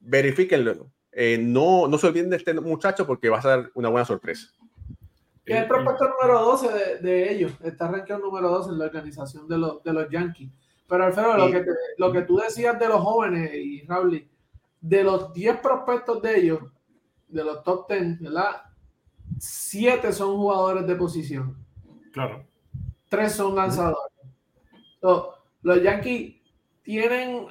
Verifíquenlo. 0.00 0.90
Eh, 1.12 1.38
no, 1.38 1.88
no 1.88 1.98
se 1.98 2.06
olviden 2.06 2.30
de 2.30 2.36
este 2.36 2.52
muchacho 2.54 3.06
porque 3.06 3.28
va 3.28 3.38
a 3.38 3.42
ser 3.42 3.70
una 3.74 3.88
buena 3.88 4.04
sorpresa. 4.04 4.48
es 5.44 5.56
el 5.56 5.66
prospecto 5.66 6.08
número 6.08 6.40
12 6.44 6.68
de, 6.72 6.98
de, 6.98 7.32
ellos. 7.32 7.52
Está 7.64 7.88
rankeado 7.88 8.22
número 8.22 8.50
12 8.50 8.70
en 8.70 8.78
la 8.78 8.84
organización 8.84 9.48
de 9.48 9.58
los, 9.58 9.82
de 9.82 9.92
los 9.92 10.10
Yankees. 10.10 10.50
Pero 10.88 11.04
Alfredo, 11.04 11.36
lo, 11.36 11.50
que 11.50 11.64
lo 11.98 12.12
que 12.12 12.22
tú 12.22 12.36
decías 12.36 12.78
de 12.78 12.88
los 12.88 13.00
jóvenes 13.00 13.50
y 13.54 13.82
Raúl, 13.86 14.28
de 14.80 15.02
los 15.02 15.32
10 15.32 15.58
prospectos 15.58 16.22
de 16.22 16.38
ellos, 16.38 16.60
de 17.28 17.44
los 17.44 17.62
top 17.64 17.90
10, 17.90 18.20
¿verdad? 18.20 18.62
7 19.38 20.12
son 20.12 20.36
jugadores 20.36 20.86
de 20.86 20.94
posición. 20.94 21.56
Claro. 22.12 22.44
3 23.08 23.32
son 23.32 23.54
lanzadores. 23.54 24.12
los 25.62 25.82
Yankees 25.82 26.36
tienen, 26.82 27.46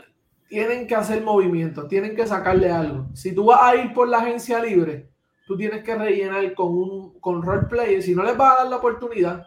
tienen 0.48 0.88
que 0.88 0.96
hacer 0.96 1.24
movimientos, 1.24 1.88
tienen 1.88 2.16
que 2.16 2.28
sacarle 2.28 2.72
algo. 2.72 3.08
Si 3.14 3.34
tú 3.34 3.46
vas 3.46 3.62
a 3.62 3.76
ir 3.76 3.94
por 3.94 4.08
la 4.08 4.20
agencia 4.20 4.60
libre, 4.60 5.10
tú 5.46 5.56
tienes 5.56 5.84
que 5.84 5.96
rellenar 5.96 6.54
con 6.54 6.68
un 6.68 7.20
con 7.20 7.42
role 7.42 7.68
player. 7.68 8.02
Si 8.02 8.16
no 8.16 8.24
les 8.24 8.36
vas 8.36 8.54
a 8.54 8.64
dar 8.64 8.70
la 8.70 8.78
oportunidad, 8.78 9.46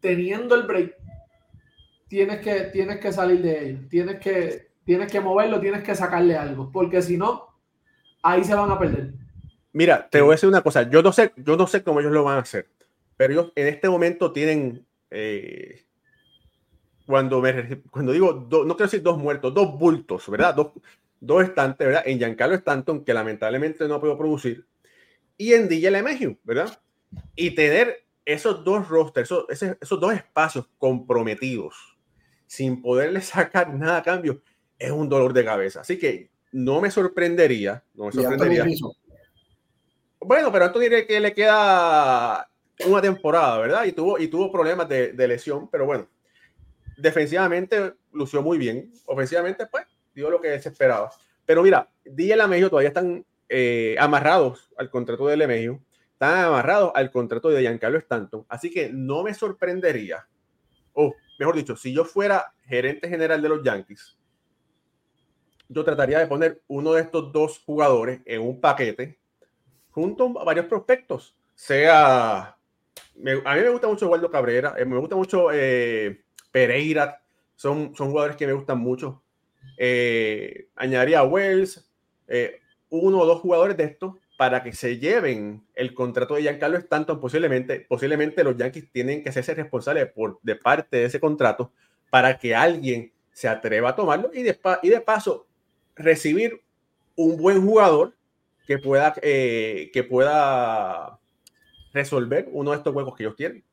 teniendo 0.00 0.54
el 0.54 0.64
break, 0.64 0.94
tienes 2.08 2.40
que, 2.40 2.60
tienes 2.72 2.98
que 2.98 3.12
salir 3.12 3.42
de 3.42 3.68
ellos. 3.68 3.88
Tienes 3.88 4.18
que, 4.20 4.68
tienes 4.84 5.10
que 5.10 5.20
moverlo, 5.20 5.60
tienes 5.60 5.82
que 5.82 5.94
sacarle 5.94 6.36
algo. 6.36 6.70
Porque 6.72 7.02
si 7.02 7.16
no, 7.16 7.48
ahí 8.22 8.44
se 8.44 8.54
van 8.54 8.70
a 8.70 8.78
perder. 8.78 9.14
Mira, 9.72 10.08
te 10.08 10.20
voy 10.20 10.30
a 10.30 10.34
decir 10.34 10.48
una 10.48 10.62
cosa. 10.62 10.88
Yo 10.88 11.02
no 11.02 11.12
sé, 11.12 11.32
yo 11.36 11.56
no 11.56 11.66
sé 11.66 11.82
cómo 11.82 12.00
ellos 12.00 12.12
lo 12.12 12.24
van 12.24 12.36
a 12.36 12.40
hacer. 12.40 12.68
Pero 13.16 13.32
ellos 13.32 13.52
en 13.56 13.66
este 13.68 13.88
momento 13.88 14.32
tienen. 14.32 14.86
Eh, 15.10 15.84
cuando, 17.06 17.40
me, 17.40 17.82
cuando 17.90 18.12
digo, 18.12 18.46
no 18.50 18.76
quiero 18.76 18.84
decir 18.84 19.02
dos 19.02 19.18
muertos, 19.18 19.54
dos 19.54 19.78
bultos, 19.78 20.28
¿verdad? 20.28 20.54
Dos, 20.54 20.72
dos 21.20 21.42
estantes, 21.42 21.86
¿verdad? 21.86 22.02
En 22.04 22.18
Giancarlo 22.18 22.54
Stanton, 22.56 23.04
que 23.04 23.14
lamentablemente 23.14 23.88
no 23.88 23.98
podido 23.98 24.18
producir, 24.18 24.66
y 25.36 25.54
en 25.54 25.68
DJ 25.68 25.90
LeMahieu, 25.90 26.38
¿verdad? 26.44 26.80
Y 27.34 27.52
tener 27.52 28.04
esos 28.24 28.62
dos 28.64 28.88
rosters, 28.88 29.30
esos, 29.30 29.78
esos, 29.80 30.00
dos 30.00 30.12
espacios 30.12 30.68
comprometidos, 30.76 31.96
sin 32.46 32.82
poderle 32.82 33.20
sacar 33.22 33.72
nada 33.72 33.98
a 33.98 34.02
cambio, 34.02 34.42
es 34.78 34.90
un 34.90 35.08
dolor 35.08 35.32
de 35.32 35.44
cabeza. 35.44 35.80
Así 35.80 35.98
que 35.98 36.30
no 36.52 36.80
me 36.80 36.90
sorprendería, 36.90 37.82
no 37.94 38.06
me 38.06 38.12
sorprendería. 38.12 38.66
Bueno, 40.20 40.50
pero 40.50 40.64
Anthony 40.64 41.06
que 41.06 41.20
le 41.20 41.32
queda 41.32 42.48
una 42.86 43.02
temporada, 43.02 43.58
¿verdad? 43.58 43.84
Y 43.84 43.92
tuvo, 43.92 44.18
y 44.18 44.28
tuvo 44.28 44.50
problemas 44.50 44.88
de, 44.88 45.28
lesión, 45.28 45.68
pero 45.68 45.86
bueno, 45.86 46.08
defensivamente 46.96 47.94
lució 48.12 48.42
muy 48.42 48.58
bien. 48.58 48.92
Ofensivamente, 49.06 49.66
pues, 49.66 49.86
dio 50.14 50.30
lo 50.30 50.40
que 50.40 50.60
se 50.60 50.68
esperaba. 50.68 51.10
Pero 51.46 51.62
mira, 51.62 51.88
DJ 52.04 52.36
Lamejo 52.36 52.70
todavía 52.70 52.88
están 52.88 53.24
eh, 53.48 53.96
amarrados 53.98 54.70
al 54.76 54.90
contrato 54.90 55.26
de 55.26 55.36
Lemejo, 55.36 55.80
están 56.12 56.44
amarrados 56.44 56.92
al 56.94 57.10
contrato 57.10 57.48
de 57.48 57.62
Giancarlo 57.62 57.98
Stanton. 57.98 58.44
Así 58.48 58.70
que 58.70 58.90
no 58.92 59.22
me 59.22 59.34
sorprendería, 59.34 60.26
o 60.92 61.14
mejor 61.38 61.54
dicho, 61.54 61.76
si 61.76 61.92
yo 61.92 62.04
fuera 62.04 62.52
gerente 62.66 63.08
general 63.08 63.40
de 63.40 63.48
los 63.48 63.62
Yankees, 63.62 64.18
yo 65.68 65.84
trataría 65.84 66.18
de 66.18 66.26
poner 66.26 66.62
uno 66.66 66.92
de 66.94 67.02
estos 67.02 67.30
dos 67.32 67.62
jugadores 67.64 68.20
en 68.24 68.40
un 68.40 68.60
paquete 68.60 69.18
junto 69.98 70.32
varios 70.32 70.66
prospectos. 70.66 71.34
Sea, 71.54 72.38
a 72.38 72.54
mí 73.16 73.32
me 73.44 73.68
gusta 73.70 73.88
mucho 73.88 74.08
Waldo 74.08 74.30
Cabrera, 74.30 74.74
eh, 74.78 74.84
me 74.84 74.96
gusta 74.96 75.16
mucho 75.16 75.48
eh, 75.52 76.22
Pereira, 76.52 77.20
son, 77.56 77.94
son 77.96 78.10
jugadores 78.10 78.36
que 78.36 78.46
me 78.46 78.52
gustan 78.52 78.78
mucho. 78.78 79.22
Eh, 79.76 80.68
añadiría 80.76 81.20
a 81.20 81.24
Wells, 81.24 81.90
uno 82.90 83.18
o 83.18 83.26
dos 83.26 83.40
jugadores 83.40 83.76
de 83.76 83.84
estos 83.84 84.14
para 84.36 84.62
que 84.62 84.72
se 84.72 84.98
lleven 84.98 85.66
el 85.74 85.94
contrato 85.94 86.34
de 86.34 86.42
Giancarlo 86.42 86.78
Stanton. 86.78 87.20
Posiblemente, 87.20 87.80
posiblemente 87.80 88.44
los 88.44 88.56
Yankees 88.56 88.92
tienen 88.92 89.24
que 89.24 89.30
hacerse 89.30 89.54
responsables 89.54 90.12
por, 90.12 90.38
de 90.42 90.54
parte 90.54 90.98
de 90.98 91.04
ese 91.06 91.18
contrato 91.18 91.72
para 92.08 92.38
que 92.38 92.54
alguien 92.54 93.12
se 93.32 93.48
atreva 93.48 93.90
a 93.90 93.96
tomarlo 93.96 94.30
y 94.32 94.44
de, 94.44 94.58
y 94.82 94.90
de 94.90 95.00
paso 95.00 95.48
recibir 95.96 96.62
un 97.16 97.36
buen 97.36 97.60
jugador 97.66 98.14
que 98.68 98.78
pueda, 98.78 99.14
eh, 99.22 99.90
que 99.94 100.04
pueda 100.04 101.18
resolver 101.94 102.48
uno 102.52 102.72
de 102.72 102.76
estos 102.76 102.92
juegos 102.92 103.16
que 103.16 103.22
ellos 103.22 103.34
tienen. 103.34 103.64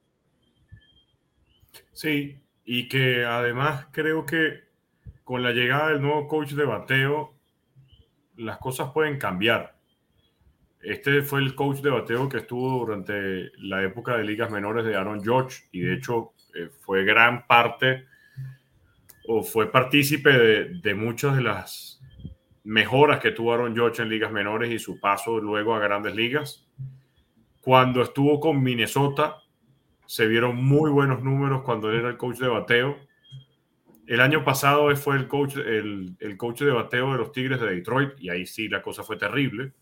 Sí, 1.92 2.40
y 2.64 2.88
que 2.88 3.26
además 3.26 3.88
creo 3.92 4.26
que 4.26 4.64
con 5.26 5.44
la 5.44 5.52
llegada 5.52 5.90
del 5.90 6.02
nuevo 6.02 6.30
coach 6.30 6.52
de 6.52 6.64
bateo, 6.64 7.34
las 8.38 8.58
cosas 8.60 8.94
pueden 8.94 9.20
cambiar. 9.20 9.76
Este 10.82 11.24
fue 11.24 11.42
el 11.42 11.56
coach 11.56 11.80
de 11.80 11.90
bateo 11.90 12.30
que 12.30 12.38
estuvo 12.38 12.80
durante 12.80 13.52
la 13.58 13.84
época 13.84 14.16
de 14.16 14.24
ligas 14.24 14.50
menores 14.50 14.86
de 14.86 14.96
Aaron 14.96 15.22
George 15.22 15.64
y 15.74 15.82
de 15.82 15.96
hecho 15.96 16.32
eh, 16.54 16.70
fue 16.80 17.04
gran 17.04 17.46
parte 17.48 18.06
o 19.28 19.44
fue 19.44 19.70
partícipe 19.70 20.32
de, 20.32 20.66
de, 20.76 20.96
muchas 20.96 21.36
de 21.36 21.42
las 21.42 21.95
mejoras 22.66 23.20
que 23.20 23.32
tuvo 23.32 23.54
Aaron 23.54 23.76
George 23.76 24.02
en 24.02 24.10
ligas 24.10 24.32
menores 24.32 24.72
y 24.72 24.80
su 24.80 25.00
paso 25.00 25.40
luego 25.40 25.76
a 25.76 25.80
grandes 25.80 26.16
ligas. 26.16 26.68
Cuando 27.62 28.02
estuvo 28.02 28.40
con 28.40 28.62
Minnesota, 28.62 29.38
se 30.06 30.28
vieron 30.28 30.64
muy 30.64 30.90
buenos 30.92 31.24
números 31.24 31.62
cuando 31.62 31.90
él 31.90 32.00
era 32.00 32.10
el 32.10 32.18
coach 32.18 32.38
de 32.38 32.48
bateo. 32.48 32.98
El 34.08 34.20
año 34.20 34.44
pasado 34.44 34.94
fue 34.96 35.16
el 35.16 35.28
coach, 35.28 35.58
el, 35.58 36.16
el 36.20 36.38
coach 36.38 36.62
de 36.62 36.72
bateo 36.72 37.12
de 37.12 37.18
los 37.20 37.32
Tigres 37.32 37.60
de 37.60 37.76
Detroit 37.76 38.20
y 38.20 38.30
ahí 38.30 38.46
sí 38.46 38.68
la 38.68 38.82
cosa 38.82 39.04
fue 39.04 39.18
terrible. 39.18 39.74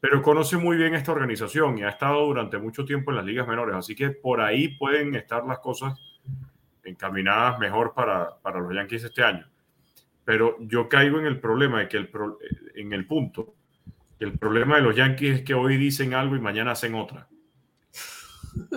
Pero 0.00 0.20
conoce 0.20 0.56
muy 0.56 0.76
bien 0.76 0.94
esta 0.94 1.12
organización 1.12 1.78
y 1.78 1.84
ha 1.84 1.88
estado 1.88 2.26
durante 2.26 2.58
mucho 2.58 2.84
tiempo 2.84 3.10
en 3.10 3.16
las 3.16 3.26
ligas 3.26 3.46
menores. 3.46 3.74
Así 3.74 3.94
que 3.94 4.10
por 4.10 4.40
ahí 4.40 4.76
pueden 4.76 5.14
estar 5.14 5.44
las 5.44 5.60
cosas 5.60 5.98
encaminadas 6.84 7.58
mejor 7.58 7.94
para, 7.94 8.36
para 8.42 8.60
los 8.60 8.74
Yankees 8.74 9.04
este 9.04 9.22
año. 9.22 9.46
Pero 10.26 10.56
yo 10.60 10.88
caigo 10.88 11.20
en 11.20 11.26
el 11.26 11.40
problema 11.40 11.78
de 11.78 11.88
que 11.88 11.96
el, 11.96 12.10
en 12.74 12.92
el 12.92 13.06
punto, 13.06 13.54
el 14.18 14.36
problema 14.38 14.76
de 14.76 14.82
los 14.82 14.96
Yankees 14.96 15.36
es 15.36 15.42
que 15.42 15.54
hoy 15.54 15.76
dicen 15.76 16.14
algo 16.14 16.34
y 16.34 16.40
mañana 16.40 16.72
hacen 16.72 16.96
otra. 16.96 17.28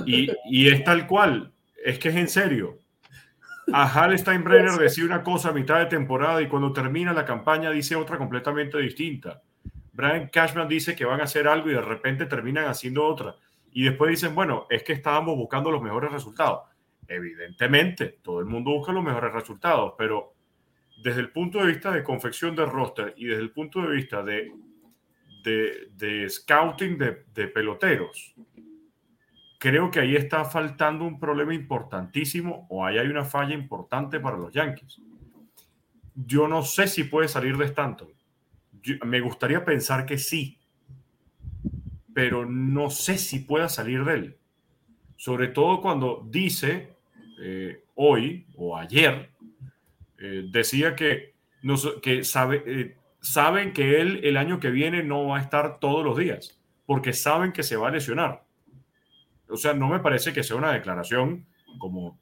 Y, 0.06 0.30
y, 0.45 0.68
es 0.68 0.84
tal 0.84 1.08
cual, 1.08 1.52
es 1.84 1.97
que 1.97 2.10
es 2.10 2.16
en 2.16 2.28
serio. 2.28 2.78
A 3.74 3.91
Hal 3.91 4.18
Steinbrenner 4.18 4.74
decía 4.74 5.06
una 5.06 5.24
cosa 5.24 5.50
a 5.50 5.54
mitad 5.54 5.80
de 5.80 5.88
temporada 5.88 6.39
y 6.39 6.47
cuando 6.47 6.72
termina 6.72 7.14
la 7.14 7.26
campaña 7.26 7.72
dice 7.72 7.95
otra 7.95 8.20
completamente 8.20 8.78
distinta. 8.78 9.41
Brian 9.91 10.28
Cashman 10.28 10.68
dice 10.68 10.95
que 10.95 11.04
van 11.04 11.20
a 11.20 11.24
hacer 11.24 11.47
algo 11.47 11.72
y 11.72 11.74
de 11.74 11.82
repente 11.82 12.28
terminan 12.28 12.66
haciendo 12.66 13.04
otra. 13.06 13.36
Y 13.72 13.86
después 13.86 14.12
dicen, 14.12 14.36
bueno, 14.36 14.68
es 14.70 14.84
que 14.84 14.93
estábamos 14.93 15.36
buscando 15.36 15.72
los 15.72 15.82
mejores 15.82 16.12
resultados. 16.12 16.62
Evidentemente, 17.08 18.20
todo 18.22 18.39
el 18.39 18.45
mundo 18.45 18.72
busca 18.72 18.91
los 18.91 19.04
mejores 19.04 19.34
resultados, 19.34 19.93
pero 19.97 20.36
desde 21.02 21.22
el 21.22 21.32
punto 21.32 21.60
de 21.60 21.68
vista 21.68 21.91
de 21.91 22.04
confección 22.04 22.56
de 22.56 22.66
roster 22.66 23.14
y 23.18 23.26
desde 23.26 23.41
el 23.41 23.52
punto 23.52 23.82
de 23.82 23.95
vista 23.95 24.24
de, 24.24 24.52
scouting 26.30 26.97
de, 26.97 27.26
de 27.34 27.47
peloteros, 27.47 28.36
creo 29.60 29.91
que 29.91 30.00
ahí 30.00 30.16
está 30.16 30.45
faltando 30.45 31.06
un 31.06 31.20
problema 31.20 31.54
importantísimo 31.54 32.66
o 32.70 32.86
ahí 32.86 32.97
hay 32.97 33.08
una 33.08 33.26
falla 33.26 33.54
importante 33.54 34.20
para 34.20 34.38
los 34.38 34.54
Yankees. 34.54 35.02
yo 36.16 36.47
no 36.47 36.64
sé 36.64 36.88
si 36.88 37.04
puede 37.04 37.28
salir 37.28 37.58
de 37.58 37.66
Stanton. 37.66 38.10
me 39.06 39.22
gustaría 39.22 39.64
pensar 39.64 40.06
que 40.06 40.18
sí, 40.18 40.60
pero 42.14 42.45
no 42.45 42.89
sé 42.89 43.18
si 43.18 43.39
pueda 43.39 43.70
salir 43.70 44.04
de 44.04 44.14
él. 44.14 44.38
Sobre 45.16 45.50
todo 45.50 45.82
cuando 45.82 46.26
dice 46.30 46.93
eh, 47.41 47.84
hoy 47.95 48.45
o 48.56 48.78
ayer, 48.78 49.32
eh, 50.20 50.46
decía 50.50 50.96
que, 50.96 51.34
no, 51.62 51.76
que 52.02 52.24
sabe, 52.24 52.64
eh, 52.66 52.98
saben 53.22 53.74
que 53.74 54.02
él 54.02 54.22
el 54.24 54.38
año 54.38 54.60
que 54.60 54.70
viene 54.70 55.04
no 55.04 55.28
va 55.28 55.38
a 55.38 55.42
estar 55.42 55.80
todos 55.80 56.04
los 56.04 56.18
días, 56.18 56.60
porque 56.86 57.14
saben 57.14 57.52
que 57.52 57.64
se 57.64 57.78
va 57.78 57.88
a 57.88 57.92
lesionar. 57.92 58.44
O 59.48 59.58
sea, 59.58 59.74
no 59.74 59.88
me 59.88 60.00
parece 60.00 60.34
que 60.34 60.44
sea 60.44 60.58
una 60.58 60.72
declaración 60.72 61.46
como 61.80 62.20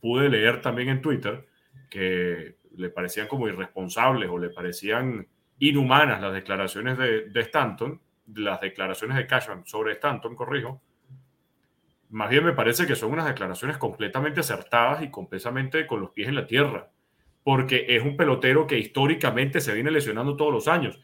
pude 0.00 0.28
leer 0.28 0.60
también 0.60 0.88
en 0.88 1.02
Twitter, 1.02 1.46
que 1.90 2.56
le 2.76 2.90
parecían 2.90 3.26
como 3.26 3.48
irresponsables 3.48 4.28
o 4.30 4.38
le 4.38 4.50
parecían 4.50 5.26
inhumanas 5.58 6.20
las 6.20 6.32
declaraciones 6.32 6.98
de, 6.98 7.28
de 7.28 7.40
Stanton, 7.40 8.00
las 8.34 8.60
declaraciones 8.60 9.16
de 9.16 9.26
Cashman 9.26 9.66
sobre 9.66 9.94
Stanton, 9.94 10.36
corrijo. 10.36 10.82
Más 12.10 12.30
bien 12.30 12.44
me 12.44 12.52
parece 12.52 12.86
que 12.86 12.94
son 12.94 13.12
unas 13.12 13.26
declaraciones 13.26 13.78
completamente 13.78 14.40
acertadas 14.40 15.02
y 15.02 15.10
completamente 15.10 15.86
con 15.86 16.00
los 16.00 16.10
pies 16.10 16.28
en 16.28 16.36
la 16.36 16.46
tierra, 16.46 16.90
porque 17.42 17.86
es 17.88 18.02
un 18.02 18.16
pelotero 18.16 18.66
que 18.66 18.78
históricamente 18.78 19.60
se 19.60 19.74
viene 19.74 19.90
lesionando 19.90 20.36
todos 20.36 20.52
los 20.52 20.68
años. 20.68 21.00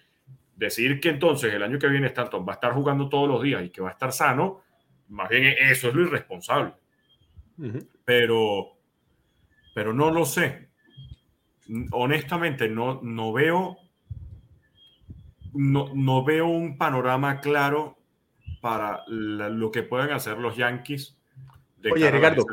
Decir 0.54 1.00
que 1.00 1.08
entonces 1.08 1.52
el 1.52 1.62
año 1.62 1.78
que 1.78 1.88
viene 1.88 2.06
Stanton 2.06 2.46
va 2.46 2.52
a 2.52 2.54
estar 2.54 2.72
jugando 2.72 3.08
todos 3.08 3.28
los 3.28 3.42
días 3.42 3.64
y 3.64 3.70
que 3.70 3.80
va 3.80 3.88
a 3.88 3.92
estar 3.92 4.12
sano, 4.12 4.62
más 5.08 5.28
bien 5.28 5.54
eso 5.58 5.88
es 5.88 5.94
lo 5.94 6.02
irresponsable. 6.02 6.74
Pero, 8.04 8.78
pero 9.74 9.92
no 9.92 10.10
lo 10.10 10.24
sé. 10.24 10.68
Honestamente, 11.90 12.68
no, 12.68 13.00
no 13.02 13.32
veo 13.32 13.78
no, 15.54 15.90
no 15.94 16.24
veo 16.24 16.46
un 16.46 16.78
panorama 16.78 17.40
claro 17.40 17.98
para 18.62 19.02
lo 19.08 19.72
que 19.72 19.82
pueden 19.82 20.12
hacer 20.12 20.38
los 20.38 20.56
Yankees. 20.56 21.16
Oye, 21.90 22.08
Ricardo, 22.12 22.46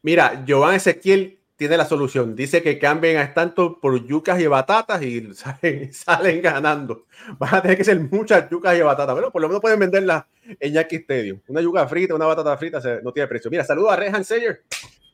mira, 0.00 0.44
Joan 0.46 0.76
Ezequiel 0.76 1.40
tiene 1.56 1.76
la 1.76 1.84
solución. 1.84 2.36
Dice 2.36 2.62
que 2.62 2.78
cambien 2.78 3.16
a 3.16 3.24
Stanton 3.24 3.80
por 3.80 4.06
yucas 4.06 4.40
y 4.40 4.46
batatas 4.46 5.02
y 5.02 5.34
salen, 5.92 6.40
ganando. 6.40 7.06
Van 7.36 7.52
a 7.52 7.60
tener 7.60 7.76
que 7.76 7.82
ser 7.82 7.98
muchas 7.98 8.48
yucas 8.48 8.78
y 8.78 8.80
batatas. 8.80 9.16
Bueno, 9.16 9.32
por 9.32 9.42
lo 9.42 9.48
menos 9.48 9.60
pueden 9.60 9.80
venderlas 9.80 10.24
en 10.60 10.72
Yankee 10.72 10.96
Stadium. 10.96 11.40
Una 11.48 11.60
yuca 11.60 11.88
frita, 11.88 12.14
una 12.14 12.26
batata 12.26 12.56
frita 12.56 12.80
no 13.02 13.12
tiene 13.12 13.26
precio. 13.26 13.50
Mira, 13.50 13.64
saludo 13.64 13.90
a 13.90 13.96
Rehan 13.96 14.24
Sayer. 14.24 14.62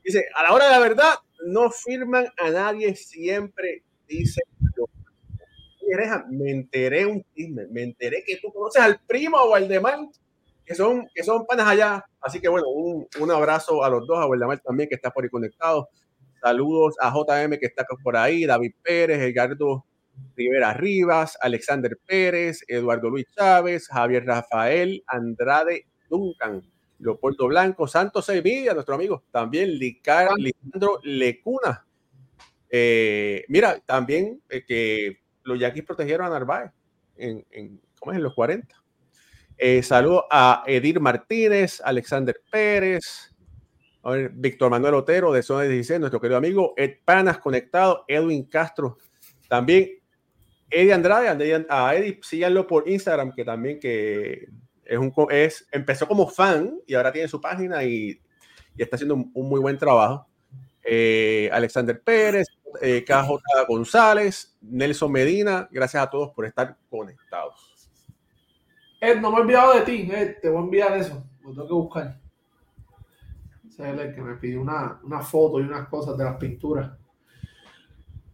Dice, 0.05 0.27
a 0.35 0.43
la 0.43 0.53
hora 0.53 0.67
de 0.67 0.71
la 0.71 0.81
verdad, 0.81 1.15
no 1.47 1.71
firman 1.71 2.27
a 2.37 2.51
nadie 2.51 2.95
siempre, 2.95 3.83
dice 4.07 4.43
me 6.31 6.51
enteré 6.51 7.07
un 7.07 7.25
chisme, 7.35 7.67
me 7.71 7.83
enteré 7.83 8.23
que 8.27 8.39
tú 8.39 8.53
conoces 8.53 8.83
al 8.83 9.01
primo 9.07 9.39
o 9.39 9.55
al 9.55 9.69
demás, 9.69 10.01
que 10.65 10.75
son, 10.75 11.07
que 11.15 11.23
son 11.23 11.47
panas 11.47 11.67
allá. 11.67 12.05
Así 12.21 12.41
que 12.41 12.49
bueno, 12.49 12.69
un, 12.69 13.07
un 13.21 13.31
abrazo 13.31 13.85
a 13.85 13.91
los 13.91 14.07
dos, 14.07 14.19
a 14.19 14.27
Waldemar 14.27 14.61
también, 14.61 14.89
que 14.89 14.95
está 14.95 15.11
por 15.11 15.25
ahí 15.25 15.31
conectado. 15.31 15.89
Saludos 16.41 16.95
a 17.01 17.11
JM 17.11 17.59
que 17.59 17.67
está 17.67 17.85
por 18.03 18.17
ahí, 18.17 18.45
David 18.45 18.73
Pérez, 18.83 19.21
Edgardo 19.21 19.85
Rivera 20.37 20.75
Rivas, 20.75 21.39
Alexander 21.41 21.99
Pérez, 22.07 22.61
Eduardo 22.69 23.11
Luis 23.11 23.27
Chávez, 23.37 23.89
Javier 23.89 24.25
Rafael, 24.25 25.03
Andrade 25.07 25.87
Duncan, 26.09 26.63
Leopoldo 26.99 27.49
Blanco, 27.49 27.87
Santos 27.87 28.27
Sevilla, 28.27 28.75
nuestro 28.75 28.95
amigo, 28.95 29.25
también 29.31 29.71
Licar, 29.79 30.31
Lisandro 30.37 31.01
Lecuna. 31.03 31.87
Eh, 32.71 33.45
mira, 33.49 33.81
también 33.87 34.43
eh, 34.49 34.65
que 34.67 35.24
los 35.45 35.59
Yankees 35.59 35.85
protegieron 35.85 36.27
a 36.27 36.31
Narváez 36.31 36.73
en, 37.17 37.81
¿cómo 37.99 38.13
es? 38.13 38.17
en 38.19 38.23
los 38.23 38.35
40. 38.35 38.83
Eh, 39.57 39.83
saludo 39.83 40.27
a 40.31 40.65
Edir 40.67 41.01
Martínez, 41.01 41.81
Alexander 41.85 42.41
Pérez, 42.51 43.33
Víctor 44.33 44.71
Manuel 44.71 44.95
Otero 44.95 45.33
de 45.33 45.43
Zona 45.43 45.63
16, 45.63 46.01
nuestro 46.01 46.21
querido 46.21 46.37
amigo, 46.37 46.75
Ed 46.77 46.97
Panas 47.05 47.39
conectado, 47.39 48.05
Edwin 48.09 48.45
Castro, 48.45 48.99
también 49.49 49.91
Eddie 50.69 50.93
Andrade, 50.93 51.67
a 51.69 51.95
Eddie 51.95 52.19
síganlo 52.23 52.67
por 52.67 52.89
Instagram, 52.89 53.33
que 53.33 53.45
también 53.45 53.79
que 53.79 54.49
es 54.85 54.99
un, 54.99 55.13
es, 55.31 55.67
empezó 55.71 56.07
como 56.07 56.29
fan 56.29 56.79
y 56.87 56.95
ahora 56.95 57.13
tiene 57.13 57.29
su 57.29 57.41
página 57.41 57.85
y, 57.85 58.21
está 58.77 58.97
haciendo 58.97 59.15
un, 59.15 59.31
un, 59.35 59.49
muy 59.49 59.61
buen 59.61 59.79
trabajo. 59.79 60.27
Eh, 60.83 61.49
Alexander 61.53 61.99
Pérez, 62.03 62.49
eh, 62.81 63.05
KJ 63.05 63.67
González, 63.69 64.57
Nelson 64.61 65.13
Medina, 65.13 65.69
gracias 65.71 66.03
a 66.03 66.11
todos 66.11 66.31
por 66.31 66.47
estar 66.47 66.77
conectados. 66.91 67.89
Ed, 69.01 69.21
no 69.21 69.31
me 69.31 69.39
he 69.39 69.41
olvidado 69.43 69.75
de 69.75 69.81
ti, 69.83 70.09
Ed, 70.11 70.37
te 70.41 70.49
voy 70.49 70.63
a 70.63 70.65
enviar 70.65 70.97
eso, 70.97 71.25
lo 71.43 71.51
tengo 71.53 71.67
que 71.67 71.75
buscar. 71.75 72.21
Ese 73.69 73.91
es 73.91 73.99
el 73.99 74.15
que 74.15 74.23
me 74.23 74.35
pidió 74.35 74.61
una, 74.61 75.01
una 75.03 75.21
foto 75.21 75.61
y 75.61 75.63
unas 75.63 75.89
cosas 75.89 76.17
de 76.17 76.25
las 76.25 76.37
pinturas. 76.37 76.93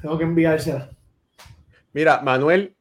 Tengo 0.01 0.19
que 0.19 0.25
enviársela. 0.25 0.91
Mira, 1.93 2.21
Manuel 2.21 2.77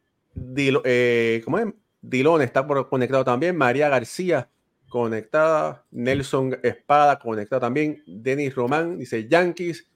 eh, 0.55 1.41
¿cómo 1.43 1.59
es? 1.59 1.67
Dilón 2.01 2.41
está 2.41 2.65
por, 2.65 2.87
conectado 2.89 3.23
también. 3.23 3.55
María 3.55 3.89
García 3.89 4.49
conectada. 4.87 5.85
Nelson 5.91 6.57
Espada 6.63 7.19
conectado 7.19 7.61
también. 7.61 8.01
Denis 8.05 8.55
Román 8.55 8.97
dice 8.97 9.27
Yankees. 9.27 9.87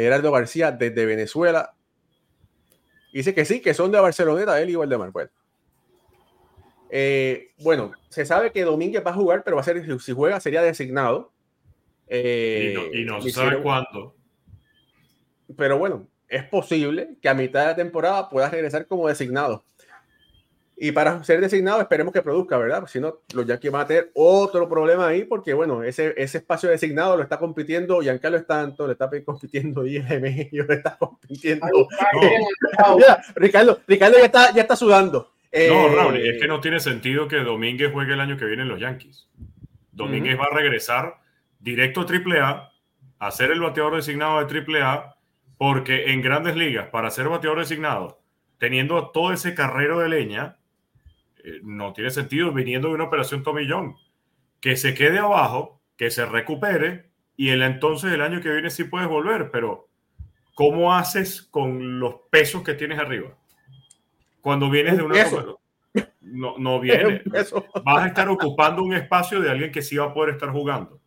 Gerardo 0.00 0.32
García 0.32 0.72
desde 0.72 1.06
Venezuela. 1.06 1.74
Dice 3.12 3.34
que 3.34 3.44
sí, 3.44 3.60
que 3.60 3.74
son 3.74 3.90
de 3.90 4.00
Barceloneta, 4.00 4.60
él 4.60 4.70
y 4.70 4.74
Valdemar. 4.76 5.10
Bueno. 5.10 5.30
Eh, 6.90 7.50
bueno, 7.58 7.92
se 8.08 8.24
sabe 8.24 8.52
que 8.52 8.64
Domínguez 8.64 9.04
va 9.04 9.10
a 9.10 9.14
jugar, 9.14 9.42
pero 9.44 9.56
va 9.56 9.62
a 9.62 9.64
ser, 9.64 9.84
si 10.00 10.12
juega, 10.12 10.40
sería 10.40 10.62
designado. 10.62 11.32
Eh, 12.06 12.74
y 12.94 13.04
no, 13.04 13.20
se 13.20 13.30
sabe 13.30 13.60
cuándo. 13.62 14.14
Pero 15.56 15.78
bueno, 15.78 16.08
es 16.28 16.44
posible 16.44 17.16
que 17.20 17.28
a 17.28 17.34
mitad 17.34 17.60
de 17.60 17.66
la 17.66 17.76
temporada 17.76 18.28
pueda 18.28 18.48
regresar 18.50 18.86
como 18.86 19.08
designado. 19.08 19.64
Y 20.80 20.92
para 20.92 21.24
ser 21.24 21.40
designado, 21.40 21.80
esperemos 21.80 22.12
que 22.12 22.22
produzca, 22.22 22.56
¿verdad? 22.56 22.86
Si 22.86 23.00
no, 23.00 23.22
los 23.34 23.44
Yankees 23.44 23.72
van 23.72 23.82
a 23.82 23.86
tener 23.86 24.12
otro 24.14 24.68
problema 24.68 25.08
ahí, 25.08 25.24
porque 25.24 25.52
bueno, 25.52 25.82
ese, 25.82 26.14
ese 26.16 26.38
espacio 26.38 26.68
designado 26.68 27.16
lo 27.16 27.24
está 27.24 27.36
compitiendo 27.36 28.00
Giancarlo 28.00 28.38
Estanto, 28.38 28.86
le 28.86 28.92
está 28.92 29.10
compitiendo 29.24 29.84
ILM, 29.84 30.48
lo 30.52 30.72
está 30.72 30.96
compitiendo. 30.96 31.88
Ricardo, 33.34 33.80
Ricardo 33.88 34.18
ya 34.18 34.26
está, 34.26 34.54
ya 34.54 34.62
está 34.62 34.76
sudando. 34.76 35.32
no, 35.52 35.58
eh, 35.58 35.94
Raúl, 35.96 36.16
es 36.16 36.40
que 36.40 36.46
no 36.46 36.60
tiene 36.60 36.78
sentido 36.78 37.26
que 37.26 37.38
Domínguez 37.38 37.92
juegue 37.92 38.12
el 38.12 38.20
año 38.20 38.36
que 38.36 38.44
viene 38.44 38.62
en 38.62 38.68
los 38.68 38.78
Yankees. 38.78 39.26
Domínguez 39.90 40.38
va 40.38 40.44
a 40.44 40.54
regresar 40.54 41.16
directo 41.58 42.02
a 42.02 42.06
AAA, 42.06 42.72
a 43.18 43.30
ser 43.32 43.50
el 43.50 43.60
bateador 43.60 43.96
designado 43.96 44.44
de 44.44 44.80
AAA, 44.80 45.16
porque 45.56 46.12
en 46.12 46.22
grandes 46.22 46.54
ligas, 46.54 46.88
para 46.90 47.10
ser 47.10 47.28
bateador 47.28 47.58
designado, 47.58 48.20
teniendo 48.58 49.10
todo 49.10 49.32
ese 49.32 49.54
carrero 49.54 49.98
de 49.98 50.08
leña, 50.08 50.57
eh, 51.44 51.60
no 51.62 51.92
tiene 51.92 52.10
sentido 52.10 52.52
viniendo 52.52 52.88
de 52.88 52.94
una 52.94 53.04
operación 53.04 53.42
tomillón. 53.42 53.96
Que 54.60 54.76
se 54.76 54.94
quede 54.94 55.18
abajo, 55.18 55.80
que 55.96 56.10
se 56.10 56.26
recupere 56.26 57.10
y 57.36 57.50
el 57.50 57.62
entonces 57.62 58.12
el 58.12 58.22
año 58.22 58.40
que 58.40 58.50
viene 58.50 58.70
sí 58.70 58.84
puedes 58.84 59.08
volver, 59.08 59.50
pero 59.50 59.88
¿cómo 60.54 60.94
haces 60.94 61.42
con 61.42 62.00
los 62.00 62.16
pesos 62.30 62.62
que 62.64 62.74
tienes 62.74 62.98
arriba? 62.98 63.36
Cuando 64.40 64.68
vienes 64.68 64.96
de 64.96 65.02
una... 65.02 65.14
No, 66.20 66.58
no 66.58 66.80
viene. 66.80 67.22
Vas 67.84 68.04
a 68.04 68.06
estar 68.06 68.28
ocupando 68.28 68.82
un 68.82 68.94
espacio 68.94 69.40
de 69.40 69.50
alguien 69.50 69.72
que 69.72 69.82
sí 69.82 69.96
va 69.96 70.06
a 70.06 70.14
poder 70.14 70.34
estar 70.34 70.50
jugando. 70.50 71.00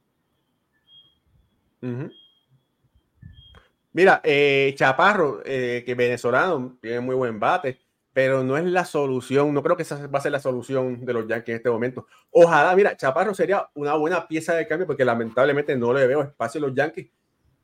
Mira, 3.94 4.22
eh, 4.24 4.74
Chaparro, 4.76 5.42
eh, 5.44 5.84
que 5.86 5.96
venezolano, 5.96 6.78
tiene 6.82 7.02
muy 7.02 7.16
buen 7.16 7.40
bate 7.40 7.80
pero 8.14 8.44
no 8.44 8.58
es 8.58 8.66
la 8.66 8.86
solución. 8.86 9.54
No 9.54 9.64
creo 9.64 9.78
que 9.78 9.84
esa 9.84 10.08
va 10.08 10.20
a 10.20 10.22
ser 10.22 10.32
la 10.32 10.40
solución 10.40 11.06
de 11.06 11.14
los 11.14 11.28
Yankees 11.28 11.50
en 11.50 11.56
este 11.56 11.70
momento. 11.70 12.08
Ojalá, 12.30 12.76
mira, 12.76 12.96
Chaparro 12.98 13.34
sería 13.34 13.70
una 13.74 13.96
buena 13.96 14.28
pieza 14.28 14.54
de 14.56 14.68
cambio 14.68 14.88
porque 14.88 15.06
lamentablemente 15.06 15.76
no 15.76 15.94
le 15.94 16.08
veo 16.08 16.22
espacio 16.22 16.60
a 16.60 16.68
los 16.68 16.76
Yankees. 16.76 17.10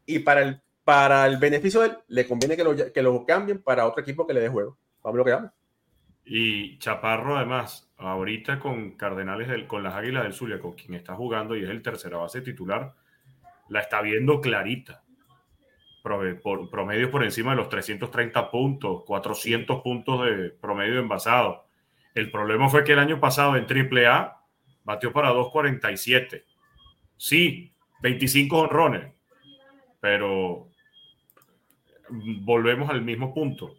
Y 0.06 0.20
para 0.20 0.42
el, 0.42 0.62
para 0.84 1.26
el 1.26 1.38
beneficio 1.38 1.82
de 1.82 1.88
él, 1.88 1.98
le 2.08 2.28
conviene 2.28 2.56
que 2.56 2.64
lo, 2.64 2.76
que 2.76 3.02
lo 3.02 3.26
cambien 3.26 3.62
para 3.62 3.86
otro 3.86 4.02
equipo 4.02 4.26
que 4.26 4.34
le 4.34 4.42
dé 4.42 4.50
juego. 4.50 4.78
Vamos 5.04 5.18
lo 5.18 5.26
que 5.26 5.32
vamos. 5.32 5.52
Y 6.24 6.78
Chaparro, 6.80 7.38
además, 7.38 7.90
ahorita 7.98 8.60
con 8.60 8.92
Cardenales, 8.92 9.48
del, 9.48 9.68
con 9.68 9.84
las 9.84 9.96
Águilas 9.96 10.24
del 10.24 10.34
Zulia, 10.34 10.60
con 10.60 10.74
quien 10.74 10.94
está 10.94 11.16
jugando 11.16 11.56
y 11.56 11.64
es 11.64 11.70
el 11.70 11.82
tercera 11.82 12.18
base 12.18 12.42
titular, 12.42 12.94
la 13.70 13.82
está 13.82 14.02
viendo 14.02 14.40
clarita 14.42 15.04
por 16.42 16.70
promedio 16.70 17.12
por 17.12 17.24
encima 17.24 17.52
de 17.52 17.58
los 17.58 17.70
330 17.70 18.52
puntos, 18.52 19.04
400 19.06 19.82
puntos 19.82 20.26
de 20.26 20.50
promedio 20.50 21.00
envasado. 21.00 21.66
El 22.14 22.32
problema 22.32 22.70
fue 22.70 22.84
que 22.84 22.94
el 22.94 23.00
año 23.00 23.20
pasado 23.20 23.56
en 23.56 23.66
AAA 23.66 24.42
batió 24.84 25.12
para 25.14 25.30
247. 25.30 26.46
Sí, 27.18 27.74
25 28.02 28.58
honrones, 28.60 29.14
pero 30.00 30.70
volvemos 32.10 32.90
al 32.90 33.02
mismo 33.02 33.34
punto. 33.34 33.76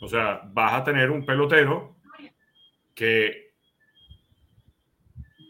O 0.00 0.08
sea, 0.08 0.40
vas 0.52 0.72
a 0.74 0.84
tener 0.84 1.10
un 1.10 1.26
pelotero 1.26 1.96
que 2.94 3.50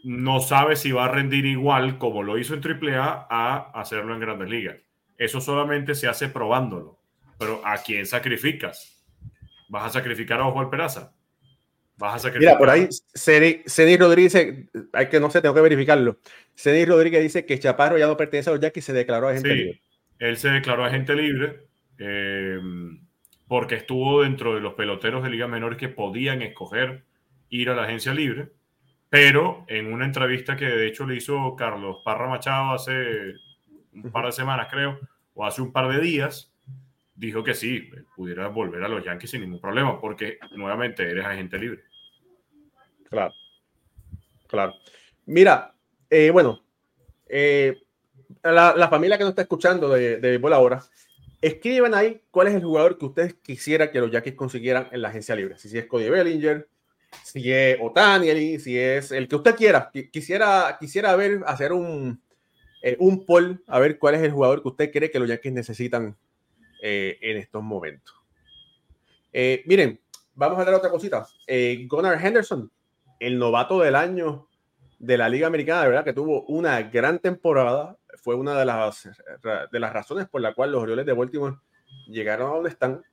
no 0.03 0.39
sabe 0.39 0.75
si 0.75 0.91
va 0.91 1.05
a 1.05 1.11
rendir 1.11 1.45
igual 1.45 1.97
como 1.97 2.23
lo 2.23 2.37
hizo 2.37 2.53
en 2.53 2.61
AAA 2.63 3.27
a 3.29 3.71
hacerlo 3.73 4.13
en 4.13 4.19
Grandes 4.19 4.49
Ligas. 4.49 4.77
Eso 5.21 5.39
solamente 5.39 5.93
se 5.93 6.07
hace 6.07 6.29
probándolo. 6.29 6.97
Pero 7.37 7.61
¿a 7.63 7.77
quién 7.77 8.07
sacrificas? 8.07 9.05
¿Vas 9.69 9.85
a 9.85 9.99
sacrificar 9.99 10.39
a 10.39 10.47
Ojo 10.47 10.67
Peraza? 10.67 11.13
¿Vas 11.95 12.15
a 12.15 12.19
sacrificar 12.19 12.55
Mira, 12.55 12.57
por 12.57 12.71
ahí 12.71 12.89
Ceni 13.13 13.97
Rodríguez, 13.97 14.35
hay 14.93 15.09
que 15.09 15.19
no 15.19 15.29
sé, 15.29 15.39
tengo 15.43 15.53
que 15.53 15.61
verificarlo. 15.61 16.17
Ceni 16.55 16.85
Rodríguez 16.85 17.21
dice 17.21 17.45
que 17.45 17.59
Chaparro 17.59 17.99
ya 17.99 18.07
no 18.07 18.17
pertenece 18.17 18.49
a 18.49 18.53
los 18.53 18.61
Yankees 18.61 18.83
y 18.83 18.87
se 18.87 18.93
declaró 18.93 19.27
agente 19.27 19.49
sí, 19.49 19.55
libre. 19.55 19.81
Él 20.17 20.37
se 20.37 20.49
declaró 20.49 20.85
agente 20.85 21.13
libre 21.13 21.67
eh, 21.99 22.59
porque 23.47 23.75
estuvo 23.75 24.23
dentro 24.23 24.55
de 24.55 24.61
los 24.61 24.73
peloteros 24.73 25.21
de 25.21 25.29
Liga 25.29 25.47
Menor 25.47 25.77
que 25.77 25.87
podían 25.87 26.41
escoger 26.41 27.03
ir 27.49 27.69
a 27.69 27.75
la 27.75 27.83
agencia 27.83 28.11
libre 28.11 28.53
pero 29.11 29.65
en 29.67 29.91
una 29.91 30.05
entrevista 30.05 30.55
que 30.55 30.65
de 30.65 30.87
hecho 30.87 31.05
le 31.05 31.17
hizo 31.17 31.53
Carlos 31.57 31.97
Parra 32.05 32.29
Machado 32.29 32.71
hace 32.71 33.33
un 33.93 34.11
par 34.11 34.25
de 34.25 34.31
semanas, 34.31 34.67
creo, 34.69 34.99
o 35.33 35.45
hace 35.45 35.61
un 35.61 35.71
par 35.71 35.87
de 35.91 35.99
días, 35.99 36.51
dijo 37.15 37.43
que 37.43 37.53
sí, 37.53 37.89
pudiera 38.15 38.47
volver 38.47 38.83
a 38.83 38.87
los 38.87 39.03
Yankees 39.03 39.31
sin 39.31 39.41
ningún 39.41 39.61
problema, 39.61 39.99
porque 39.99 40.39
nuevamente 40.55 41.03
eres 41.09 41.25
agente 41.25 41.57
libre. 41.57 41.83
Claro, 43.09 43.33
claro. 44.47 44.73
Mira, 45.25 45.73
eh, 46.09 46.31
bueno, 46.31 46.63
eh, 47.27 47.81
la, 48.43 48.87
familia 48.89 49.17
que 49.17 49.23
nos 49.23 49.31
está 49.31 49.43
escuchando 49.43 49.89
de, 49.89 50.17
de 50.17 50.37
Bola 50.37 50.55
Ahora, 50.55 50.83
escriban 51.41 51.93
ahí 51.93 52.21
cuál 52.31 52.47
es 52.47 52.55
el 52.55 52.63
jugador 52.63 52.97
que 52.97 53.05
ustedes 53.05 53.33
quisiera 53.35 53.91
que 53.91 53.99
los 53.99 54.11
Yankees 54.11 54.35
consiguieran 54.35 54.87
en 54.91 55.01
la 55.01 55.09
agencia 55.09 55.35
libre. 55.35 55.57
Si 55.57 55.75
es 55.77 55.85
Cody 55.87 56.09
Bellinger, 56.09 56.67
si 57.23 57.51
es 57.51 57.77
Otani, 57.81 58.59
si 58.59 58.77
es 58.77 59.11
el 59.11 59.27
que 59.27 59.35
usted 59.35 59.55
quiera. 59.55 59.91
Quisiera, 60.11 60.77
quisiera 60.79 61.15
ver, 61.15 61.41
hacer 61.45 61.73
un, 61.73 62.21
eh, 62.81 62.97
un 62.99 63.25
poll, 63.25 63.63
a 63.67 63.79
ver 63.79 63.99
cuál 63.99 64.15
es 64.15 64.21
el 64.21 64.31
jugador 64.31 64.61
que 64.61 64.69
usted 64.69 64.91
cree 64.91 65.11
que 65.11 65.19
los 65.19 65.29
Yankees 65.29 65.53
necesitan 65.53 66.17
eh, 66.81 67.17
en 67.21 67.37
estos 67.37 67.61
momentos. 67.61 68.15
Eh, 69.31 69.63
miren, 69.67 69.99
vamos 70.33 70.57
a 70.57 70.61
hablar 70.61 70.75
otra 70.75 70.89
cosita. 70.89 71.27
Gunnar 71.87 72.25
Henderson, 72.25 72.71
el 73.19 73.37
novato 73.37 73.79
del 73.79 73.95
año 73.95 74.47
de 74.97 75.17
la 75.17 75.29
Liga 75.29 75.47
Americana, 75.47 75.83
de 75.83 75.89
verdad 75.89 76.03
que 76.03 76.13
tuvo 76.13 76.43
una 76.45 76.81
gran 76.81 77.19
temporada. 77.19 77.97
Fue 78.23 78.35
una 78.35 78.57
de 78.57 78.65
las, 78.65 79.09
de 79.71 79.79
las 79.79 79.93
razones 79.93 80.27
por 80.27 80.41
la 80.41 80.53
cual 80.53 80.71
los 80.71 80.81
Orioles 80.81 81.05
de 81.05 81.13
Baltimore 81.13 81.57
llegaron 82.07 82.49
a 82.49 82.55
donde 82.55 82.69
están. 82.69 83.03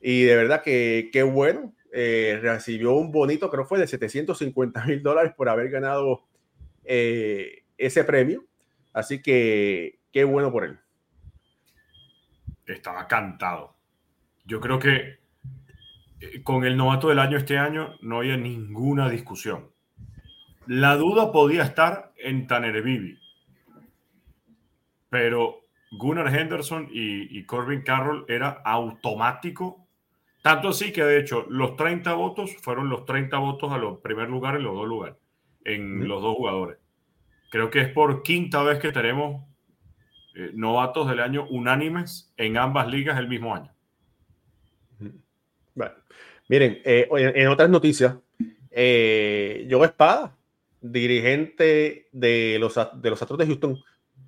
Y 0.00 0.22
de 0.22 0.36
verdad 0.36 0.62
que 0.62 1.10
qué 1.12 1.22
bueno 1.22 1.74
recibió 1.92 2.94
un 2.94 3.10
bonito, 3.10 3.50
creo 3.50 3.64
fue 3.64 3.78
de 3.78 3.86
750 3.86 4.84
mil 4.86 5.02
dólares 5.02 5.32
por 5.36 5.48
haber 5.48 5.70
ganado 5.70 6.24
ese 6.84 8.04
premio. 8.04 8.44
Así 8.92 9.22
que 9.22 10.00
qué 10.12 10.24
bueno 10.24 10.50
por 10.50 10.64
él. 10.64 10.78
Estaba 12.66 13.06
cantado. 13.08 13.74
Yo 14.44 14.60
creo 14.60 14.78
que 14.78 15.18
eh, 16.20 16.42
con 16.42 16.64
el 16.64 16.76
novato 16.76 17.08
del 17.08 17.18
año 17.18 17.36
este 17.36 17.58
año 17.58 17.94
no 18.00 18.18
había 18.18 18.36
ninguna 18.36 19.08
discusión. 19.08 19.70
La 20.66 20.96
duda 20.96 21.32
podía 21.32 21.62
estar 21.62 22.12
en 22.16 22.46
Tanner 22.46 22.82
Bibi, 22.82 23.18
pero 25.08 25.62
Gunnar 25.90 26.32
Henderson 26.34 26.88
y, 26.92 27.36
y 27.36 27.44
Corbin 27.44 27.82
Carroll 27.82 28.24
era 28.28 28.50
automático 28.64 29.88
tanto 30.42 30.68
así 30.68 30.92
que, 30.92 31.04
de 31.04 31.18
hecho, 31.18 31.46
los 31.48 31.76
30 31.76 32.14
votos 32.14 32.56
fueron 32.62 32.88
los 32.88 33.04
30 33.04 33.36
votos 33.38 33.72
a 33.72 33.78
los 33.78 33.98
primer 33.98 34.28
lugar 34.28 34.56
en 34.56 34.62
los 34.62 34.74
dos 34.74 34.86
lugares, 34.86 35.16
en 35.64 36.08
los 36.08 36.22
dos 36.22 36.34
jugadores. 36.36 36.78
Creo 37.50 37.70
que 37.70 37.80
es 37.80 37.88
por 37.88 38.22
quinta 38.22 38.62
vez 38.62 38.78
que 38.78 38.92
tenemos 38.92 39.44
eh, 40.34 40.50
novatos 40.54 41.08
del 41.08 41.20
año 41.20 41.46
unánimes 41.50 42.32
en 42.38 42.56
ambas 42.56 42.88
ligas 42.88 43.18
el 43.18 43.28
mismo 43.28 43.54
año. 43.54 43.70
Bueno, 45.74 45.92
miren, 46.48 46.80
eh, 46.84 47.06
en 47.10 47.48
otras 47.48 47.68
noticias, 47.68 48.16
eh, 48.70 49.66
Joe 49.70 49.86
Espada, 49.86 50.36
dirigente 50.80 52.08
de 52.12 52.56
los, 52.58 52.74
de 52.74 53.10
los 53.10 53.20
Astros 53.20 53.38
de 53.38 53.46
Houston, 53.46 53.78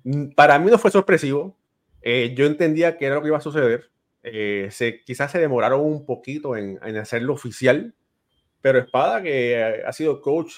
mm, 0.03 0.27
para 0.35 0.59
mí 0.59 0.69
no 0.69 0.77
fue 0.77 0.91
sorpresivo. 0.91 1.57
Eh, 2.01 2.33
yo 2.35 2.45
entendía 2.45 2.97
que 2.97 3.05
era 3.05 3.15
lo 3.15 3.21
que 3.21 3.29
iba 3.29 3.37
a 3.37 3.41
suceder. 3.41 3.89
Eh, 4.21 4.67
se, 4.71 5.03
quizás 5.03 5.31
se 5.31 5.39
demoraron 5.39 5.81
un 5.81 6.05
poquito 6.05 6.55
en, 6.55 6.77
hacerlo 6.97 7.33
oficial, 7.33 7.93
pero 8.61 8.79
Espada, 8.79 9.21
que 9.21 9.83
ha 9.85 9.91
sido 9.93 10.21
coach 10.21 10.53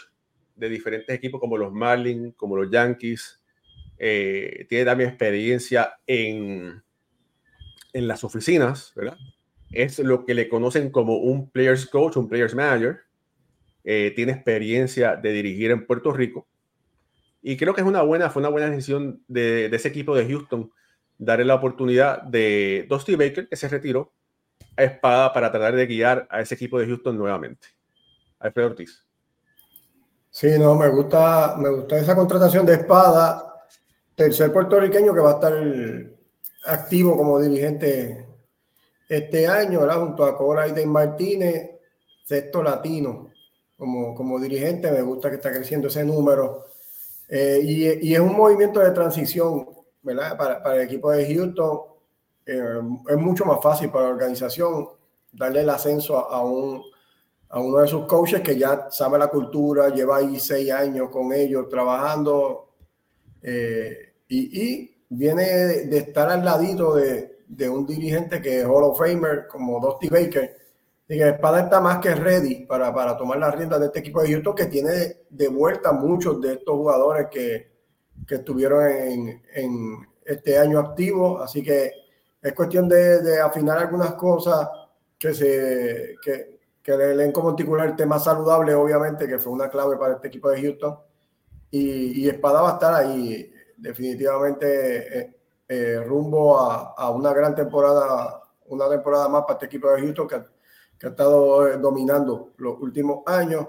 de 0.56 0.70
diferentes 0.70 1.16
equipos 1.16 1.40
como 1.40 1.58
los 1.58 1.72
Marlins, 1.72 2.34
como 2.36 2.56
los 2.56 2.70
Yankees, 2.70 3.42
eh, 3.98 4.66
tiene 4.70 4.86
también 4.86 5.10
experiencia 5.10 6.00
en, 6.06 6.84
en 7.94 8.08
las 8.08 8.24
oficinas, 8.24 8.94
¿verdad? 8.96 9.18
Es 9.72 10.00
lo 10.00 10.26
que 10.26 10.34
le 10.34 10.48
conocen 10.48 10.90
como 10.90 11.18
un 11.18 11.50
players 11.50 11.86
coach, 11.88 12.18
un 12.18 12.30
players 12.30 12.56
manager. 12.56 13.00
Eh, 13.84 14.14
tiene 14.16 14.32
experiencia 14.32 15.16
de 15.16 15.32
dirigir 15.32 15.72
en 15.72 15.86
Puerto 15.86 16.12
Rico. 16.12 16.48
Y 17.42 17.58
creo 17.58 17.74
que 17.74 17.82
es 17.82 17.88
una 17.88 18.02
buena, 18.02 18.30
fue 18.30 18.42
una 18.42 18.50
buena 18.50 18.70
decisión 18.70 19.24
de, 19.28 19.70
de 19.70 19.76
ese 19.76 19.90
equipo 19.90 20.16
de 20.16 20.28
Houston 20.28 20.72
darle 21.18 21.46
la 21.46 21.56
oportunidad 21.56 22.22
de 22.24 22.86
Dusty 22.90 23.16
Baker, 23.16 23.48
que 23.48 23.56
se 23.56 23.70
retiró, 23.70 24.14
a 24.78 24.84
espada 24.84 25.34
para 25.34 25.52
tratar 25.52 25.76
de 25.76 25.86
guiar 25.86 26.28
a 26.30 26.42
ese 26.42 26.56
equipo 26.56 26.80
de 26.80 26.88
Houston 26.88 27.18
nuevamente. 27.18 27.68
Alfredo 28.40 28.70
Ortiz. 28.70 29.06
Sí, 30.36 30.60
no, 30.60 30.76
me 30.76 30.90
gusta, 30.90 31.56
me 31.58 31.70
gusta 31.70 31.98
esa 31.98 32.14
contratación 32.14 32.66
de 32.66 32.74
espada. 32.74 33.56
Tercer 34.16 34.52
puertorriqueño 34.52 35.14
que 35.14 35.22
va 35.22 35.32
a 35.32 35.34
estar 35.36 35.54
activo 36.66 37.16
como 37.16 37.40
dirigente 37.40 38.28
este 39.08 39.48
año, 39.48 39.80
¿verdad? 39.80 40.02
Junto 40.02 40.26
a 40.26 40.36
Cora 40.36 40.64
Aiden 40.64 40.90
Martínez, 40.90 41.80
sexto 42.26 42.62
latino 42.62 43.30
como, 43.78 44.14
como 44.14 44.38
dirigente. 44.38 44.92
Me 44.92 45.04
gusta 45.04 45.30
que 45.30 45.38
está 45.38 45.54
creciendo 45.54 45.88
ese 45.88 46.04
número. 46.04 46.66
Eh, 47.30 47.62
y, 47.64 48.10
y, 48.10 48.14
es 48.14 48.20
un 48.20 48.36
movimiento 48.36 48.82
de 48.82 48.92
transición 48.92 49.70
para, 50.04 50.38
para, 50.62 50.76
el 50.76 50.82
equipo 50.82 51.12
de 51.12 51.34
Houston 51.34 51.80
eh, 52.46 52.82
es 53.08 53.18
mucho 53.18 53.46
más 53.46 53.64
fácil 53.64 53.90
para 53.90 54.08
la 54.08 54.12
organización 54.12 54.90
darle 55.32 55.62
el 55.62 55.70
ascenso 55.70 56.30
a, 56.30 56.44
un, 56.44 56.84
a 57.50 57.60
uno 57.60 57.80
de 57.80 57.88
sus 57.88 58.06
coaches 58.06 58.42
que 58.42 58.58
ya 58.58 58.88
sabe 58.90 59.18
la 59.18 59.28
cultura, 59.28 59.90
lleva 59.90 60.18
ahí 60.18 60.40
seis 60.40 60.72
años 60.72 61.10
con 61.10 61.32
ellos 61.32 61.70
trabajando 61.70 62.74
eh, 63.42 64.14
y, 64.28 64.92
viene 65.08 65.44
de, 65.86 65.98
estar 65.98 66.30
al 66.30 66.44
ladito 66.44 66.96
de, 66.96 67.44
de, 67.48 67.70
un 67.70 67.86
dirigente 67.86 68.42
que 68.42 68.60
es 68.60 68.66
Hall 68.66 68.84
of 68.84 68.98
Famer 68.98 69.48
como 69.48 69.80
Dusty 69.80 70.10
Baker. 70.10 70.58
Y 71.08 71.18
que 71.18 71.30
Espada 71.30 71.62
está 71.62 71.80
más 71.80 72.00
que 72.00 72.16
ready 72.16 72.66
para, 72.66 72.92
para 72.92 73.16
tomar 73.16 73.38
las 73.38 73.54
riendas 73.54 73.80
de 73.80 73.86
este 73.86 74.00
equipo 74.00 74.24
de 74.24 74.34
Houston 74.34 74.56
que 74.56 74.66
tiene 74.66 75.18
de 75.30 75.48
vuelta 75.48 75.92
muchos 75.92 76.42
de 76.42 76.54
estos 76.54 76.76
jugadores 76.76 77.28
que, 77.30 77.72
que 78.28 78.36
estuvieron 78.36 78.88
en, 78.88 79.44
en 79.54 80.08
este 80.26 80.58
año 80.58 80.80
activo, 80.80 81.40
así 81.40 81.62
que 81.62 81.92
es 82.42 82.54
cuestión 82.54 82.90
de, 82.90 83.22
de 83.22 83.40
afinar 83.40 83.78
algunas 83.78 84.16
cosas 84.16 84.68
que 85.18 85.34
se 85.34 86.16
que, 86.24 86.55
que 86.86 86.94
el 86.94 87.02
elenco 87.02 87.42
monticular 87.42 87.90
esté 87.90 88.06
más 88.06 88.26
saludable, 88.26 88.76
obviamente, 88.76 89.28
que 89.28 89.40
fue 89.40 89.52
una 89.52 89.70
clave 89.70 89.98
para 89.98 90.14
este 90.14 90.28
equipo 90.28 90.52
de 90.52 90.62
Houston. 90.62 90.96
Y, 91.72 92.22
y 92.22 92.30
Espada 92.30 92.62
va 92.62 92.70
a 92.70 92.74
estar 92.74 92.94
ahí 92.94 93.52
definitivamente 93.76 95.20
eh, 95.20 95.36
eh, 95.68 96.04
rumbo 96.06 96.60
a, 96.60 96.94
a, 96.96 97.10
una 97.10 97.34
gran 97.34 97.56
temporada, 97.56 98.40
una 98.68 98.88
temporada 98.88 99.28
más 99.30 99.42
para 99.42 99.54
este 99.54 99.66
equipo 99.66 99.90
de 99.90 100.00
Houston 100.00 100.28
que, 100.28 100.44
que 101.00 101.08
ha 101.08 101.10
estado 101.10 101.68
eh, 101.68 101.78
dominando 101.80 102.52
los 102.58 102.80
últimos 102.80 103.24
años. 103.26 103.66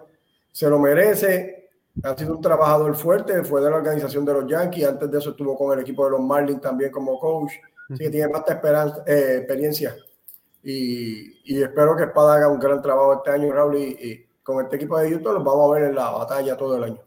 Se 0.52 0.68
lo 0.68 0.78
merece, 0.78 1.70
ha 2.02 2.14
sido 2.14 2.34
un 2.34 2.42
trabajador 2.42 2.94
fuerte, 2.96 3.42
fue 3.44 3.62
de 3.62 3.70
la 3.70 3.76
organización 3.76 4.26
de 4.26 4.34
los 4.34 4.46
Yankees, 4.46 4.88
antes 4.88 5.10
de 5.10 5.18
eso 5.18 5.30
estuvo 5.30 5.56
con 5.56 5.72
el 5.72 5.80
equipo 5.80 6.04
de 6.04 6.10
los 6.10 6.20
Marlins 6.20 6.60
también 6.60 6.90
como 6.90 7.18
coach, 7.18 7.52
así 7.88 8.04
que 8.04 8.10
tiene 8.10 8.30
esperanza, 8.46 9.02
eh, 9.06 9.36
experiencia 9.38 9.96
y, 10.68 11.62
espero 11.62 11.96
que 11.96 12.04
Espada 12.04 12.34
haga 12.34 12.48
un 12.48 12.58
gran 12.58 12.82
trabajo 12.82 13.14
este 13.14 13.30
año, 13.30 13.52
Raúl, 13.52 13.76
y, 13.76 14.26
con 14.42 14.64
este 14.64 14.76
equipo 14.76 14.98
de 14.98 15.10
Houston 15.10 15.34
los 15.34 15.44
vamos 15.44 15.70
a 15.70 15.74
ver 15.74 15.88
en 15.90 15.94
la 15.94 16.10
batalla 16.10 16.56
todo 16.56 16.76
el 16.76 16.84
año. 16.84 17.00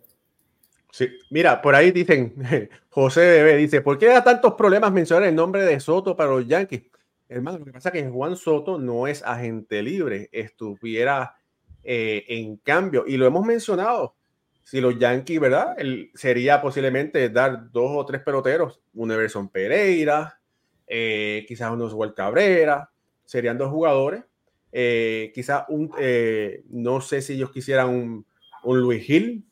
Sí, 0.91 1.09
mira, 1.29 1.61
por 1.61 1.75
ahí 1.75 1.91
dicen, 1.91 2.33
José 2.89 3.21
Bebé 3.21 3.57
dice, 3.57 3.81
¿por 3.81 3.97
qué 3.97 4.07
da 4.07 4.23
tantos 4.23 4.53
problemas 4.53 4.91
mencionar 4.91 5.27
el 5.27 5.35
nombre 5.35 5.63
de 5.63 5.79
Soto 5.79 6.15
para 6.15 6.31
los 6.31 6.47
Yankees? 6.47 6.83
Hermano, 7.27 7.59
lo 7.59 7.65
que 7.65 7.73
pasa 7.73 7.89
es 7.89 7.93
que 7.93 8.09
Juan 8.09 8.35
Soto 8.35 8.79
no 8.79 9.07
es 9.07 9.23
agente 9.23 9.83
libre, 9.83 10.29
estuviera 10.31 11.35
eh, 11.83 12.25
en 12.29 12.57
cambio, 12.57 13.03
y 13.07 13.17
lo 13.17 13.25
hemos 13.25 13.45
mencionado, 13.45 14.15
si 14.63 14.79
los 14.79 14.97
Yankees, 14.97 15.39
¿verdad? 15.39 15.75
sería 16.13 16.61
posiblemente 16.61 17.29
dar 17.29 17.71
dos 17.71 17.91
o 17.93 18.05
tres 18.05 18.21
peloteros, 18.21 18.81
un 18.93 19.11
Everson 19.11 19.49
Pereira, 19.49 20.39
eh, 20.87 21.45
quizás 21.47 21.71
unos 21.71 21.93
Oswald 21.93 22.13
Cabrera, 22.13 22.88
serían 23.29 23.59
dos 23.59 23.69
jugadores. 23.69 24.23
Eh, 24.71 25.31
quizás 25.35 25.65
un, 25.69 25.91
eh, 25.99 26.63
no 26.69 26.99
sé 26.99 27.21
si 27.21 27.33
ellos 27.33 27.51
quisieran 27.51 27.89
un, 27.89 28.25
un 28.63 28.79
Luis 28.79 29.03
Gil 29.03 29.45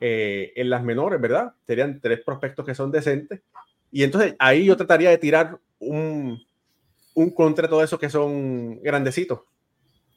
en 0.00 0.70
las 0.70 0.82
menores, 0.82 1.20
¿verdad? 1.20 1.54
Serían 1.66 2.00
tres 2.00 2.20
prospectos 2.24 2.66
que 2.66 2.74
son 2.74 2.90
decentes. 2.90 3.40
Y 3.92 4.02
entonces 4.02 4.34
ahí 4.38 4.64
yo 4.64 4.76
trataría 4.76 5.10
de 5.10 5.18
tirar 5.18 5.58
un, 5.78 6.40
un 7.14 7.30
contra 7.30 7.68
todo 7.68 7.82
eso 7.82 7.98
que 7.98 8.10
son 8.10 8.80
grandecitos 8.82 9.40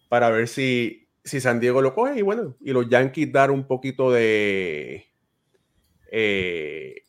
para 0.09 0.29
ver 0.29 0.47
si, 0.47 1.07
si 1.23 1.39
San 1.39 1.59
Diego 1.59 1.81
lo 1.81 1.93
coge 1.93 2.19
y 2.19 2.21
bueno, 2.21 2.55
y 2.61 2.71
los 2.71 2.89
Yankees 2.89 3.31
dar 3.31 3.51
un 3.51 3.65
poquito 3.65 4.11
de, 4.11 5.07
eh, 6.11 7.03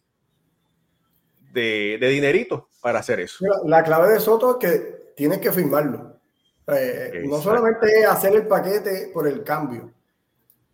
de, 1.53 1.99
dinerito 1.99 2.69
para 2.81 3.01
hacer 3.01 3.21
eso. 3.21 3.45
La 3.65 3.83
clave 3.83 4.13
de 4.13 4.21
Soto 4.21 4.53
es 4.53 4.57
que 4.67 5.02
tienes 5.17 5.39
que 5.39 5.53
firmarlo. 5.53 6.21
Eh, 6.67 7.25
no 7.27 7.41
solamente 7.41 8.01
es 8.01 8.07
hacer 8.07 8.35
el 8.35 8.47
paquete 8.47 9.11
por 9.13 9.27
el 9.27 9.43
cambio, 9.43 9.93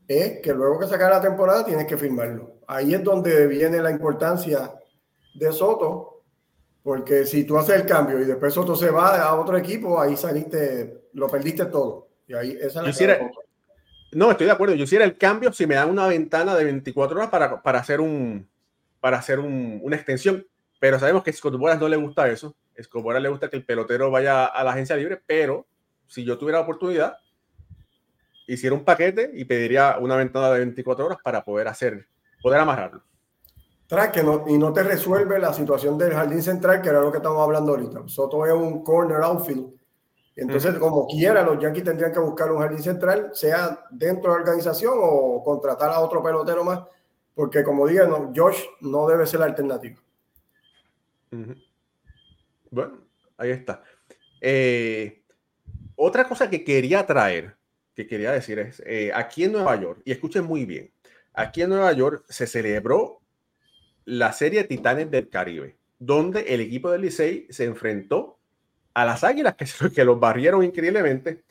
es 0.07 0.41
que 0.41 0.53
luego 0.53 0.79
que 0.79 0.87
sacar 0.87 1.11
la 1.11 1.21
temporada 1.21 1.65
tienes 1.65 1.87
que 1.87 1.97
firmarlo. 1.97 2.57
Ahí 2.67 2.95
es 2.95 3.03
donde 3.03 3.47
viene 3.47 3.81
la 3.81 3.91
importancia 3.91 4.73
de 5.35 5.53
Soto, 5.53 6.23
porque 6.83 7.25
si 7.25 7.45
tú 7.45 7.59
haces 7.59 7.77
el 7.77 7.87
cambio 7.87 8.21
y 8.21 8.25
después 8.25 8.55
Soto 8.55 8.75
se 8.77 8.91
va 8.91 9.23
a 9.23 9.35
otro 9.35 9.57
equipo, 9.57 10.01
ahí 10.01 10.17
saliste, 10.17 11.09
lo 11.15 11.27
perdiste 11.29 11.67
todo. 11.67 12.09
Y 12.27 12.35
ahí 12.35 12.59
esa 12.61 12.87
es 12.87 13.01
la 13.01 13.31
no, 14.13 14.31
estoy 14.31 14.47
de 14.47 14.53
acuerdo. 14.53 14.75
Yo 14.75 14.85
hiciera 14.85 15.05
el 15.05 15.19
cambio 15.19 15.53
si 15.53 15.67
me 15.67 15.75
dan 15.75 15.91
una 15.91 16.07
ventana 16.07 16.55
de 16.57 16.65
24 16.65 17.17
horas 17.17 17.31
para, 17.31 17.63
para 17.63 17.79
hacer, 17.79 18.01
un, 18.01 18.49
para 19.01 19.19
hacer 19.19 19.39
un, 19.39 19.81
una 19.83 19.97
extensión. 19.97 20.47
Pero 20.81 20.99
sabemos 20.99 21.23
que 21.23 21.31
a 21.31 21.33
Scott 21.33 21.57
Boras 21.57 21.79
no 21.79 21.89
le 21.89 21.97
gusta 21.97 22.29
eso. 22.29 22.55
Boras 22.93 23.23
le 23.23 23.29
gusta 23.29 23.49
que 23.49 23.57
el 23.57 23.65
pelotero 23.65 24.11
vaya 24.11 24.47
a 24.47 24.65
la 24.65 24.73
agencia 24.73 24.97
libre, 24.97 25.21
pero 25.27 25.67
si 26.07 26.25
yo 26.25 26.39
tuviera 26.39 26.59
la 26.59 26.65
oportunidad, 26.65 27.17
hiciera 28.47 28.75
un 28.75 28.85
paquete 28.85 29.31
y 29.35 29.45
pediría 29.45 29.99
una 30.01 30.17
ventana 30.17 30.51
de 30.51 30.61
24 30.61 31.07
horas 31.07 31.19
para 31.23 31.45
poder 31.45 31.69
hacer, 31.69 32.07
poder 32.43 32.61
amarrarlo. 32.61 33.03
que 34.13 34.23
no, 34.23 34.45
y 34.47 34.59
no 34.59 34.73
te 34.73 34.83
resuelve 34.83 35.39
la 35.39 35.53
situación 35.53 35.99
del 35.99 36.13
jardín 36.13 36.43
central, 36.43 36.81
que 36.81 36.89
era 36.89 37.01
lo 37.01 37.11
que 37.11 37.19
estamos 37.19 37.43
hablando 37.43 37.73
ahorita. 37.73 38.07
Soto 38.07 38.47
es 38.47 38.53
un 38.53 38.83
corner 38.83 39.19
outfield 39.23 39.79
entonces, 40.41 40.79
como 40.79 41.05
quiera, 41.09 41.43
los 41.43 41.59
Yankees 41.59 41.83
tendrían 41.83 42.13
que 42.13 42.21
buscar 42.21 42.53
un 42.53 42.61
jardín 42.61 42.81
central, 42.81 43.31
sea 43.33 43.85
dentro 43.91 44.31
de 44.31 44.39
la 44.39 44.43
organización 44.45 44.95
o 44.97 45.43
contratar 45.43 45.91
a 45.91 45.99
otro 45.99 46.23
pelotero 46.23 46.63
más, 46.63 46.85
porque 47.35 47.65
como 47.65 47.89
digan, 47.89 48.11
no, 48.11 48.33
Josh 48.35 48.63
no 48.81 49.09
debe 49.09 49.27
ser 49.27 49.41
la 49.41 49.47
alternativa. 49.47 50.01
Bueno, 52.71 52.99
ahí 53.37 53.51
está. 53.51 53.83
Eh, 54.41 55.23
otra 55.97 56.29
cosa 56.29 56.49
que 56.49 56.65
quería 56.65 57.05
traer, 57.07 57.57
que 57.95 58.07
quería 58.07 58.33
decir 58.33 58.59
es, 58.59 58.83
eh, 58.87 59.11
aquí 59.15 59.45
en 59.45 59.53
Nueva 59.53 59.75
York, 59.81 60.03
y 60.05 60.13
escuchen 60.13 60.45
muy 60.45 60.65
bien, 60.65 60.93
aquí 61.33 61.63
en 61.63 61.71
Nueva 61.71 61.93
York 61.93 62.25
se 62.29 62.47
celebró 62.47 63.21
la 64.05 64.33
serie 64.33 64.65
Titanes 64.65 65.11
del 65.11 65.29
Caribe, 65.29 65.77
donde 65.99 66.41
el 66.43 66.61
equipo 66.61 66.91
del 66.91 67.03
Licey 67.03 67.47
se 67.51 67.65
enfrentó 67.65 68.39
a 68.95 69.05
las 69.05 69.25
águilas 69.25 69.55
que, 69.55 69.67
que 69.95 70.05
los 70.05 70.19
barrieron 70.19 70.65
increíblemente. 70.65 71.43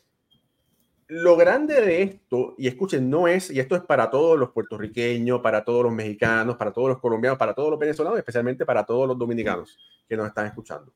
Lo 1.10 1.38
grande 1.38 1.80
de 1.80 2.02
esto, 2.02 2.56
y 2.58 2.68
escuchen, 2.68 3.10
no 3.10 3.28
es, 3.30 3.50
y 3.50 3.60
esto 3.60 3.76
es 3.76 3.82
para 3.82 4.10
todos 4.10 4.38
los 4.38 4.52
puertorriqueños, 4.52 5.40
para 5.40 5.64
todos 5.64 5.84
los 5.84 5.94
mexicanos, 5.94 6.58
para 6.58 6.74
todos 6.74 6.90
los 6.90 7.00
colombianos, 7.00 7.38
para 7.38 7.54
todos 7.54 7.70
los 7.70 7.80
venezolanos, 7.80 8.20
especialmente 8.20 8.66
para 8.66 8.86
todos 8.86 9.08
los 9.08 9.18
dominicanos 9.18 9.78
que 10.08 10.18
nos 10.18 10.28
están 10.28 10.48
escuchando. 10.48 10.92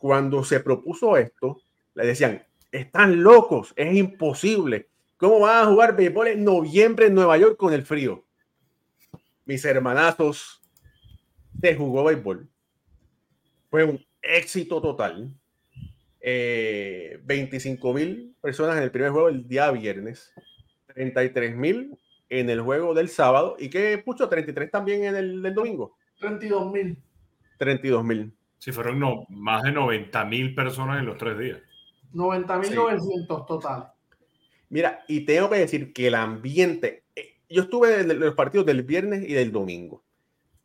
Cuando 0.00 0.44
se 0.44 0.60
propuso 0.60 1.16
esto, 1.16 1.60
le 1.94 2.06
decían, 2.06 2.44
están 2.70 3.22
locos, 3.22 3.72
es 3.76 3.94
imposible. 3.94 4.88
¿Cómo 5.16 5.40
van 5.40 5.64
a 5.64 5.66
jugar 5.66 5.96
béisbol 5.96 6.28
en 6.28 6.44
noviembre 6.44 7.06
en 7.06 7.14
Nueva 7.14 7.36
York 7.38 7.56
con 7.56 7.72
el 7.72 7.82
frío? 7.82 8.24
Mis 9.44 9.64
hermanazos, 9.64 10.62
se 11.60 11.74
jugó 11.74 12.04
béisbol. 12.04 12.48
Fue 13.70 13.84
un 13.84 14.04
éxito 14.22 14.80
total. 14.80 15.34
25 16.20 17.90
eh, 17.90 17.94
mil 17.94 18.36
personas 18.40 18.76
en 18.76 18.82
el 18.82 18.90
primer 18.90 19.10
juego 19.10 19.28
el 19.28 19.46
día 19.46 19.70
viernes, 19.70 20.32
33 20.94 21.56
mil 21.56 21.96
en 22.28 22.50
el 22.50 22.60
juego 22.60 22.92
del 22.92 23.08
sábado 23.08 23.56
y 23.58 23.70
que 23.70 23.98
pucho 23.98 24.28
33 24.28 24.70
también 24.70 25.04
en 25.04 25.16
el 25.16 25.42
del 25.42 25.54
domingo. 25.54 25.96
32 26.20 26.72
mil. 26.72 27.02
32 27.58 28.04
mil. 28.04 28.32
Sí, 28.58 28.72
fueron 28.72 28.98
no, 28.98 29.26
más 29.28 29.62
de 29.62 29.72
90 29.72 30.24
mil 30.24 30.54
personas 30.54 30.98
en 30.98 31.06
los 31.06 31.16
tres 31.16 31.38
días. 31.38 31.58
90 32.12 32.58
mil 32.58 32.74
900 32.74 33.46
total. 33.46 33.92
Mira, 34.70 35.04
y 35.08 35.20
tengo 35.20 35.48
que 35.48 35.58
decir 35.58 35.92
que 35.92 36.08
el 36.08 36.14
ambiente, 36.14 37.04
eh, 37.14 37.36
yo 37.48 37.62
estuve 37.62 38.00
en 38.00 38.18
los 38.18 38.34
partidos 38.34 38.66
del 38.66 38.82
viernes 38.82 39.28
y 39.28 39.32
del 39.32 39.52
domingo 39.52 40.02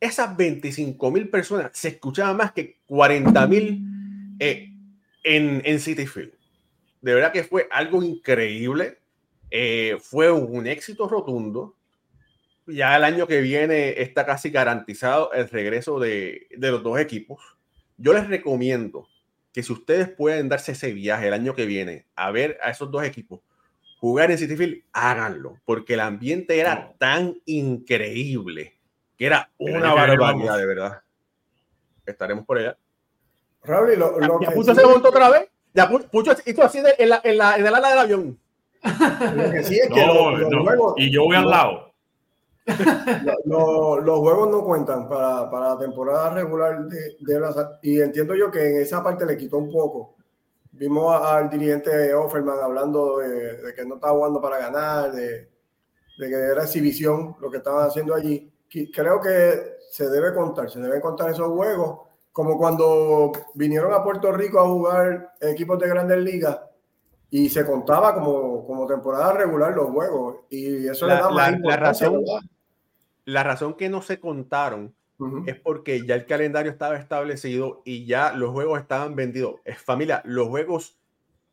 esas 0.04 0.36
25 0.36 1.10
mil 1.10 1.28
personas 1.30 1.70
se 1.72 1.88
escuchaban 1.88 2.36
más 2.36 2.52
que 2.52 2.78
40 2.86 3.46
mil 3.46 4.36
eh, 4.38 4.70
en, 5.22 5.62
en 5.64 5.80
City 5.80 6.06
Field. 6.06 6.32
De 7.00 7.14
verdad 7.14 7.32
que 7.32 7.44
fue 7.44 7.68
algo 7.70 8.02
increíble. 8.02 8.98
Eh, 9.50 9.96
fue 10.00 10.30
un 10.30 10.66
éxito 10.66 11.08
rotundo. 11.08 11.74
Ya 12.66 12.96
el 12.96 13.04
año 13.04 13.26
que 13.26 13.40
viene 13.40 14.00
está 14.02 14.26
casi 14.26 14.50
garantizado 14.50 15.32
el 15.32 15.48
regreso 15.48 15.98
de, 15.98 16.48
de 16.50 16.70
los 16.70 16.82
dos 16.82 16.98
equipos. 16.98 17.40
Yo 17.96 18.12
les 18.12 18.28
recomiendo 18.28 19.08
que 19.52 19.62
si 19.62 19.72
ustedes 19.72 20.08
pueden 20.08 20.48
darse 20.48 20.72
ese 20.72 20.92
viaje 20.92 21.28
el 21.28 21.34
año 21.34 21.54
que 21.54 21.66
viene 21.66 22.06
a 22.16 22.30
ver 22.30 22.58
a 22.62 22.70
esos 22.70 22.90
dos 22.90 23.04
equipos 23.04 23.40
jugar 23.98 24.30
en 24.30 24.36
City 24.36 24.54
Field, 24.56 24.82
háganlo, 24.92 25.60
porque 25.64 25.94
el 25.94 26.00
ambiente 26.00 26.58
era 26.58 26.92
tan 26.98 27.40
increíble 27.46 28.78
que 29.16 29.24
era 29.24 29.50
una 29.56 29.94
barbaridad, 29.94 30.58
de 30.58 30.66
verdad. 30.66 31.00
Estaremos 32.04 32.44
por 32.44 32.58
allá. 32.58 32.76
Raúl, 33.62 33.98
lo, 33.98 34.20
lo 34.20 34.40
ya, 34.42 34.50
Pucho 34.50 34.74
se 34.74 34.84
montó 34.84 35.08
otra 35.08 35.30
vez. 35.30 35.48
Ya 35.72 35.88
Pucho 35.88 36.36
hizo 36.44 36.62
así 36.62 36.82
de, 36.82 36.94
en, 36.98 37.08
la, 37.08 37.20
en, 37.24 37.38
la, 37.38 37.56
en 37.56 37.66
el 37.66 37.74
ala 37.74 37.88
del 37.88 37.98
avión. 37.98 38.38
Lo 38.82 39.50
que 39.50 39.64
sí 39.64 39.78
es 39.78 39.88
que 39.88 40.06
no, 40.06 40.32
los, 40.32 40.50
no. 40.50 40.64
juegos, 40.64 40.94
y 40.98 41.10
yo 41.10 41.24
voy 41.24 41.36
al 41.36 41.48
lado. 41.48 41.93
Los 43.44 44.18
juegos 44.20 44.50
no 44.50 44.64
cuentan 44.64 45.08
para, 45.08 45.50
para 45.50 45.70
la 45.70 45.78
temporada 45.78 46.30
regular 46.30 46.86
de, 46.86 47.16
de 47.20 47.40
la, 47.40 47.78
y 47.82 48.00
entiendo 48.00 48.34
yo 48.34 48.50
que 48.50 48.70
en 48.70 48.76
esa 48.82 49.02
parte 49.02 49.26
le 49.26 49.36
quitó 49.36 49.58
un 49.58 49.70
poco. 49.70 50.16
Vimos 50.72 51.14
al 51.22 51.50
dirigente 51.50 52.12
Offerman 52.14 52.58
hablando 52.60 53.18
de, 53.18 53.62
de, 53.62 53.74
que 53.74 53.84
no 53.84 53.96
estaba 53.96 54.14
jugando 54.14 54.40
para 54.40 54.58
ganar, 54.58 55.12
de, 55.12 55.48
de 56.18 56.28
que 56.28 56.34
era 56.34 56.64
exhibición 56.64 57.36
lo 57.40 57.50
que 57.50 57.58
estaban 57.58 57.86
haciendo 57.86 58.14
allí 58.14 58.50
creo 58.92 59.20
que 59.20 59.76
se 59.90 60.08
debe 60.08 60.34
contar, 60.34 60.70
se 60.70 60.80
deben 60.80 61.00
contar 61.00 61.30
esos 61.30 61.48
juegos, 61.48 62.00
como 62.32 62.58
cuando 62.58 63.30
vinieron 63.54 63.92
a 63.92 64.02
Puerto 64.02 64.32
Rico 64.32 64.58
a 64.58 64.66
jugar 64.66 65.34
equipos 65.40 65.78
de 65.78 65.88
grandes 65.88 66.18
ligas 66.18 66.58
y 67.30 67.48
se 67.48 67.64
contaba 67.64 68.14
como, 68.14 68.66
como 68.66 68.86
temporada 68.86 69.32
regular 69.32 69.72
los 69.74 69.90
juegos. 69.90 70.38
Y 70.50 70.88
eso 70.88 71.06
la, 71.06 71.14
le 71.14 71.20
da 71.20 71.30
más 71.30 71.60
la, 71.60 71.76
razón, 71.76 72.24
la 73.24 73.42
razón 73.42 73.74
que 73.74 73.88
no 73.88 74.02
se 74.02 74.20
contaron 74.20 74.94
es 75.46 75.58
porque 75.58 76.04
ya 76.04 76.16
el 76.16 76.26
calendario 76.26 76.70
estaba 76.70 76.96
establecido 76.96 77.82
y 77.84 78.04
ya 78.04 78.32
los 78.32 78.50
juegos 78.50 78.80
estaban 78.80 79.14
vendidos. 79.14 79.60
Es 79.64 79.80
familia, 79.80 80.20
los 80.24 80.48
juegos 80.48 80.98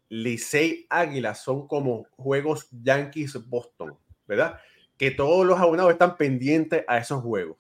Licey 0.10 0.88
Águila 0.90 1.36
son 1.36 1.68
como 1.68 2.08
juegos 2.18 2.68
Yankees 2.72 3.48
Boston, 3.48 3.96
¿verdad? 4.28 4.60
que 5.02 5.10
todos 5.10 5.48
los 5.48 5.60
abonados 5.60 5.94
están 5.94 6.16
pendientes 6.16 6.86
a 6.88 7.00
esos 7.00 7.24
juegos. 7.24 7.58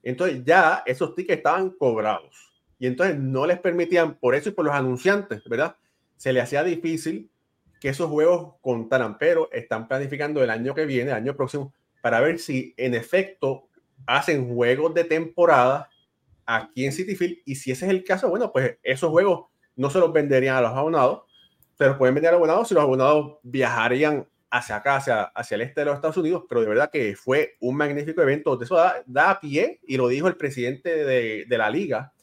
Entonces 0.00 0.44
ya 0.44 0.84
esos 0.86 1.12
tickets 1.16 1.38
estaban 1.38 1.70
cobrados 1.70 2.52
y 2.78 2.86
entonces 2.86 3.18
no 3.18 3.46
les 3.46 3.58
permitían, 3.58 4.14
por 4.14 4.36
eso 4.36 4.50
y 4.50 4.52
por 4.52 4.64
los 4.64 4.72
anunciantes, 4.72 5.42
¿verdad? 5.48 5.74
Se 6.16 6.32
le 6.32 6.40
hacía 6.40 6.62
difícil 6.62 7.28
que 7.80 7.88
esos 7.88 8.08
juegos 8.08 8.54
contaran, 8.60 9.18
pero 9.18 9.50
están 9.50 9.88
planificando 9.88 10.40
el 10.40 10.50
año 10.50 10.72
que 10.72 10.86
viene, 10.86 11.10
el 11.10 11.16
año 11.16 11.34
próximo, 11.34 11.74
para 12.08 12.22
ver 12.22 12.38
si 12.38 12.72
en 12.78 12.94
efecto 12.94 13.68
hacen 14.06 14.54
juegos 14.54 14.94
de 14.94 15.04
temporada 15.04 15.90
aquí 16.46 16.86
en 16.86 16.92
City 16.92 17.14
Field 17.14 17.36
y 17.44 17.56
si 17.56 17.70
ese 17.70 17.84
es 17.84 17.90
el 17.90 18.02
caso, 18.02 18.30
bueno, 18.30 18.50
pues 18.50 18.78
esos 18.82 19.10
juegos 19.10 19.50
no 19.76 19.90
se 19.90 19.98
los 19.98 20.10
venderían 20.10 20.56
a 20.56 20.62
los 20.62 20.70
abonados, 20.70 21.24
se 21.76 21.84
los 21.84 21.98
pueden 21.98 22.14
vender 22.14 22.30
a 22.30 22.32
los 22.32 22.38
abonados 22.38 22.68
si 22.68 22.72
los 22.72 22.82
abonados 22.82 23.36
viajarían 23.42 24.26
hacia 24.50 24.76
acá, 24.76 24.96
hacia, 24.96 25.22
hacia 25.24 25.56
el 25.56 25.60
este 25.60 25.82
de 25.82 25.84
los 25.84 25.96
Estados 25.96 26.16
Unidos, 26.16 26.44
pero 26.48 26.62
de 26.62 26.68
verdad 26.68 26.88
que 26.90 27.14
fue 27.14 27.56
un 27.60 27.76
magnífico 27.76 28.22
evento. 28.22 28.56
De 28.56 28.64
eso 28.64 28.82
da, 29.04 29.38
pie, 29.38 29.78
y 29.86 29.98
lo 29.98 30.08
dijo 30.08 30.28
el 30.28 30.36
presidente 30.38 31.04
de, 31.04 31.44
de, 31.46 31.58
la 31.58 31.68
liga, 31.68 32.14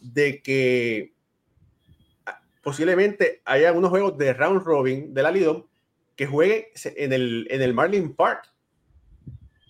de 0.00 0.42
que 0.42 1.14
posiblemente 2.60 3.40
haya 3.44 3.72
unos 3.72 3.90
juegos 3.90 4.18
de 4.18 4.34
round 4.34 4.64
robin 4.64 5.14
de 5.14 5.22
la 5.22 5.30
Lidom 5.30 5.64
que 6.16 6.26
jueguen 6.26 6.64
en 6.96 7.12
el, 7.12 7.46
en 7.48 7.62
el 7.62 7.72
Marlin 7.72 8.12
Park. 8.16 8.52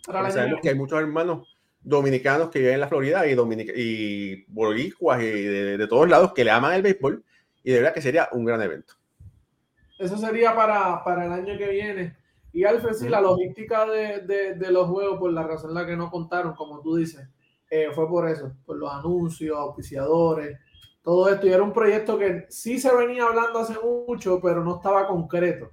Sabemos 0.08 0.60
que 0.62 0.70
hay 0.70 0.74
muchos 0.74 0.98
hermanos, 0.98 1.56
dominicanos 1.82 2.50
que 2.50 2.58
viven 2.60 2.74
en 2.74 2.80
la 2.80 2.88
Florida 2.88 3.26
y, 3.26 3.36
y 3.76 4.44
boricuas 4.48 5.22
y 5.22 5.26
de, 5.26 5.86
todos 5.86 6.08
lados 6.08 6.32
que 6.32 6.44
le 6.44 6.50
aman 6.50 6.74
el 6.74 6.82
béisbol 6.82 7.22
y 7.62 7.72
de 7.72 7.78
verdad 7.78 7.94
que 7.94 8.00
sería 8.00 8.28
un 8.32 8.44
gran 8.44 8.62
evento. 8.62 8.94
Eso 9.98 10.16
sería 10.16 10.54
para, 10.54 11.02
para 11.04 11.26
el 11.26 11.32
año 11.32 11.58
que 11.58 11.68
viene. 11.68 12.16
Y 12.52 12.64
Alfred, 12.64 12.94
sí, 12.94 13.08
la 13.08 13.20
logística 13.20 13.84
de, 13.86 14.54
de, 14.54 14.70
los 14.72 14.88
juegos, 14.88 15.18
por 15.18 15.32
la 15.32 15.42
razón 15.42 15.70
en 15.70 15.74
la 15.74 15.86
que 15.86 15.96
no 15.96 16.10
contaron, 16.10 16.54
como 16.54 16.80
tú 16.80 16.96
dices, 16.96 17.28
eh, 17.70 17.88
fue 17.92 18.08
por 18.08 18.28
eso, 18.28 18.52
por 18.64 18.76
los 18.76 18.90
anuncios, 18.90 19.56
auspiciadores, 19.56 20.58
todo 21.02 21.28
esto. 21.28 21.46
Y 21.46 21.52
era 21.52 21.62
un 21.62 21.72
proyecto 21.72 22.18
que 22.18 22.46
sí 22.48 22.78
se 22.78 22.94
venía 22.94 23.24
hablando 23.24 23.58
hace 23.58 23.74
mucho, 23.78 24.40
pero 24.40 24.64
no 24.64 24.76
estaba 24.76 25.06
concreto. 25.06 25.70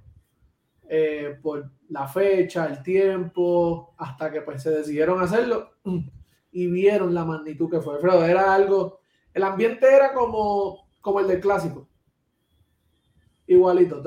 Eh, 0.88 1.38
por 1.42 1.70
la 1.88 2.06
fecha, 2.06 2.66
el 2.66 2.82
tiempo, 2.82 3.94
hasta 3.98 4.30
que 4.30 4.40
pues 4.42 4.62
se 4.62 4.70
decidieron 4.70 5.20
hacerlo 5.20 5.72
y 6.52 6.68
vieron 6.68 7.12
la 7.12 7.24
magnitud 7.24 7.70
que 7.70 7.80
fue. 7.80 7.98
Pero 8.00 8.24
era 8.24 8.54
algo, 8.54 9.00
el 9.34 9.42
ambiente 9.42 9.86
era 9.92 10.12
como, 10.12 10.88
como 11.00 11.20
el 11.20 11.26
del 11.26 11.40
clásico. 11.40 11.88
Igualito, 13.48 14.02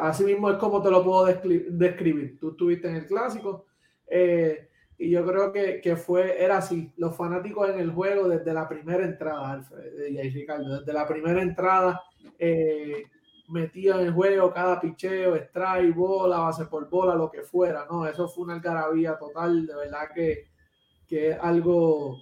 así 0.00 0.24
mismo 0.24 0.50
es 0.50 0.58
como 0.58 0.82
te 0.82 0.90
lo 0.90 1.02
puedo 1.02 1.24
describir. 1.24 2.38
Tú 2.38 2.50
estuviste 2.50 2.88
en 2.88 2.96
el 2.96 3.06
clásico 3.06 3.64
eh, 4.06 4.68
y 4.98 5.10
yo 5.10 5.24
creo 5.24 5.52
que, 5.52 5.80
que, 5.80 5.96
fue, 5.96 6.42
era 6.42 6.58
así, 6.58 6.92
los 6.98 7.16
fanáticos 7.16 7.70
en 7.70 7.78
el 7.78 7.92
juego 7.92 8.28
desde 8.28 8.52
la 8.52 8.68
primera 8.68 9.04
entrada, 9.04 9.52
Alfred 9.52 10.08
y 10.10 10.30
Ricardo, 10.30 10.80
desde 10.80 10.92
la 10.92 11.08
primera 11.08 11.42
entrada 11.42 12.02
eh, 12.38 13.04
metían 13.48 14.00
en 14.00 14.06
el 14.06 14.12
juego 14.12 14.52
cada 14.52 14.80
picheo, 14.80 15.36
strike, 15.36 15.94
bola, 15.94 16.38
base 16.38 16.64
por 16.66 16.88
bola, 16.88 17.14
lo 17.14 17.30
que 17.30 17.42
fuera, 17.42 17.86
¿no? 17.90 18.06
Eso 18.06 18.28
fue 18.28 18.44
una 18.44 18.54
algarabía 18.54 19.18
total, 19.18 19.66
de 19.66 19.74
verdad 19.74 20.08
que, 20.14 20.48
que 21.06 21.34
algo, 21.34 22.16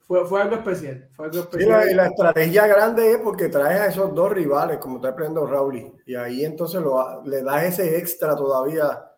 fue, 0.00 0.24
fue, 0.26 0.42
algo 0.42 0.56
especial. 0.56 1.08
Fue 1.14 1.26
algo 1.26 1.40
especial. 1.40 1.90
y 1.90 1.94
la, 1.94 2.06
estrategia 2.06 2.66
grande 2.66 3.12
es 3.12 3.18
porque 3.18 3.48
traes 3.48 3.80
a 3.80 3.86
esos 3.86 4.14
dos 4.14 4.30
rivales, 4.32 4.78
como 4.78 4.96
está 4.96 5.08
aprendiendo 5.08 5.46
Raúl, 5.46 5.94
y 6.06 6.14
ahí 6.14 6.44
entonces 6.44 6.80
lo, 6.80 7.22
le 7.24 7.42
das 7.42 7.64
ese 7.64 7.98
extra 7.98 8.36
todavía, 8.36 9.12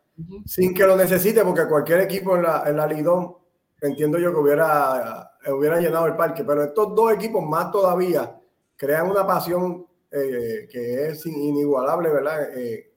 sin 0.46 0.74
que 0.74 0.86
lo 0.86 0.96
necesite, 0.96 1.44
porque 1.44 1.66
cualquier 1.66 2.00
equipo 2.00 2.36
en 2.36 2.42
la, 2.44 2.64
en 2.66 2.76
la 2.76 2.86
Lidón, 2.86 3.36
entiendo 3.80 4.18
yo 4.18 4.32
que 4.32 4.38
hubiera, 4.38 5.32
hubiera 5.46 5.80
llenado 5.80 6.06
el 6.06 6.16
parque, 6.16 6.44
pero 6.44 6.64
estos 6.64 6.94
dos 6.94 7.12
equipos 7.12 7.44
más 7.44 7.70
todavía 7.70 8.36
crean 8.76 9.10
una 9.10 9.26
pasión 9.26 9.87
eh, 10.10 10.68
que 10.70 11.08
es 11.08 11.26
inigualable, 11.26 12.08
¿verdad? 12.08 12.56
Eh, 12.58 12.90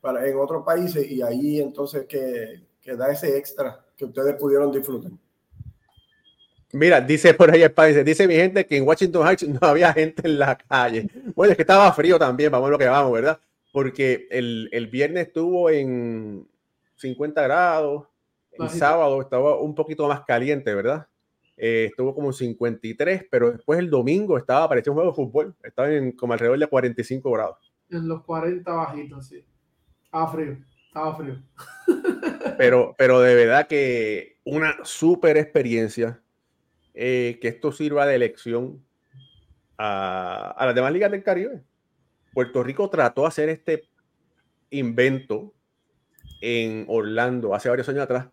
para, 0.00 0.26
en 0.26 0.36
otros 0.36 0.64
países 0.64 1.08
y 1.10 1.22
ahí 1.22 1.60
entonces 1.60 2.06
que, 2.06 2.62
que, 2.80 2.96
da 2.96 3.12
ese 3.12 3.36
extra 3.36 3.84
que 3.96 4.04
ustedes 4.04 4.34
pudieron 4.34 4.72
disfrutar. 4.72 5.12
Mira, 6.72 7.00
dice 7.00 7.32
por 7.34 7.50
ahí 7.50 7.62
el 7.62 8.04
dice 8.04 8.26
mi 8.26 8.34
gente 8.34 8.66
que 8.66 8.76
en 8.76 8.86
Washington 8.86 9.26
Heights 9.26 9.48
no 9.48 9.58
había 9.62 9.92
gente 9.92 10.22
en 10.26 10.38
la 10.38 10.58
calle. 10.58 11.08
Bueno, 11.34 11.52
es 11.52 11.56
que 11.56 11.62
estaba 11.62 11.92
frío 11.92 12.18
también, 12.18 12.50
vamos 12.50 12.68
a 12.68 12.72
lo 12.72 12.78
que 12.78 12.86
vamos, 12.86 13.12
¿verdad? 13.12 13.38
Porque 13.72 14.26
el, 14.30 14.68
el 14.72 14.88
viernes 14.88 15.28
estuvo 15.28 15.70
en 15.70 16.48
50 16.96 17.42
grados, 17.42 18.06
el 18.52 18.68
sábado 18.70 19.20
estaba 19.20 19.60
un 19.60 19.74
poquito 19.74 20.08
más 20.08 20.22
caliente, 20.24 20.74
¿verdad? 20.74 21.06
Eh, 21.56 21.86
estuvo 21.90 22.14
como 22.14 22.28
en 22.28 22.34
53, 22.34 23.26
pero 23.30 23.50
después 23.50 23.78
el 23.78 23.88
domingo 23.88 24.36
estaba, 24.36 24.68
parecía 24.68 24.92
un 24.92 24.96
juego 24.96 25.10
de 25.10 25.16
fútbol, 25.16 25.56
estaba 25.62 25.90
en 25.90 26.12
como 26.12 26.34
alrededor 26.34 26.58
de 26.58 26.66
45 26.66 27.30
grados. 27.30 27.72
En 27.88 28.06
los 28.06 28.22
40 28.24 28.70
bajitos, 28.70 29.28
sí. 29.28 29.44
Estaba 30.04 30.30
frío, 30.30 30.58
estaba 30.86 31.16
frío. 31.16 31.42
Pero, 32.58 32.94
pero 32.96 33.20
de 33.20 33.34
verdad 33.34 33.66
que 33.66 34.38
una 34.42 34.76
súper 34.82 35.36
experiencia, 35.36 36.22
eh, 36.94 37.38
que 37.38 37.48
esto 37.48 37.70
sirva 37.70 38.06
de 38.06 38.14
elección 38.14 38.82
a, 39.76 40.52
a 40.56 40.64
las 40.64 40.74
demás 40.74 40.90
ligas 40.90 41.10
del 41.10 41.22
Caribe. 41.22 41.62
Puerto 42.32 42.62
Rico 42.62 42.88
trató 42.88 43.22
de 43.22 43.28
hacer 43.28 43.50
este 43.50 43.82
invento 44.70 45.52
en 46.40 46.86
Orlando 46.88 47.54
hace 47.54 47.68
varios 47.68 47.90
años 47.90 48.04
atrás 48.04 48.28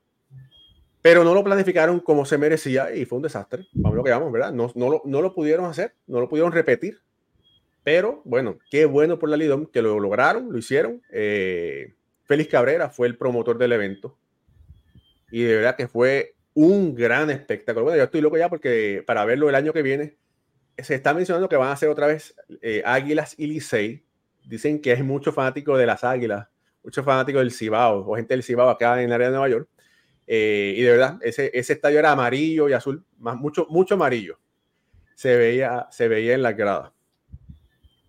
pero 1.04 1.26
no 1.26 1.34
lo 1.34 1.44
planificaron 1.44 2.00
como 2.00 2.26
se 2.26 2.38
merecía 2.38 2.96
y 2.96 3.04
fue 3.04 3.18
un 3.18 3.24
desastre. 3.24 3.68
Vamos 3.74 3.98
lo 3.98 4.04
que 4.06 4.12
vamos, 4.12 4.32
¿verdad? 4.32 4.54
No, 4.54 4.72
no, 4.74 4.90
lo, 4.90 5.02
no 5.04 5.22
lo 5.22 5.36
pudieron 5.36 5.66
hacer, 5.66 5.96
no 6.08 6.22
lo 6.22 6.30
pudieron 6.30 6.54
repetir. 6.54 7.02
Pero 7.84 8.22
bueno, 8.24 8.58
qué 8.72 8.86
bueno 8.86 9.20
por 9.20 9.28
la 9.28 9.36
Lidom 9.36 9.66
que 9.66 9.82
lo 9.82 10.00
lograron, 10.00 10.50
lo 10.50 10.58
hicieron. 10.58 11.02
Eh, 11.12 11.94
Félix 12.24 12.50
Cabrera 12.50 12.90
fue 12.90 13.08
el 13.08 13.18
promotor 13.18 13.58
del 13.58 13.74
evento 13.74 14.18
y 15.30 15.44
de 15.44 15.58
verdad 15.58 15.76
que 15.76 15.90
fue 15.90 16.36
un 16.54 16.96
gran 16.96 17.30
espectáculo. 17.30 17.84
Bueno, 17.84 17.98
yo 17.98 18.06
estoy 18.06 18.22
loco 18.22 18.38
ya 18.38 18.48
porque 18.48 19.04
para 19.06 19.26
verlo 19.26 19.50
el 19.50 19.56
año 19.56 19.74
que 19.74 19.82
viene 19.82 20.16
se 20.78 20.96
está 20.96 21.14
mencionando 21.14 21.50
que 21.50 21.58
van 21.58 21.68
a 21.68 21.74
hacer 21.74 21.90
otra 21.90 22.08
vez 22.08 22.34
eh, 22.62 22.82
Águilas 22.86 23.36
y 23.38 23.48
Licey. 23.48 24.06
Dicen 24.46 24.80
que 24.80 24.94
hay 24.94 25.04
muchos 25.04 25.36
fanáticos 25.36 25.78
de 25.78 25.86
las 25.86 26.06
Águilas, 26.06 26.48
muchos 26.82 27.04
fanáticos 27.04 27.42
del 27.42 27.52
Cibao 27.52 28.10
o 28.10 28.16
gente 28.16 28.34
del 28.34 28.44
Cibao 28.44 28.70
acá 28.70 29.02
en 29.02 29.08
el 29.08 29.14
área 29.14 29.28
de 29.28 29.32
Nueva 29.34 29.50
York 29.50 29.68
eh, 30.28 30.74
y 30.78 30.82
de 30.82 30.92
verdad, 30.92 31.20
ese, 31.22 31.52
ese 31.54 31.74
estadio 31.74 32.00
era 32.00 32.12
amarillo 32.12 32.70
y 32.70 32.74
azul, 32.74 33.04
más, 33.18 33.36
mucho, 33.36 33.68
mucho 33.70 33.96
amarillo. 33.96 34.40
Se 35.16 35.36
veía, 35.36 35.88
se 35.92 36.08
veía 36.08 36.34
en 36.34 36.42
la 36.42 36.54
grada. 36.54 36.94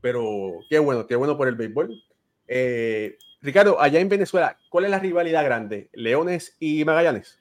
Pero 0.01 0.61
qué 0.69 0.79
bueno, 0.79 1.07
qué 1.07 1.17
bueno 1.17 1.37
por 1.37 1.49
el 1.49 1.55
béisbol. 1.55 2.03
Eh, 2.47 3.19
Ricardo, 3.41 3.81
allá 3.81 4.01
en 4.01 4.09
Venezuela, 4.09 4.59
¿cuál 4.69 4.85
es 4.85 4.91
la 4.91 4.99
rivalidad 4.99 5.45
grande? 5.45 5.91
¿Leones 5.93 6.57
y 6.61 6.85
Magallanes? 6.85 7.39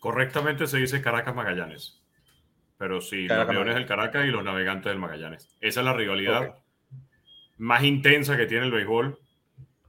Correctamente 0.00 0.66
se 0.66 0.78
dice 0.78 1.02
Caracas 1.02 1.34
Magallanes. 1.34 2.02
Pero 2.78 3.00
sí, 3.00 3.26
los 3.26 3.48
Leones 3.48 3.74
del 3.74 3.86
Caracas 3.86 4.26
y 4.26 4.30
los 4.30 4.44
Navegantes 4.44 4.90
del 4.90 4.98
Magallanes. 4.98 5.56
Esa 5.60 5.80
es 5.80 5.86
la 5.86 5.94
rivalidad 5.94 6.56
más 7.58 7.84
intensa 7.84 8.36
que 8.36 8.46
tiene 8.46 8.66
el 8.66 8.72
béisbol 8.72 9.18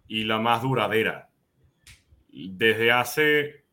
y 0.07 0.23
la 0.23 0.39
más 0.39 0.61
duradera 0.61 1.27
desde 2.29 2.91
hace 2.91 3.63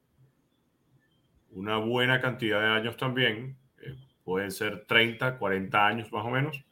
una 1.50 1.76
buena 1.76 2.20
cantidad 2.20 2.60
de 2.60 2.66
años 2.66 2.96
también, 2.96 3.56
eh, 3.80 3.94
pueden 4.24 4.50
ser 4.50 4.86
30, 4.86 5.38
40 5.38 5.86
años 5.86 6.12
más 6.12 6.24
o 6.24 6.30
menos, 6.30 6.64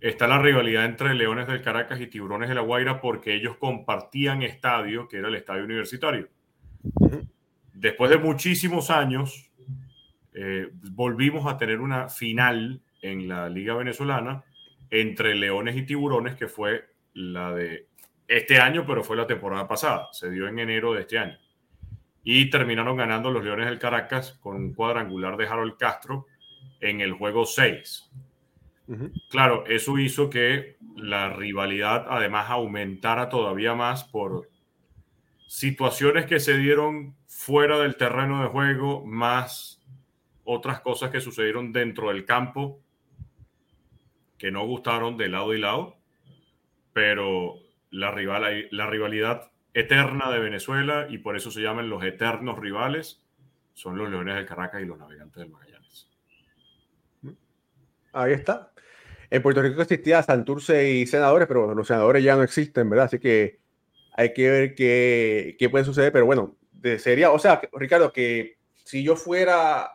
está 0.00 0.28
la 0.28 0.38
rivalidad 0.38 0.84
entre 0.84 1.14
Leones 1.14 1.46
del 1.46 1.62
Caracas 1.62 2.00
y 2.00 2.06
Tiburones 2.06 2.48
de 2.48 2.54
la 2.54 2.60
Guaira 2.60 3.00
porque 3.00 3.34
ellos 3.34 3.56
compartían 3.56 4.42
estadio, 4.42 5.08
que 5.08 5.18
era 5.18 5.28
el 5.28 5.34
estadio 5.34 5.64
universitario. 5.64 6.28
Después 7.72 8.10
de 8.10 8.18
muchísimos 8.18 8.90
años, 8.90 9.50
eh, 10.32 10.70
volvimos 10.92 11.46
a 11.46 11.56
tener 11.58 11.80
una 11.80 12.08
final 12.08 12.80
en 13.02 13.28
la 13.28 13.48
Liga 13.48 13.74
Venezolana 13.74 14.44
entre 14.90 15.34
Leones 15.34 15.76
y 15.76 15.82
Tiburones, 15.82 16.36
que 16.36 16.48
fue 16.48 16.84
la 17.14 17.52
de 17.52 17.88
este 18.28 18.58
año, 18.58 18.84
pero 18.86 19.04
fue 19.04 19.16
la 19.16 19.26
temporada 19.26 19.66
pasada, 19.68 20.08
se 20.12 20.30
dio 20.30 20.48
en 20.48 20.58
enero 20.58 20.92
de 20.92 21.02
este 21.02 21.18
año. 21.18 21.38
Y 22.22 22.50
terminaron 22.50 22.96
ganando 22.96 23.30
los 23.30 23.44
Leones 23.44 23.66
del 23.66 23.78
Caracas 23.78 24.32
con 24.40 24.56
un 24.56 24.74
cuadrangular 24.74 25.36
de 25.36 25.46
Harold 25.46 25.76
Castro 25.76 26.26
en 26.80 27.00
el 27.00 27.12
juego 27.12 27.46
6. 27.46 28.10
Claro, 29.30 29.66
eso 29.66 29.98
hizo 29.98 30.30
que 30.30 30.76
la 30.96 31.30
rivalidad 31.30 32.06
además 32.08 32.50
aumentara 32.50 33.28
todavía 33.28 33.74
más 33.74 34.04
por 34.04 34.48
situaciones 35.48 36.26
que 36.26 36.40
se 36.40 36.56
dieron 36.56 37.16
fuera 37.26 37.78
del 37.78 37.96
terreno 37.96 38.42
de 38.42 38.48
juego, 38.48 39.04
más 39.04 39.84
otras 40.44 40.80
cosas 40.80 41.10
que 41.10 41.20
sucedieron 41.20 41.72
dentro 41.72 42.08
del 42.08 42.24
campo 42.24 42.80
que 44.38 44.50
no 44.50 44.66
gustaron 44.66 45.16
de 45.16 45.28
lado 45.28 45.54
y 45.54 45.58
lado, 45.58 45.96
pero 46.92 47.54
la, 47.90 48.10
rival, 48.10 48.68
la 48.70 48.86
rivalidad 48.86 49.50
eterna 49.74 50.30
de 50.30 50.38
Venezuela 50.38 51.06
y 51.08 51.18
por 51.18 51.36
eso 51.36 51.50
se 51.50 51.60
llaman 51.60 51.90
los 51.90 52.02
eternos 52.02 52.58
rivales, 52.58 53.22
son 53.74 53.98
los 53.98 54.10
Leones 54.10 54.36
del 54.36 54.46
Caracas 54.46 54.82
y 54.82 54.86
los 54.86 54.98
Navegantes 54.98 55.36
del 55.36 55.50
Magallanes. 55.50 56.10
Ahí 58.12 58.32
está. 58.32 58.72
En 59.28 59.42
Puerto 59.42 59.60
Rico 59.60 59.82
existía 59.82 60.22
Santurce 60.22 60.90
y 60.90 61.06
senadores, 61.06 61.46
pero 61.46 61.74
los 61.74 61.86
senadores 61.86 62.24
ya 62.24 62.36
no 62.36 62.42
existen, 62.42 62.88
¿verdad? 62.88 63.06
Así 63.06 63.18
que 63.18 63.60
hay 64.16 64.32
que 64.32 64.50
ver 64.50 64.74
qué, 64.74 65.56
qué 65.58 65.68
puede 65.68 65.84
suceder. 65.84 66.12
Pero 66.12 66.24
bueno, 66.24 66.56
sería, 66.98 67.30
o 67.30 67.38
sea, 67.38 67.60
Ricardo, 67.72 68.12
que 68.12 68.58
si 68.84 69.02
yo 69.02 69.16
fuera 69.16 69.90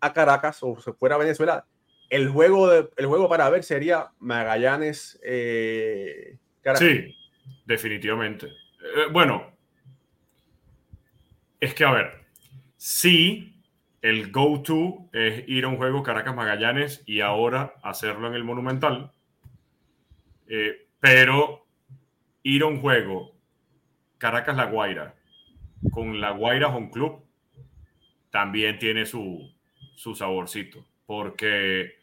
a 0.00 0.12
Caracas 0.12 0.58
o 0.62 0.78
se 0.80 0.92
fuera 0.92 1.16
a 1.16 1.18
Venezuela, 1.18 1.66
el 2.10 2.28
juego, 2.28 2.68
de, 2.68 2.90
el 2.96 3.06
juego 3.06 3.28
para 3.28 3.48
ver 3.50 3.64
sería 3.64 4.10
Magallanes 4.18 5.18
eh, 5.22 6.38
Sí, 6.76 7.16
definitivamente. 7.64 8.46
Eh, 8.46 9.06
bueno, 9.10 9.52
es 11.58 11.74
que 11.74 11.84
a 11.84 11.92
ver, 11.92 12.24
sí, 12.76 13.62
el 14.02 14.30
go-to 14.30 15.08
es 15.12 15.44
ir 15.48 15.64
a 15.64 15.68
un 15.68 15.76
juego 15.76 16.02
Caracas 16.02 16.34
Magallanes 16.34 17.02
y 17.06 17.20
ahora 17.20 17.74
hacerlo 17.82 18.28
en 18.28 18.34
el 18.34 18.44
Monumental, 18.44 19.12
eh, 20.48 20.86
pero 21.00 21.66
ir 22.42 22.62
a 22.62 22.66
un 22.66 22.80
juego 22.80 23.34
Caracas 24.18 24.56
La 24.56 24.66
Guaira 24.66 25.14
con 25.92 26.20
La 26.20 26.30
Guaira 26.30 26.68
Home 26.68 26.90
Club 26.90 27.24
también 28.30 28.78
tiene 28.78 29.06
su, 29.06 29.52
su 29.96 30.14
saborcito, 30.14 30.86
porque 31.06 31.99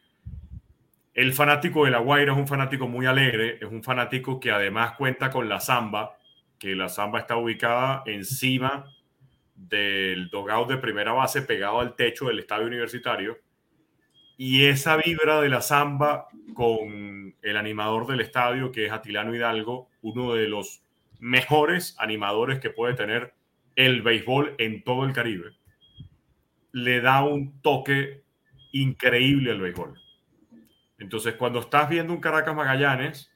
el 1.17 1.33
fanático 1.33 1.83
de 1.83 1.89
La 1.89 1.97
Guaira 1.97 2.33
es 2.33 2.37
un 2.37 2.47
fanático 2.47 2.87
muy 2.87 3.07
alegre, 3.07 3.57
es 3.59 3.67
un 3.67 3.81
fanático 3.81 4.39
que 4.39 4.51
además 4.51 4.91
cuenta 4.91 5.31
con 5.31 5.49
la 5.49 5.59
samba, 5.59 6.15
que 6.59 6.75
la 6.75 6.89
samba 6.89 7.21
está 7.21 7.37
ubicada 7.37 8.03
encima 8.05 8.85
del 9.55 10.29
dogout 10.29 10.69
de 10.69 10.77
primera 10.77 11.13
base 11.13 11.41
pegado 11.41 11.79
al 11.79 11.95
techo 11.95 12.27
del 12.27 12.37
estadio 12.37 12.67
universitario. 12.67 13.39
Y 14.37 14.65
esa 14.65 14.95
vibra 14.95 15.41
de 15.41 15.49
la 15.49 15.61
samba 15.61 16.27
con 16.53 17.33
el 17.41 17.57
animador 17.57 18.05
del 18.05 18.21
estadio, 18.21 18.71
que 18.71 18.85
es 18.85 18.91
Atilano 18.91 19.33
Hidalgo, 19.33 19.89
uno 20.03 20.35
de 20.35 20.47
los 20.47 20.83
mejores 21.17 21.95
animadores 21.97 22.59
que 22.59 22.69
puede 22.69 22.93
tener 22.93 23.33
el 23.75 24.03
béisbol 24.03 24.53
en 24.59 24.83
todo 24.83 25.03
el 25.03 25.13
Caribe, 25.13 25.49
le 26.73 27.01
da 27.01 27.23
un 27.23 27.59
toque 27.63 28.21
increíble 28.71 29.49
al 29.49 29.61
béisbol. 29.61 30.06
Entonces, 30.99 31.35
cuando 31.35 31.59
estás 31.59 31.89
viendo 31.89 32.13
un 32.13 32.19
Caracas 32.19 32.55
Magallanes, 32.55 33.31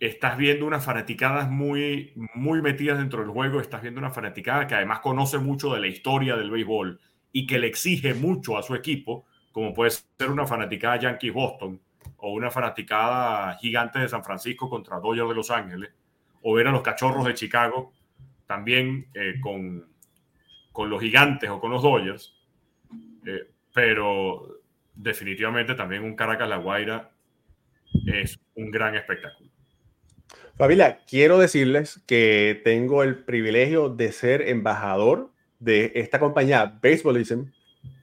estás 0.00 0.36
viendo 0.36 0.66
unas 0.66 0.84
fanaticadas 0.84 1.50
muy, 1.50 2.12
muy 2.34 2.62
metidas 2.62 2.98
dentro 2.98 3.20
del 3.20 3.30
juego, 3.30 3.60
estás 3.60 3.82
viendo 3.82 4.00
una 4.00 4.10
fanaticada 4.10 4.66
que 4.66 4.74
además 4.74 5.00
conoce 5.00 5.38
mucho 5.38 5.72
de 5.72 5.80
la 5.80 5.86
historia 5.86 6.36
del 6.36 6.50
béisbol 6.50 7.00
y 7.32 7.46
que 7.46 7.58
le 7.58 7.66
exige 7.66 8.14
mucho 8.14 8.58
a 8.58 8.62
su 8.62 8.74
equipo, 8.74 9.26
como 9.52 9.72
puede 9.72 9.90
ser 9.90 10.30
una 10.30 10.46
fanaticada 10.46 10.98
Yankees 10.98 11.32
Boston 11.32 11.80
o 12.18 12.32
una 12.32 12.50
fanaticada 12.50 13.54
gigante 13.58 13.98
de 13.98 14.08
San 14.08 14.24
Francisco 14.24 14.68
contra 14.68 15.00
Dodgers 15.00 15.28
de 15.28 15.34
Los 15.34 15.50
Ángeles, 15.50 15.90
o 16.42 16.54
ver 16.54 16.68
a 16.68 16.72
los 16.72 16.82
cachorros 16.82 17.26
de 17.26 17.34
Chicago 17.34 17.92
también 18.46 19.08
eh, 19.14 19.34
con, 19.40 19.86
con 20.72 20.88
los 20.88 21.00
gigantes 21.00 21.50
o 21.50 21.60
con 21.60 21.70
los 21.70 21.82
Dodgers. 21.82 22.34
Eh, 23.26 23.50
pero 23.72 24.55
definitivamente 24.96 25.74
también 25.74 26.02
un 26.02 26.16
Caracas 26.16 26.48
La 26.48 26.56
Guaira 26.56 27.10
es 28.06 28.38
un 28.54 28.70
gran 28.70 28.96
espectáculo. 28.96 29.50
Familia, 30.56 31.00
quiero 31.06 31.38
decirles 31.38 32.02
que 32.06 32.60
tengo 32.64 33.02
el 33.02 33.24
privilegio 33.24 33.90
de 33.90 34.10
ser 34.10 34.48
embajador 34.48 35.30
de 35.58 35.92
esta 35.94 36.18
compañía 36.18 36.78
Baseballism 36.82 37.50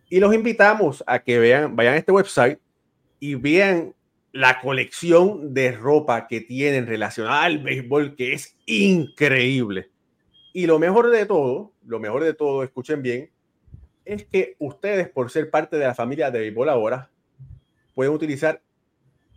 y 0.10 0.20
los 0.20 0.34
invitamos 0.34 1.04
a 1.08 1.20
que 1.20 1.39
vean, 1.39 1.76
vayan 1.76 1.96
a 1.96 1.98
este 1.98 2.12
website 2.12 2.60
y 3.20 3.36
vean 3.36 3.96
la 4.32 4.60
colección 4.62 5.54
de 5.54 5.72
ropa 5.72 6.28
que 6.28 6.41
tienen 6.41 6.88
relacionada 6.88 7.44
al 7.44 7.60
béisbol, 7.60 8.16
que 8.16 8.34
es 8.34 8.56
increíble. 8.66 9.89
Y 10.54 10.68
lo 10.68 10.78
mejor 10.78 11.10
de 11.10 11.26
todo, 11.26 11.74
lo 11.86 12.00
mejor 12.00 12.24
de 12.24 12.34
todo, 12.34 12.64
escuchen 12.64 13.02
bien, 13.02 13.32
es 14.06 14.26
que 14.26 14.56
ustedes, 14.60 15.10
por 15.10 15.32
ser 15.32 15.49
parte 15.49 15.78
de 15.78 15.86
la 15.86 15.95
familia 15.95 16.32
de 16.32 16.39
béisbol 16.39 16.70
ahora, 16.70 17.10
pueden 17.95 18.14
utilizar 18.14 18.62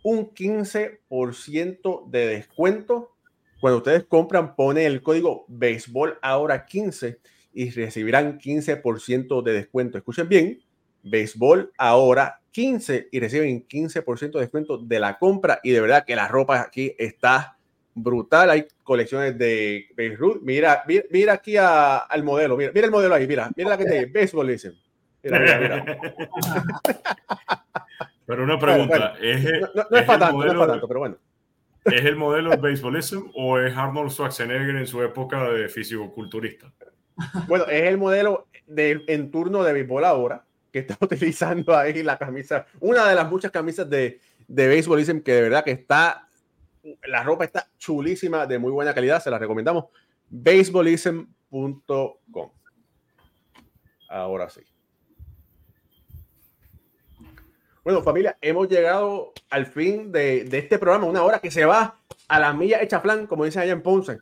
un 0.03 0.29
15% 0.33 2.09
de 2.09 2.27
descuento. 2.27 3.15
Cuando 3.59 3.77
ustedes 3.77 4.05
compran, 4.05 4.55
ponen 4.55 4.85
el 4.85 5.01
código 5.01 5.45
béisbol 5.47 6.19
ahora 6.21 6.65
15 6.65 7.19
y 7.53 7.71
recibirán 7.71 8.39
15% 8.39 9.41
de 9.41 9.53
descuento. 9.53 9.97
Escuchen 9.97 10.29
bien, 10.29 10.59
béisbol 11.03 11.71
ahora 11.77 12.41
15 12.51 13.09
y 13.11 13.19
reciben 13.19 13.67
15% 13.67 14.31
de 14.31 14.39
descuento 14.39 14.77
de 14.77 14.99
la 14.99 15.17
compra 15.17 15.59
y 15.63 15.71
de 15.71 15.81
verdad 15.81 16.05
que 16.05 16.15
la 16.15 16.27
ropa 16.27 16.61
aquí 16.61 16.95
está 16.97 17.57
brutal. 17.93 18.67
Colecciones 18.87 19.37
de 19.37 19.89
Beirut. 19.95 20.41
Mira, 20.41 20.83
mira, 21.11 21.33
aquí 21.33 21.57
al 21.57 22.23
modelo. 22.23 22.55
Mira, 22.55 22.71
mira 22.73 22.85
el 22.85 22.91
modelo 22.91 23.13
ahí. 23.13 23.27
Mira, 23.27 23.51
mira 23.55 23.69
la 23.69 23.77
que 23.77 23.85
te 23.85 24.05
béisbol 24.05 24.47
dicen. 24.47 24.73
Mira, 25.21 25.39
mira, 25.39 25.59
mira. 25.59 25.99
Pero 28.25 28.43
una 28.43 28.57
pregunta. 28.57 29.13
¿es 29.21 29.43
no, 29.43 29.97
es, 29.97 30.05
para 30.05 30.19
tanto, 30.19 30.37
no 30.37 30.51
es 30.51 30.53
para 30.53 30.67
tanto, 30.67 30.87
pero 30.87 30.99
bueno. 30.99 31.17
¿Es 31.85 32.03
el 32.03 32.17
modelo 32.17 32.49
de 32.49 32.57
Baseballism 32.57 33.29
o 33.35 33.57
es 33.57 33.75
Arnold 33.75 34.11
Schwarzenegger 34.11 34.75
en 34.75 34.85
su 34.85 35.01
época 35.01 35.49
de 35.49 35.69
fisicoculturista? 35.69 36.69
Bueno, 37.47 37.65
es 37.67 37.83
el 37.83 37.97
modelo 37.97 38.49
de, 38.65 39.01
en 39.07 39.31
turno 39.31 39.63
de 39.63 39.71
béisbol 39.71 40.03
ahora, 40.03 40.43
que 40.73 40.79
está 40.79 40.97
utilizando 40.99 41.77
ahí 41.77 42.03
la 42.03 42.17
camisa, 42.17 42.65
una 42.81 43.07
de 43.07 43.15
las 43.15 43.29
muchas 43.29 43.49
camisas 43.49 43.89
de, 43.89 44.19
de 44.47 44.75
Baseballism 44.75 45.19
que 45.19 45.31
de 45.31 45.41
verdad 45.43 45.63
que 45.63 45.71
está, 45.71 46.26
la 47.07 47.23
ropa 47.23 47.45
está 47.45 47.69
chulísima, 47.77 48.45
de 48.45 48.59
muy 48.59 48.71
buena 48.71 48.93
calidad, 48.93 49.21
se 49.21 49.29
la 49.29 49.39
recomendamos. 49.39 49.85
Baseballism.com. 50.29 52.51
Ahora 54.09 54.49
sí. 54.49 54.61
Bueno, 57.87 58.01
familia, 58.01 58.37
hemos 58.41 58.67
llegado 58.67 59.31
al 59.49 59.65
fin 59.65 60.11
de, 60.11 60.41
este 60.51 60.77
programa, 60.77 61.05
una 61.05 61.23
hora 61.23 61.39
que 61.39 61.49
se 61.49 61.63
va 61.63 61.97
a 62.27 62.37
la 62.37 62.51
milla 62.51 62.81
hecha 62.81 63.01
plan, 63.01 63.27
como 63.27 63.45
dicen 63.45 63.61
allá 63.61 63.71
en 63.71 63.81
Ponce. 63.81 64.17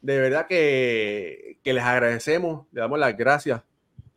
De 0.00 0.18
verdad 0.18 0.46
que, 0.46 1.58
les 1.62 1.84
agradecemos, 1.84 2.66
le 2.72 2.80
damos 2.80 2.98
las 2.98 3.14
gracias 3.14 3.60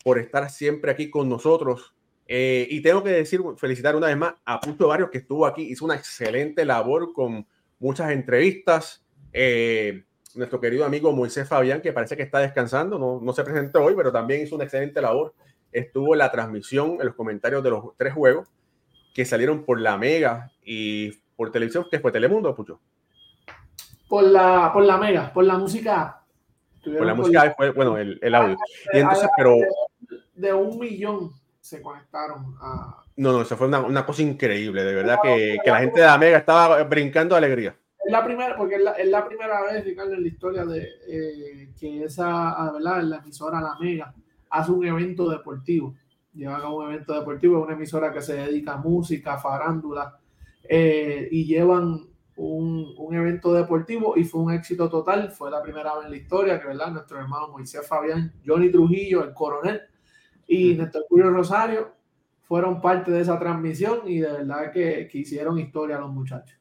por 0.05 0.17
estar 0.17 0.49
siempre 0.49 0.89
aquí 0.89 1.09
con 1.09 1.27
nosotros. 1.27 1.95
Eh, 2.29 2.65
y 2.69 2.81
tengo 2.81 3.03
que 3.03 3.09
decir, 3.09 3.41
felicitar 3.57 3.93
una 3.93 4.07
vez 4.07 4.15
más 4.15 4.35
a 4.45 4.61
Pucho 4.61 4.87
Barrios, 4.87 5.09
que 5.09 5.17
estuvo 5.17 5.45
aquí, 5.45 5.63
hizo 5.63 5.83
una 5.83 5.95
excelente 5.95 6.63
labor 6.63 7.11
con 7.11 7.45
muchas 7.79 8.11
entrevistas. 8.11 9.05
Eh, 9.33 10.03
nuestro 10.35 10.59
querido 10.59 10.85
amigo 10.85 11.11
Moisés 11.11 11.47
Fabián, 11.47 11.81
que 11.81 11.93
parece 11.93 12.15
que 12.15 12.23
está 12.23 12.39
descansando, 12.39 12.99
no, 12.99 13.19
no 13.21 13.33
se 13.33 13.43
presentó 13.43 13.83
hoy, 13.83 13.95
pero 13.95 14.11
también 14.11 14.41
hizo 14.41 14.55
una 14.55 14.65
excelente 14.65 15.01
labor. 15.01 15.33
Estuvo 15.71 16.13
en 16.13 16.19
la 16.19 16.31
transmisión, 16.31 16.97
en 16.99 17.07
los 17.07 17.15
comentarios 17.15 17.63
de 17.63 17.69
los 17.71 17.95
tres 17.97 18.13
juegos 18.13 18.47
que 19.13 19.25
salieron 19.25 19.63
por 19.65 19.81
la 19.81 19.97
Mega 19.97 20.51
y 20.63 21.11
por 21.35 21.51
televisión, 21.51 21.85
que 21.89 21.99
fue 21.99 22.11
Telemundo, 22.11 22.55
Pucho. 22.55 22.79
Por 24.07 24.23
la, 24.23 24.71
por 24.71 24.83
la 24.83 24.97
Mega, 24.97 25.33
por 25.33 25.43
la 25.43 25.57
música. 25.57 26.23
Por 26.83 27.05
la 27.05 27.15
música 27.15 27.53
fue, 27.57 27.71
bueno, 27.71 27.97
el, 27.97 28.19
el 28.21 28.35
audio. 28.35 28.57
Y 28.93 28.99
entonces, 28.99 29.27
pero. 29.35 29.55
De 30.35 30.53
un 30.53 30.77
millón 30.77 31.31
se 31.67 31.81
conectaron 31.81 32.55
a. 32.61 33.03
No, 33.15 33.31
no, 33.31 33.41
eso 33.41 33.57
fue 33.57 33.67
una, 33.67 33.79
una 33.79 34.05
cosa 34.05 34.21
increíble, 34.21 34.83
de 34.83 34.95
verdad, 34.95 35.17
que, 35.21 35.57
que, 35.63 35.71
la 35.71 35.79
gente 35.79 35.99
de 35.99 36.05
la 36.05 36.17
Mega 36.17 36.37
estaba 36.37 36.83
brincando 36.83 37.35
de 37.35 37.39
alegría. 37.39 37.75
Es 38.05 38.11
la 38.11 38.23
primera, 38.23 38.55
porque 38.55 38.75
es 38.75 38.81
la, 38.81 38.91
es 38.93 39.07
la 39.07 39.27
primera 39.27 39.61
vez, 39.63 39.83
Ricardo, 39.83 40.13
en 40.13 40.21
la 40.21 40.27
historia 40.27 40.65
de 40.65 40.87
eh, 41.07 41.73
que 41.79 42.03
esa, 42.03 42.51
ah, 42.51 42.71
¿verdad? 42.71 43.01
La 43.03 43.17
emisora 43.17 43.59
La 43.59 43.75
Mega 43.79 44.13
hace 44.49 44.71
un 44.71 44.85
evento 44.85 45.29
deportivo 45.29 45.95
llevan 46.37 46.61
a 46.61 46.69
un 46.69 46.91
evento 46.91 47.13
deportivo, 47.13 47.57
es 47.57 47.65
una 47.65 47.73
emisora 47.73 48.13
que 48.13 48.21
se 48.21 48.35
dedica 48.35 48.73
a 48.73 48.77
música, 48.77 49.37
farándula, 49.37 50.19
eh, 50.69 51.27
y 51.31 51.45
llevan 51.45 52.07
un, 52.35 52.93
un, 52.97 53.15
evento 53.15 53.51
deportivo 53.53 54.15
y 54.15 54.23
fue 54.23 54.41
un 54.41 54.53
éxito 54.53 54.87
total. 54.89 55.31
Fue 55.31 55.49
la 55.49 55.61
primera 55.61 55.95
vez 55.95 56.05
en 56.05 56.11
la 56.11 56.17
historia 56.17 56.61
que, 56.61 56.67
¿verdad? 56.67 56.91
Nuestro 56.91 57.19
hermano 57.19 57.49
Moisés 57.49 57.85
Fabián, 57.87 58.31
Johnny 58.45 58.71
Trujillo, 58.71 59.23
el 59.23 59.33
coronel, 59.33 59.81
y 60.47 60.73
Néstor 60.75 61.05
Julio 61.09 61.29
Rosario 61.29 61.91
fueron 62.43 62.81
parte 62.81 63.11
de 63.11 63.21
esa 63.21 63.37
transmisión 63.37 64.01
y 64.05 64.19
de 64.19 64.31
verdad 64.31 64.71
que, 64.71 65.07
que 65.11 65.17
hicieron 65.19 65.59
historia 65.59 65.97
a 65.97 65.99
los 65.99 66.11
muchachos. 66.11 66.57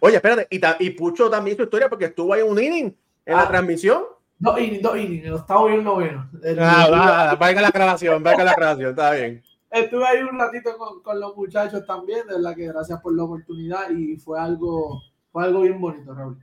Oye, 0.00 0.16
espérate, 0.16 0.46
y, 0.50 0.60
y 0.86 0.90
Pucho 0.90 1.30
también 1.30 1.54
hizo 1.54 1.64
historia 1.64 1.88
porque 1.88 2.06
estuvo 2.06 2.34
ahí 2.34 2.42
un 2.42 2.62
inning 2.62 2.94
en 3.24 3.36
la 3.36 3.42
ah. 3.42 3.48
transmisión. 3.48 4.02
Dos 4.38 4.60
innings, 4.60 4.82
dos 4.82 4.98
innings, 4.98 5.24
el 5.24 5.32
octavo 5.32 5.70
y 5.70 5.74
el 5.74 5.84
noveno. 5.84 6.30
Ah, 6.60 7.36
va, 7.40 7.52
la 7.52 7.70
grabación, 7.70 8.22
va 8.24 8.36
la 8.36 8.54
grabación, 8.54 8.90
está 8.90 9.12
bien. 9.12 9.42
Estuve 9.70 10.06
ahí 10.06 10.22
un 10.22 10.38
ratito 10.38 10.76
con, 10.76 11.02
con, 11.02 11.18
los 11.18 11.34
muchachos 11.36 11.86
también, 11.86 12.26
de 12.26 12.34
verdad 12.34 12.54
que 12.54 12.66
gracias 12.66 13.00
por 13.00 13.16
la 13.16 13.24
oportunidad 13.24 13.90
y 13.90 14.16
fue 14.16 14.38
algo, 14.38 15.02
fue 15.32 15.44
algo 15.44 15.62
bien 15.62 15.80
bonito, 15.80 16.14
Raúl. 16.14 16.38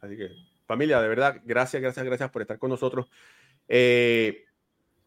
Así 0.00 0.16
que, 0.16 0.30
familia, 0.66 1.00
de 1.00 1.08
verdad, 1.08 1.40
gracias, 1.44 1.80
gracias, 1.80 2.04
gracias 2.04 2.30
por 2.30 2.42
estar 2.42 2.58
con 2.58 2.70
nosotros. 2.70 3.06
Eh, 3.68 4.45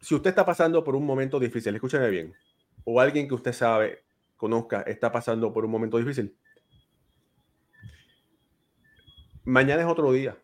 si 0.02 0.16
usted 0.16 0.30
está 0.30 0.45
pasando 0.45 0.84
por 0.84 0.95
un 0.95 1.06
momento 1.06 1.39
difícil, 1.39 1.76
escúcheme 1.76 2.10
bien, 2.10 2.34
o 2.84 3.00
alguien 3.00 3.28
que 3.28 3.36
usted 3.36 3.54
sabe, 3.54 4.04
conozca, 4.38 4.82
está 4.82 5.12
pasando 5.12 5.52
por 5.54 5.66
un 5.66 5.72
momento 5.72 5.97
difícil, 5.97 6.36
mañana 9.43 9.82
es 9.82 9.88
otro 9.88 10.12
día 10.12 10.38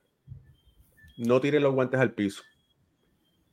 no 1.18 1.42
tiren 1.42 1.64
los 1.64 1.74
guantes 1.74 2.00
al 2.00 2.14
piso. 2.14 2.44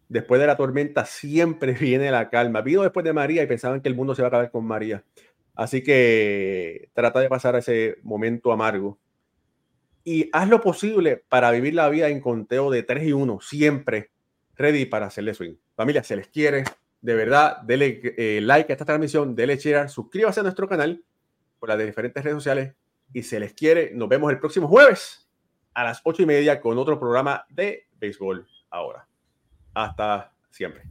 Después 0.08 0.40
de 0.40 0.46
la 0.46 0.56
tormenta 0.56 1.04
siempre 1.04 1.72
viene 1.80 2.10
la 2.10 2.30
calma. 2.30 2.60
Vino 2.60 2.82
después 2.82 3.04
de 3.04 3.12
María 3.12 3.42
y 3.42 3.46
pensaban 3.46 3.80
que 3.80 3.88
el 3.88 3.96
mundo 3.96 4.14
se 4.14 4.22
va 4.22 4.26
a 4.26 4.28
acabar 4.28 4.50
con 4.50 4.64
María. 4.64 5.04
Así 5.54 5.82
que 5.82 6.90
trata 6.94 7.20
de 7.20 7.28
pasar 7.28 7.56
ese 7.56 7.96
momento 8.02 8.52
amargo. 8.52 8.98
Y 10.04 10.28
haz 10.32 10.48
lo 10.48 10.60
posible 10.60 11.22
para 11.28 11.50
vivir 11.52 11.74
la 11.74 11.88
vida 11.88 12.08
en 12.08 12.20
conteo 12.20 12.70
de 12.70 12.82
3 12.82 13.06
y 13.06 13.12
1, 13.12 13.38
siempre 13.40 14.10
ready 14.56 14.84
para 14.84 15.06
hacerle 15.06 15.34
swing. 15.34 15.54
Familia, 15.82 16.04
se 16.04 16.14
les 16.14 16.28
quiere. 16.28 16.62
De 17.00 17.16
verdad, 17.16 17.60
dele 17.62 18.00
eh, 18.16 18.40
like 18.40 18.72
a 18.72 18.74
esta 18.74 18.84
transmisión, 18.84 19.34
dele 19.34 19.56
share, 19.56 19.88
suscríbase 19.88 20.38
a 20.38 20.44
nuestro 20.44 20.68
canal 20.68 21.02
por 21.58 21.68
las 21.68 21.76
diferentes 21.76 22.22
redes 22.22 22.36
sociales 22.36 22.74
y 23.12 23.24
se 23.24 23.40
les 23.40 23.52
quiere. 23.52 23.90
Nos 23.92 24.08
vemos 24.08 24.30
el 24.30 24.38
próximo 24.38 24.68
jueves 24.68 25.28
a 25.74 25.82
las 25.82 26.00
ocho 26.04 26.22
y 26.22 26.26
media 26.26 26.60
con 26.60 26.78
otro 26.78 27.00
programa 27.00 27.44
de 27.48 27.88
béisbol 27.98 28.46
ahora. 28.70 29.08
Hasta 29.74 30.32
siempre. 30.50 30.84